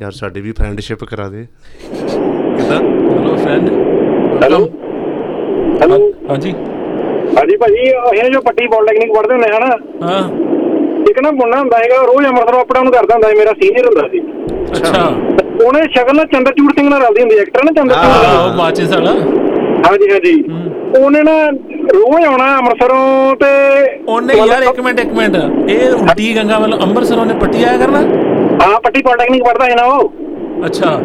[0.00, 1.46] ਯਾਰ ਸਾਡੀ ਵੀ ਫਰੈਂਡਸ਼ਿਪ ਕਰਾ ਦੇ।
[2.56, 2.80] ਕਿਦਾਂ?
[3.10, 3.68] Hello friend
[4.42, 4.58] hello?
[5.82, 5.98] ਹੈਲੋ?
[6.30, 6.54] ਹਾਂਜੀ।
[7.36, 7.82] ਹਾਂਜੀ ਭਾਜੀ
[8.16, 9.70] ਇਹ ਜੋ ਪੱਟੀ ਪੋਲੀਟੈਕਨਿਕ ਪੜ੍ਹਦੇ ਹੁੰਦੇ ਹਨ
[10.02, 10.22] ਹਾਂ।
[11.10, 14.08] ਇੱਕ ਨਾ ਮੁੰਡਾ ਹੁੰਦਾ ਹੈਗਾ ਰੋਜ਼ ਅੰਮ੍ਰਿਤਸਰ ਅਪ ਡਾਊਨ ਕਰਦਾ ਹੁੰਦਾ ਸੀ ਮੇਰਾ ਸੀਨੀਅਰ ਹੁੰਦਾ
[14.08, 14.20] ਸੀ।
[14.76, 15.02] ਅੱਛਾ।
[15.64, 19.12] ਉਹਨੇ ਸ਼ਕਲ ਨਾ ਚੰਦਰਚੂੜ ਸਿੰਘ ਨਾਲ ਰਲਦੀ ਹੁੰਦੀ ਐਕਟਰ ਨਾ ਚੰਦਰਚੂੜ ਸਿੰਘ ਉਹ ਮਾਚਿਸ ਵਾਲਾ।
[19.86, 20.32] ਹਾਂਜੀ ਹਾਂਜੀ।
[20.98, 21.36] ਉਹਨੇ ਨਾ
[21.94, 23.46] ਰੋਜ਼ ਆਉਣਾ ਅੰਮ੍ਰਿਤਸਰੋਂ ਤੇ
[24.08, 25.36] ਉਹਨੇ ਯਾਰ ਇੱਕ ਮਿੰਟ ਇੱਕ ਮਿੰਟ।
[25.68, 28.00] ਇਹ ਉਲਟੀ ਗੰਗਾ ਵੱਲ ਅੰਮ੍ਰਿਤਸਰ ਉਹਨੇ ਪੱਟੀ ਆਇਆ ਕਰਨਾ?
[28.62, 30.12] ਹਾਂ ਪੱਟੀ ਪੋਲੀਟੈਕਨਿਕ ਪੜ੍ਹਦਾ ਹੈ ਨਾ ਉਹ।
[30.66, 30.98] ਅੱਛਾ।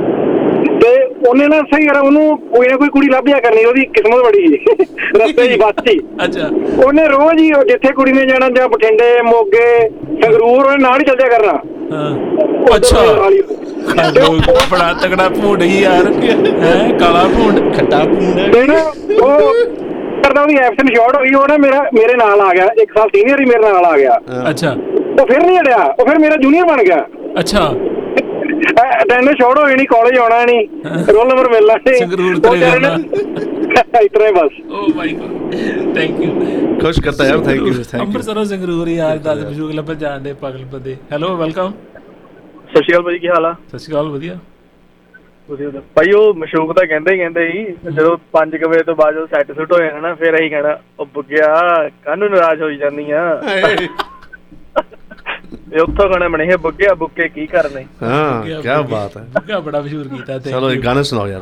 [0.82, 0.90] ਤੇ
[1.30, 4.48] ਉਹਨੇ ਨਾ ਸਹੀ ਯਾਰ ਉਹਨੂੰ ਕੋਈ ਨਾ ਕੋਈ ਕੁੜੀ ਲੱਭ ਜਾ ਕਰਨੀ ਉਹਦੀ ਕਿਸਮਤ ਬੜੀ
[4.48, 4.58] ਸੀ
[5.20, 6.50] ਰਸਤੇ ਹੀ ਅੱਛਾ।
[6.86, 9.68] ਉਹਨੇ ਰੋਜ਼ ਹੀ ਉਹ ਜਿੱਥੇ ਕੁੜੀ ਨੇ ਜਾਣਾ ਜਾਂ ਬਠਿੰਡੇ ਮੋਗੇ
[10.24, 11.54] ਸੰਗਰੂਰ ਉਹਨੇ ਨਾਲ ਹੀ ਚੱਲ ਜਾ ਕਰਨਾ।
[11.92, 13.00] ਹਾਂ। ਅੱਛਾ।
[14.72, 16.12] ਬੜਾ ਤਗੜਾ ਭੂੰਡ ਹੀ ਯਾਰ।
[16.62, 18.72] ਹੈ ਕਾਲਾ ਭੂੰਡ। ਖੱਟਾ ਭੂੰਡ।
[19.22, 19.54] ਉਹ
[20.24, 23.40] ਕਰਦਾ ਉਹਦੀ ਐਬਸੈਂਟ ਸ਼ਾਰਟ ਹੋਈ ਉਹ ਨਾ ਮੇਰਾ ਮੇਰੇ ਨਾਲ ਆ ਗਿਆ। ਇੱਕ ਸਾਲ ਸੀਨੀਅਰ
[23.40, 24.76] ਹੀ ਮੇਰੇ ਨਾਲ ਆ ਗਿਆ। ਅੱਛਾ।
[25.22, 27.06] ਉਹ ਫਿਰ ਨਹੀਂ ਅੜਿਆ ਉਹ ਫਿਰ ਮੇਰਾ ਜੂਨੀਅਰ ਬਣ ਗਿਆ।
[27.40, 27.74] ਅੱਛਾ।
[28.64, 30.68] ਅਟੈਂਡੈਂਸ ਸ਼ਾਰਟ ਹੋਈ ਨਹੀਂ ਕਾਲਜ ਆਉਣਾ ਨਹੀਂ
[31.14, 33.20] ਰੋਲ ਨੰਬਰ ਮਿਲਣਾ ਨਹੀਂ ਸੰਗਰੂਰ ਜਾਣਾ। ਨੇ
[34.04, 36.32] ਇਤਨਾ ਹੀ ਬਸ। Oh my god thank you
[36.82, 40.66] ਖੁਸ਼ ਕਰਤਾ ਯਾਰ ਥੈਂਕ ਯੂ ਥੈਂਕ ਯੂ ਅੰਮ੍ਰਿਤਸਰੋਂ ਸੰਗਰੂਰ ਯਾਰ ਦੱਸ ਮਸ਼ੂਕ ਲੱਭ ਜਾਣਦੇ ਪਾਗਲ
[40.72, 43.54] ਬੰਦੇ ਹੈਲੋ ਵੈਲਕਮ ਸਤਿ ਸ਼੍ਰੀ ਅਕਾਲ ਭਾਜੀ ਕੀ ਹਾਲ ਆ?
[43.68, 44.38] ਸਤਿ ਸ਼੍ਰੀ ਅਕਾਲ ਵਧੀਆ।
[45.96, 49.72] ਭਾਈ ਉਹ ਮਸ਼ੂਕ ਤਾਂ ਕਹਿੰਦੇ ਹੀ ਕਹਿੰਦੇ ਸੀ ਜਦੋਂ 5 ਵਜੇ ਤੋਂ ਬਾਅਦ ਸੈੱਟ ਸੁੱਟ
[49.74, 51.48] ਹੋ ਜਾਣਾ ਨਾ ਫਿਰ ਅਸੀਂ ਕਹਿਣਾ ਉਹ ਬੁੱਗਿਆ
[52.06, 53.24] ਕਾਹਨੂੰ ਨਾਰਾਜ਼ ਹੋਈ ਜਾਂਦੀ ਆ।
[55.74, 57.86] ਇਹ ਉੱਥੋਂ ਗਾਣਾ ਬਣੇ ਹੈ ਬੁੱਗਿਆ ਬੁੱਕੇ ਕੀ ਕਰਨੇ?
[58.04, 61.42] ਹਾਂ ਕੀ ਬਾਤ ਹੈ। ਬੁੱਗਾ ਬੜਾ ਮਸ਼ਹੂਰ ਕੀਤਾ ਤੇ ਚਲੋ ਇੱਕ ਗਾਣਾ ਸੁਣਾਓ ਯਾਰ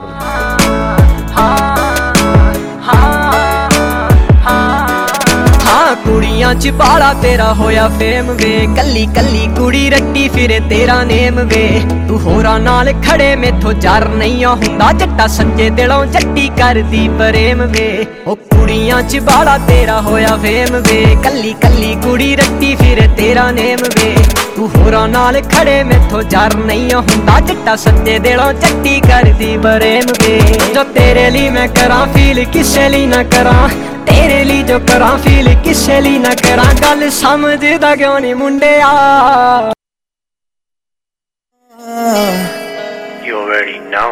[5.65, 11.39] ਹਾਂ ਕੁੜੀਆਂ ਚ ਬਾਲਾ ਤੇਰਾ ਹੋਇਆ ਫੇਮ ਵੇ। ਕੱਲੀ ਕੱਲੀ ਕੁੜੀ ਰੱਟੀ ਫਿਰੇ ਤੇਰਾ ਨੇਮ
[11.49, 11.67] ਵੇ।
[12.07, 18.05] ਤੂੰ ਹੋਰਾਂ ਨਾਲ ਖੜੇ ਮੇਥੋਂ ਜਰ ਨਹੀਂ ਹੁੰਦਾ। ਜੱਟਾ ਸੱਚੇ ਦਿਲੋਂ ਜੱਟੀ ਕਰਦੀ ਪ੍ਰੇਮ ਵੇ।
[18.27, 18.35] ਉਹ
[18.69, 24.15] ਕੁੜੀਆਂ ਚ ਬਾਲਾ ਤੇਰਾ ਹੋਇਆ ਫੇਮ ਵੇ। ਕੱਲੀ ਕੱਲੀ ਕੁੜੀ ਰੱਟੀ ਫਿਰੇ ਤੇਰਾ ਨੇਮ ਵੇ।
[24.55, 30.39] ਤੂੰ ਹੋਰਾਂ ਨਾਲ ਖੜੇ ਮੇਥੋਂ ਜਰ ਨਹੀਂ ਹੁੰਦਾ। ਜੱਟਾ ਸੱਚੇ ਦਿਲੋਂ ਜੱਟੀ ਕਰਦੀ ਪ੍ਰੇਮ ਵੇ।
[30.75, 33.69] ਜੋ ਤੇਰੇ ਲਈ ਮੈਂ ਕਰਾਂ ਫੀਲ ਕਿਸੇ ਲਈ ਨਾ ਕਰਾਂ।
[34.05, 38.91] ਤੇਰੇ ਲਈ ਜੋ ਕਰਾਂ ਫੀਲ ਕਿਸੇ ਲਈ ਨਾ ਕਰਾਂ। ਗੱਲ ਸਮਝਦਾ ਕਿਉਂ ਨਹੀਂ ਮੁੰਡਿਆ?
[43.25, 44.09] You already know.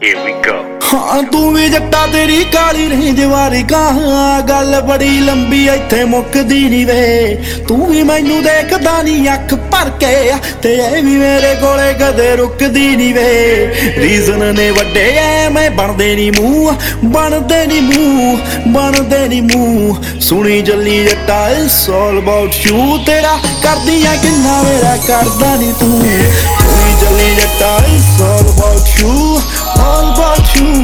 [0.00, 0.75] Here we go.
[0.92, 6.86] ਹਾਂ ਤੂੰ ਵੀ ਜੱਟਾ ਤੇਰੀ ਕਾਲੀ ਰੇਂਜ ਵਾਰੀ ਗਾਂ ਗੱਲ ਬੜੀ ਲੰਬੀ ਇੱਥੇ ਮੁੱਕਦੀ ਨਹੀਂ
[6.86, 7.36] ਵੇ।
[7.68, 10.32] ਤੂੰ ਵੀ ਮੈਨੂੰ ਦੇਖਦਾ ਨਹੀਂ ਅੱਖ ਭਰ ਕੇ
[10.62, 16.14] ਤੇ ਇਹ ਵੀ ਮੇਰੇ ਕੋਲੇ ਕਦੇ ਰੁਕਦੀ ਨਹੀਂ ਵੇ। ਰੀਜ਼ਨ ਨੇ ਵੱਡੇ ਐ ਮੈਂ ਬਣਦੇ
[16.14, 16.72] ਨਹੀਂ ਮੂੰਹ।
[17.04, 24.16] ਬਣਦੇ ਨਹੀਂ ਮੂੰਹ ਬਣਦੇ ਨਹੀਂ ਮੂੰਹ। ਸੁਣੀ ਜੱਲੀ ਜੱਟਾ ਇਟਸ ਆਲ ਅਬਾਊਟ ਯੂ ਤੇਰਾ ਕਰਦੀਆਂ
[24.16, 29.40] ਕਿੰਨਾ ਮੇਰਾ ਕਰਦਾ ਨਹੀਂ ਤੂੰ। ਸੁਣੀ ਜੱਲੀ ਜੱਟਾ it's all about you
[29.76, 30.75] all about you,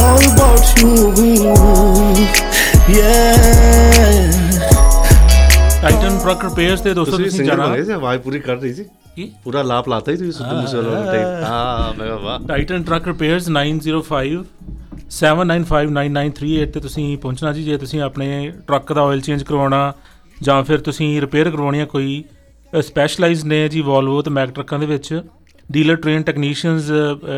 [0.00, 0.92] all about you.
[2.90, 4.38] Yeah.
[5.82, 8.84] Titan truck repairs ਤੇ ਦੋਸਤੋ ਤੁਸੀਂ ਜਾਣਾ ਬਣ ਸੀ ਆਵਾਜ਼ ਪੂਰੀ ਕਰ ਰਹੀ ਸੀ
[9.16, 13.06] ਕੀ ਪੂਰਾ ਲਾਪ ਲਾਤਾ ਹੀ ਤੁਸੀਂ ਸਿੱਧੂ ਮੂਸੇਵਾਲਾ ਵਾਲਾ ਟਾਈਪ ਹਾਂ ਮੈਂ ਵਾਹ ਟਾਈਟਨ ਟਰੱਕ
[13.06, 14.42] ਰਿਪੇਅਰਸ 905
[15.14, 18.28] 79599938 ਤੇ ਤੁਸੀਂ ਪਹੁੰਚਣਾ ਜੀ ਜੇ ਤੁਸੀਂ ਆਪਣੇ
[18.68, 19.80] ਟਰੱਕ ਦਾ ਆਇਲ ਚੇਂਜ ਕਰਵਾਉਣਾ
[20.42, 22.12] ਜਾਂ ਫਿਰ ਤੁਸੀਂ ਰਿਪੇਅਰ ਕਰਵਾਉਣੀ ਆ ਕੋਈ
[22.72, 25.08] ਸਪੈਸ਼ਲਾਈਜ਼ਡ ਨੇ ਜੀ ਵੋਲਵੋ ਤੇ ਮੈਕ ਟਰੱਕਾਂ ਦੇ ਵਿੱਚ।
[25.70, 26.90] ਡੀਲਰ ਟ੍ਰੇਨ ਟੈਕਨੀਸ਼ੀਅਨਸ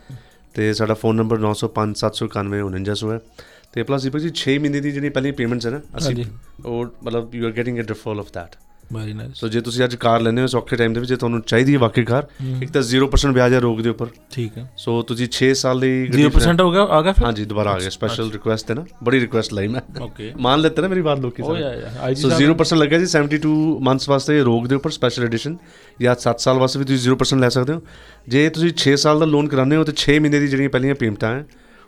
[0.55, 3.21] ਤੇ ਸਾਡਾ ਫੋਨ ਨੰਬਰ 9057 791 4900 ਹੈ।
[3.73, 6.25] ਤੇ ਪਲੱਸ ਦੀਪਕ ਜੀ 6 ਮਹੀਨੇ ਦੀ ਜਿਹੜੀ ਪਹਿਲੀ ਪੇਮੈਂਟਸ ਹੈ ਨਾ ਅਸੀਂ।
[6.65, 8.57] ਉਹ ਮਤਲਬ you are getting a deferral of that
[8.93, 11.41] very nice so ਜੇ ਤੁਸੀਂ ਅੱਜ ਕਾਰ ਲੈਂਦੇ ਹੋ ਸੌਖੇ ਟਾਈਮ ਦੇ ਵਿੱਚ ਜੇ ਤੁਹਾਨੂੰ
[11.43, 12.27] ਚਾਹੀਦੀ ਹੈ ਵਾਕਈ ਕਾਰ।
[12.63, 15.91] ਇੱਕ ਤਾਂ 0% ਵਿਆਜ ਹੈ ਰੋਕ ਦੇ ਉੱਪਰ। ਠੀਕ ਹੈ। ਸੋ ਤੁਸੀਂ 6 ਸਾਲ ਦੀ
[16.13, 17.25] 0% ਹੋ ਗਿਆ ਆ ਗਿਆ ਫਿਰ?
[17.25, 20.31] ਹਾਂਜੀ ਦੁਬਾਰਾ ਆ ਗਿਆ। ਸਪੈਸ਼ਲ ਰਿਕੁਐਸਟ ਹੈ ਨਾ। ਬੜੀ ਰਿਕੁਐਸਟ ਲਈ ਮੈਂ। Okay.
[20.41, 21.49] ਮੰਨ ਲੈਤੇ ਨਾ ਮੇਰੀ ਬਾਤ ਲੋਕੀ Oh.
[21.49, 25.57] IG ਸੋ ਸਾਹਿਬ- 0% ਲੱਗਿਆ ਜੀ 72 ਮੰਥਸ ਵਾਸਤੇ ਰੋਕ ਦੇ ਉੱਪਰ ਸਪੈਸ਼ਲ ਐਡੀਸ਼ਨ
[26.01, 27.83] ਜਾਂ 7 ਸਾਲ ਵਾਸਤੇ ਵੀ ਤੁਸੀਂ 0% ਲੈ ਸਕਦੇ ਹੋ।
[28.29, 31.35] ਜੇ ਤੁਸੀਂ 6 ਸਾਲ ਦਾ ਲੋਨ ਕਰਾਉਂਦੇ ਹੋ ਤੇ 6 ਮਹੀਨੇ ਦੀ ਜਿਹੜੀਆਂ ਪਹਿਲੀਆਂ ਪੇਮੈਂਟਾਂ
[31.35, 31.47] ਹੈ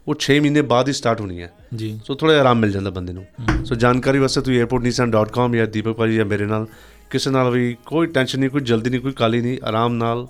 [0.09, 3.13] ਉਹ 6 ਮਹੀਨੇ ਬਾਅਦ ਹੀ ਸਟਾਰਟ ਹੋਣੀ ਹੈ। ਜੀ। ਸੋ ਥੋੜਾ ਆਰਾਮ ਮਿਲ ਜਾਂਦਾ ਬੰਦੇ
[3.13, 3.27] ਨੂੰ।
[3.65, 6.67] ਸੋ ਜਾਣਕਾਰੀ ਵਾਸਤੇ ਤੁਸੀਂ airportnissan.com ਜਾਂ ਦੀਪਕ ਭਾਜੀ ਜਾਂ ਮੇਰੇ ਨਾਲ
[7.11, 10.29] ਕਿਸੇ ਨਾਲ ਵੀ ਕੋਈ ਟੈਨਸ਼ਨ ਨਹੀਂ ਕੋਈ ਜਲਦੀ ਨਹੀਂ ਕੋਈ ਕਾਲੀ ਨਹੀਂ ਆਰਾਮ ਨਾਲ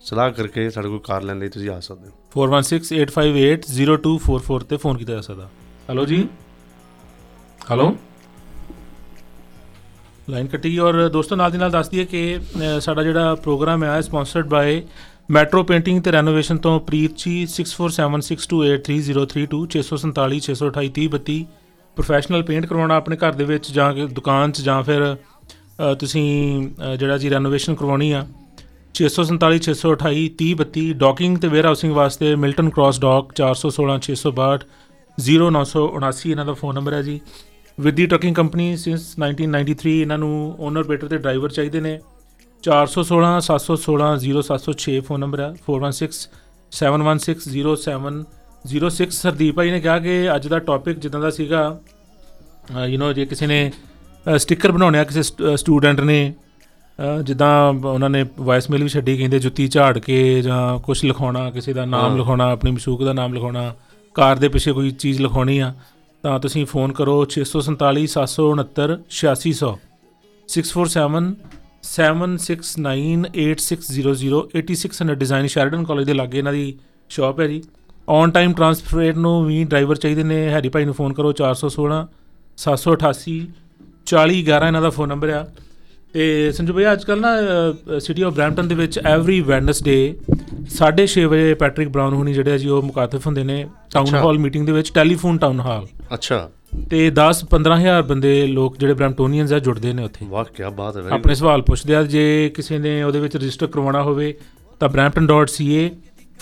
[0.00, 5.12] ਸਲਾਹ ਕਰਕੇ ਸਾਡੇ ਕੋਲ ਕਾਰ ਲੈਣ ਲਈ ਤੁਸੀਂ ਆ ਸਕਦੇ ਹੋ। 4168580244 ਤੇ ਫੋਨ ਕੀਤਾ
[5.12, 5.48] ਜਾ ਸਕਦਾ।
[5.88, 6.28] ਹੈਲੋ ਜੀ?
[7.70, 7.96] ਹੈਲੋ
[10.30, 12.40] ਲਾਈਨ ਕੱਟੀ ਔਰ ਦੋਸਤੋ ਨਾਲ ਦੀ ਨਾਲ ਦੱਸ ਦਈਏ ਕਿ
[12.80, 14.82] ਸਾਡਾ ਜਿਹੜਾ ਪ੍ਰੋਗਰਾਮ ਹੈ ਸਪਾਂਸਰਡ ਬਾਈ
[15.32, 21.42] ਮੈਟਰੋ ਪੇਂਟਿੰਗ ਤੇ ਰੈਨੋਵੇਸ਼ਨ ਤੋਂ ਪ੍ਰੀਤ ਜੀ 6476283032 647 628 3032
[21.96, 26.62] ਪ੍ਰੋਫੈਸ਼ਨਲ ਪੇਂਟ ਕਰਵਾਉਣਾ ਆਪਣੇ ਘਰ ਦੇ ਵਿੱਚ ਜਾਂ ਕਿ ਦੁਕਾਨ 'ਚ ਜਾਂ ਫਿਰ ਅ, ਤੁਸੀਂ
[26.62, 28.26] ਅ, ਜਿਹੜਾ ਜੀ ਰੈਨੋਵੇਸ਼ਨ ਕਰਵਾਉਣੀ ਆ
[28.94, 34.64] 647 628 3032 ਡਾਕਿੰਗ ਤੇ ਵੇਅਰ ਹਾਊਸਿੰਗ ਵਾਸਤੇ ਮਿਲਟਨ ਕ੍ਰਾਸ ਡਾਕ 416 662
[35.18, 37.20] 0979 ਇਹਨਾਂ ਦਾ ਫੋਨ ਨੰਬਰ ਹੈ ਜੀ।
[37.78, 41.98] With the trucking company since 1993 ਇਹਨਾਂ ਨੂੰ ਓਨਰ ਬੇਟਰ ਤੇ ਡਰਾਈਵਰ ਚਾਹੀਦੇ ਨੇ।
[42.68, 46.22] 416 716 0706 ਫੋਨ ਨੰਬਰ ਹੈ 416
[46.72, 48.18] 716
[48.64, 51.80] 0706 ਸਰਦੀਪ ਭਾਈ ਨੇ ਕਿਹਾ ਕਿ ਅੱਜ ਦਾ ਟੌਪਿਕ ਜਿੱਦਾਂ ਦਾ ਸੀਗਾ
[52.86, 53.72] ਯੂ نو ਜੇ ਕਿਸੇ ਨੇ
[54.36, 55.22] ਸਟicker ਬਣਾਉਣੇ ਆ ਕਿਸੇ
[55.56, 56.34] ਸਟੂਡੈਂਟ ਨੇ
[57.22, 61.72] ਜਿੱਦਾਂ ਉਹਨਾਂ ਨੇ ਵਾਇਸ ਮੇਲ ਵੀ ਛੱਡੀ ਕਹਿੰਦੇ ਜੁੱਤੀ ਝਾੜ ਕੇ ਜਾਂ ਕੁਝ ਲਿਖਾਉਣਾ ਕਿਸੇ
[61.72, 63.74] ਦਾ ਨਾਮ। ਲਿਖਾਉਣਾ ਆਪਣੀ ਮਸ਼ੂਕ ਦਾ ਨਾਮ ਲਿਖਾਉਣਾ
[64.14, 65.74] ਕਾਰ ਦੇ ਪਿੱਛੇ ਕੋਈ ਚੀਜ਼ ਲਿਖਾਉਣੀ ਆ
[66.22, 69.72] ਤਾਂ ਤੁਸੀਂ ਫੋਨ ਕਰੋ 647 769 8600
[70.48, 71.32] 647
[71.82, 76.74] 769860 8600 ਡਿਜ਼ਾਈਨ ਸ਼ੈਰਡਨ ਕਾਲਜ ਦੇ ਲਾਗੇ ਇਹਨਾਂ ਦੀ
[77.10, 77.62] ਸ਼ਾਪ ਹੈ ਜੀ।
[78.08, 82.06] ਔਨ ਟਾਈਮ ਟਰਾਂਸਫਰੇਟ ਨੂੰ ਵੀ ਡਰਾਈਵਰ ਚਾਹੀਦੇ ਨੇ ਹੈਰੀ ਭਾਈ ਨੂੰ ਫੋਨ ਕਰੋ 416
[82.58, 83.40] 788
[84.06, 85.46] 4011 ਇਹਨਾਂ ਦਾ ਫੋਨ ਨੰਬਰ ਆ।
[86.14, 87.28] ਤੇ ਸੰਜੂ ਭਈਆ ਅੱਜ ਕੱਲ ਨਾ
[87.98, 90.14] ਸਿਟੀ ਆਫ ਬ੍ਰੈਂਪਟਨ ਦੇ ਵਿੱਚ ਐਵਰੀ ਵੈਨਸਡੇ
[90.72, 94.66] 6:30 ਵਜੇ ਪੈਟ੍ਰਿਕ ਬ੍ਰਾਊਨ ਹੁਣੀ ਜਿਹੜੇ ਆ ਜੀ ਉਹ ਮੁਕਾਤਫ ਹੁੰਦੇ ਨੇ ਟਾਊਨ। ਹਾਲ ਮੀਟਿੰਗ
[94.66, 96.50] ਦੇ ਵਿੱਚ ਟੈਲੀਫੋਨ ਟਾਊਨ ਹਾਲ ਅੱਛਾ।
[96.90, 101.02] ਤੇ 10 15000 ਬੰਦੇ ਲੋਕ ਜਿਹੜੇ ਬ੍ਰੈਂਪਟੋਨੀਅਨਸ ਆ ਜੁੜਦੇ ਨੇ ਉੱਥੇ ਵਾਹ ਕੀ ਬਾਤ ਹੈ
[101.02, 101.38] ਆਪਣੇ good.
[101.38, 102.24] ਸਵਾਲ ਪੁੱਛਦੇ ਆ ਜੇ
[102.56, 104.34] ਕਿਸੇ ਨੇ ਉਹਦੇ ਵਿੱਚ ਰਜਿਸਟਰ ਕਰਵਾਉਣਾ ਹੋਵੇ
[104.80, 105.82] ਤਾਂ brampton.ca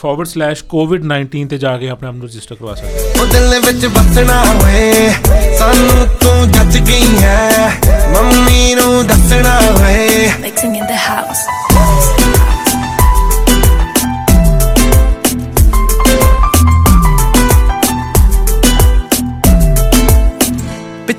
[0.05, 5.11] covid19 ਤੇ ਜਾ ਕੇ ਆਪਣੇ ਆਪ ਨੂੰ ਰਜਿਸਟਰ ਕਰਵਾ ਸਕਦੇ ਹੋ। ਦਿਲ ਵਿੱਚ ਵਸਣਾ ਹੋਏ
[5.59, 7.72] ਸਾਨੂੰ ਤੂੰ ਜੱਜ ਗਈ ਹੈ
[8.14, 11.45] ਮੰਮੀ ਨੂੰ ਦੱਸਣਾ ਹੋਏ Mixing in the house.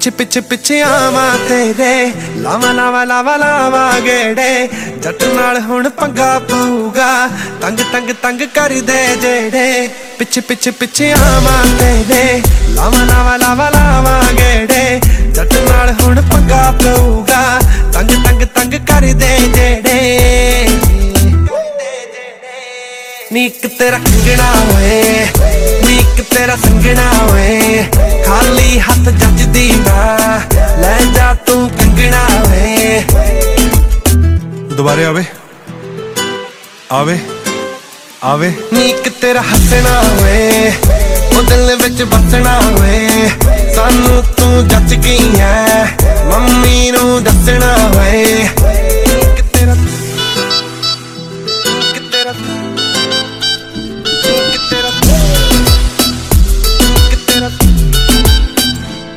[0.02, 4.70] ਪਿੱਛੇ ਪਿੱਛੇ ਪਿੱਛੇ ਆਵਾਂ ਤੇਰੇ ਲਾਵਾ ਲਾਵਾ ਲਾਵਾ ਲਾਵਾ ਗੇੜੇ।
[5.04, 7.30] ਜੱਟ ਨਾਲ ਹੁਣ ਪੰਗਾ ਪਊਗਾ।
[7.62, 9.89] ਤੰਗ ਤੰਗ ਤੰਗ ਕਰਦੇ ਜਿਹੜੇ।
[10.20, 17.60] ਪਿੱਛੇ ਪਿੱਛੇ ਪਿੱਛੇ ਆਵਾਂ ਤੇਰੇ ਲਾਵਾ ਲਾਵਾ ਲਾਵਾ ਲਾਵਾ ਗੇੜੇ। ਜੱਟ ਨਾਲ ਹੁਣ ਪੰਗਾ ਪਊਗਾ।
[17.93, 20.68] ਤੰਗ ਤੰਗ ਤੰਗ ਕਰਦੇ ਜਿਹੜੇ।
[23.34, 25.25] ਨੀਕ ਤੇਰਾ ਕੰਗਣਾ ਹੋਏ
[25.86, 27.84] ਨੀਕ ਤੇਰਾ ਸੰਗਣਾ ਹੋਏ
[28.25, 30.17] ਖਾਲੀ ਹੱਥ ਜੱਜਦੀ ਨਾ
[30.82, 33.01] ਲੈ ਜਾ ਤੂੰ ਕੰਗਣਾ ਹੋਏ।
[34.75, 35.23] ਦੁਬਾਰੇ ਆਵੇ
[36.91, 37.17] ਆਵੇ
[38.23, 40.71] ਆਵੇ। ਨੀਕ ਤੇਰਾ ਹੱਸਣਾ ਹੋਏ
[41.38, 43.29] ਉਹ ਦਿਲ ਵਿੱਚ ਬਸਣਾ ਹੋਏ
[43.75, 45.86] ਸਾਨੂੰ ਤੂੰ ਜੱਜ ਗਈ ਐ
[46.32, 48.47] ਮੰਮੀ ਨੂੰ ਦੱਸਣਾ ਹੋਏ।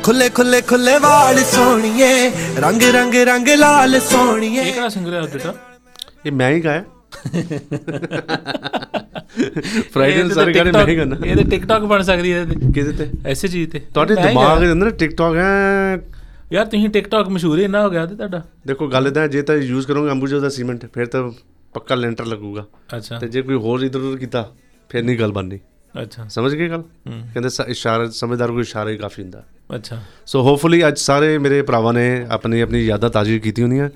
[0.05, 5.53] ਖੁੱਲੇ ਖੁੱਲੇ ਖੁੱਲੇ ਵਾਲ ਸੋਹਣੀਏ ਰੰਗ ਰੰਗ ਰੰਗ ਲਾਲ ਸੋਹਣੀਏ। ਇਹ ਕਿਹੜਾ ਸਿੰਗਰ ਹੈ ਬੇਟਾ
[6.25, 6.83] ਇਹ ਮੈਂ ਹੀ ਗਾਇਆ।
[9.93, 12.45] ਫਰਾਈਡੇ ਨੂੰ ਸਾਰੇ ਗਾਣੇ ਮੈਂ ਹੀ ਗਾਣਾ ਇਹਦੇ ਟਿਕਟੌਕ ਬਣ ਸਕਦੀ ਹੈ
[12.75, 13.09] ਕਿਹਦੇ ਤੇ?
[13.25, 15.97] ਐਸੇ ਚੀਜ਼ ਤੇ। ਤੁਹਾਡੇ ਦਿਮਾਗ। ਦੇ ਅੰਦਰ ਟਿਕਟੌਕ ਹੈ।
[16.53, 19.55] ਯਾਰ ਤੁਸੀਂ ਟਿਕਟੌਕ ਮਸ਼ਹੂਰ ਹੀ ਇੰਨਾ ਹੋ ਗਿਆ ਤੇ ਤੁਹਾਡਾ। ਦੇਖੋ ਗੱਲ ਇਦਾਂ ਜੇ ਤਾਂ
[19.55, 21.31] ਯੂਜ਼ ਕਰੋਗੇ ਅੰਬੂਜਾ ਦਾ ਸੀਮੈਂਟ ਫਿਰ ਤਾਂ
[21.73, 22.65] ਪੱਕਾ ਲੈਂਟਰ ਲੱਗੂਗਾ।
[22.97, 24.51] ਅੱਛਾ। ਤੇ ਜੇ ਕੋਈ ਹੋਰ ਇਧਰ ਉਧਰ ਕੀਤਾ
[24.89, 25.59] ਫਿਰ ਨਹੀਂ ਗੱਲ ਬਣਨੀ।
[26.01, 26.81] ਅੱਛਾ। ਸਮਝ ਗਏ ਗੱਲ।
[27.33, 29.43] ਕਹਿੰਦੇ ਇਸ਼ਾਰਾ ਸਮਝਦਾਰ ਕੋਈ ਇਸ਼ਾਰਾ ਹੀ ਕਾਫੀ ਹੁੰਦਾ।
[29.75, 33.89] ਅੱਛਾ। ਸੋ ਹੋਪਫੁਲੀ ਅੱਜ ਸਾਰੇ ਮੇਰੇ ਭਰਾਵਾਂ ਨੇ ਆਪਣੀ ਆਪਣੀ ਯਾਦਾਂ ਤਾਜ਼ੀ ਕੀਤੀ ਹੁੰਦੀਆਂ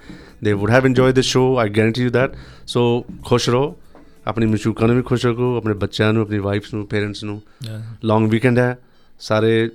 [0.44, 2.32] ਦੇ would have enjoyed this show I guarantee you that
[2.68, 3.76] so ਖੁਸ਼ ਰਹੋ।
[4.28, 7.42] ਆਪਣੀ ਮਸ਼ੂਕਾਂ ਨੂੰ ਵੀ ਖੁਸ਼ ਰੱਖੋ ਆਪਣੇ ਬੱਚਿਆਂ ਨੂੰ ਆਪਣੀ ਵਾਈਫਸ ਨੂੰ ਪੇਰੈਂਟਸ ਨੂੰ.
[8.06, 8.78] ਲੌਂਗ ਵੀਕਐਂਡ ਹੈ।
[9.20, 9.70] ਸਾਰੇ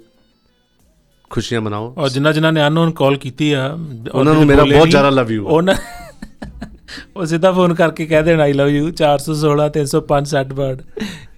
[1.30, 3.78] ਖੁਸ਼ੀਆਂ ਮਨਾਓ। ਔਰ ਜਿਨ੍ਹਾਂ ਜਿਨ੍ਹਾਂ ਨੇ ਅਨਨੋਨ ਕਾਲ ਕੀਤੀ ਆ
[4.14, 5.74] ਉਹਨਾਂ ਨੂੰ ਮੇਰਾ ਬਹੁਤ ਜ਼ਿਆਦਾ you ਆ। ਉਹਨਾਂ
[7.16, 10.82] ਉਹ ਸਿੱਧਾ ਫੋਨ ਕਰਕੇ ਕਹਿ ਦੇਣ I love you 416 305 60 word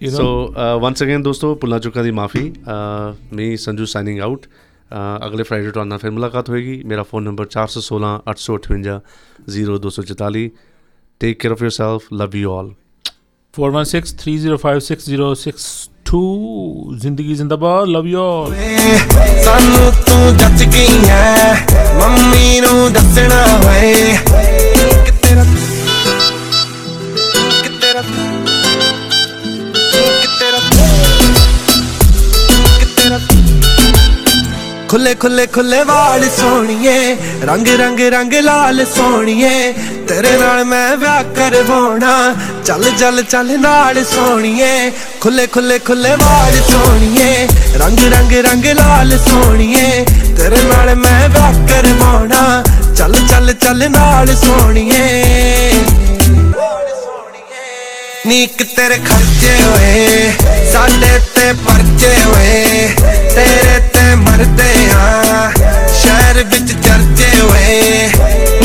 [0.03, 2.53] you so once again ਦੋਸਤੋ ਭੁੱਲਾਂ ਚੁੱਕਾਂ ਦੀ ਮਾਫੀ
[3.32, 4.47] ਮੀ ਸੰਜੂ ਸਾਈਨਿੰਗ ਆਊਟ
[5.26, 9.01] ਅਗਲੇ ਫਰਾਈਡੇ ਤੁਹਾਡੇ ਨਾਲ ਫਿਰ ਮੁਲਾਕਾਤ ਹੋਏਗੀ। ਮੇਰਾ phone number 416 858
[9.55, 10.49] 0244
[11.20, 12.01] take care of yourself.
[12.20, 12.70] Love you all
[13.55, 16.20] 4163056062
[17.05, 18.55] ਜ਼ਿੰਦਗੀ ਜ਼ਿੰਦਾਬਾਦ। ਲਵ ਯੂ ਆਲ
[19.44, 21.18] ਸਾਨੂੰ ਤੂੰ ਜੱਜ ਗਈ ਐ।
[22.01, 23.92] ਮੰਮੀ ਨੂੰ ਦੱਸਣਾ ਹੋਏ।
[34.97, 37.16] ਖੁੱਲੇ ਖੁੱਲੇ ਖੁੱਲੇ ਵਾਲ ਸੋਹਣੀਏ,
[37.47, 39.72] ਰੰਗ ਰੰਗ ਰੰਗ ਲਾਲ ਸੋਹਣੀਏ।
[40.09, 42.12] ਤੇਰੇ ਨਾਲ ਮੈਂ ਵਿਆਹ ਕਰਵਾਉਣਾ,
[42.64, 44.90] ਚੱਲ ਚੱਲ ਚੱਲ ਨਾਲ ਸੋਹਣੀਏ।
[45.20, 50.05] ਖੁੱਲੇ ਖੁੱਲੇ ਖੁੱਲੇ ਵਾਲ ਸੋਹਣੀਏ, ਰੰਗ ਰੰਗ ਰੰਗ ਲਾਲ ਸੋਹਣੀਏ।
[50.36, 52.62] ਤੇਰੇ ਨਾਲ ਮੈਂ ਵਿਆਹ ਕਰਵਾਉਣਾ,
[52.97, 55.72] ਚੱਲ ਚੱਲ ਚੱਲ ਨਾਲ ਸੋਹਣੀਏ।
[58.26, 60.32] ਨੀਕ ਤੇਰੇ ਖਰਚੇ ਹੋਏ,
[60.72, 62.88] ਸਾਡੇ ਤੇ ਪਰਚੇ ਹੋਏ।
[63.34, 65.22] ਤੇਰੇ ਤੇ ਮਰਦੇ ਆ
[66.02, 68.09] ਸ਼ਹਿਰ ਵਿੱਚ ਚਰਚੇ ਹੋਏ।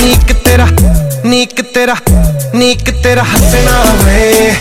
[0.04, 0.68] ਨੀਕ ਤੇਰਾ
[1.26, 1.96] ਨੀਕ ਤੇਰਾ
[2.56, 4.54] ਨੀਕ ਤੇਰਾ ਹੱਸਣਾ ਹੋਏ।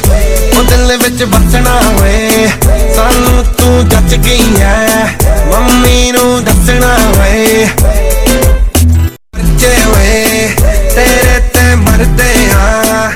[0.59, 2.49] ਉਹ ਦਿਲ ਵਿੱਚ ਵਸਣਾ ਹੋਏ।
[2.97, 5.07] ਸਾਨੂੰ ਤੂੰ ਜੱਜ ਗਈ ਐ।
[5.51, 7.67] ਮੰਮੀ ਨੂੰ ਦੱਸਣਾ ਹੋਏ।
[9.33, 10.49] ਪਰਚੇ ਹੋਏ।
[10.95, 13.11] ਤੇਰੇ ਤੇ ਮਰਦੇ ਆ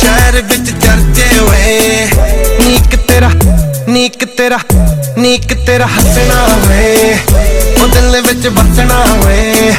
[0.00, 2.06] ਸ਼ਹਿਰ ਵਿੱਚ ਚਰਚੇ ਹੋਏ।
[2.66, 3.30] ਨੀਕ ਤੇਰਾ
[3.88, 4.58] ਨੀਕ ਤੇਰਾ
[5.18, 7.16] ਨੀਕ ਤੇਰਾ ਹੱਸਣਾ ਹੋਏ
[7.82, 9.72] ਉਹ ਦਿਲ ਵਿੱਚ ਵਸਣਾ ਹੋਏ।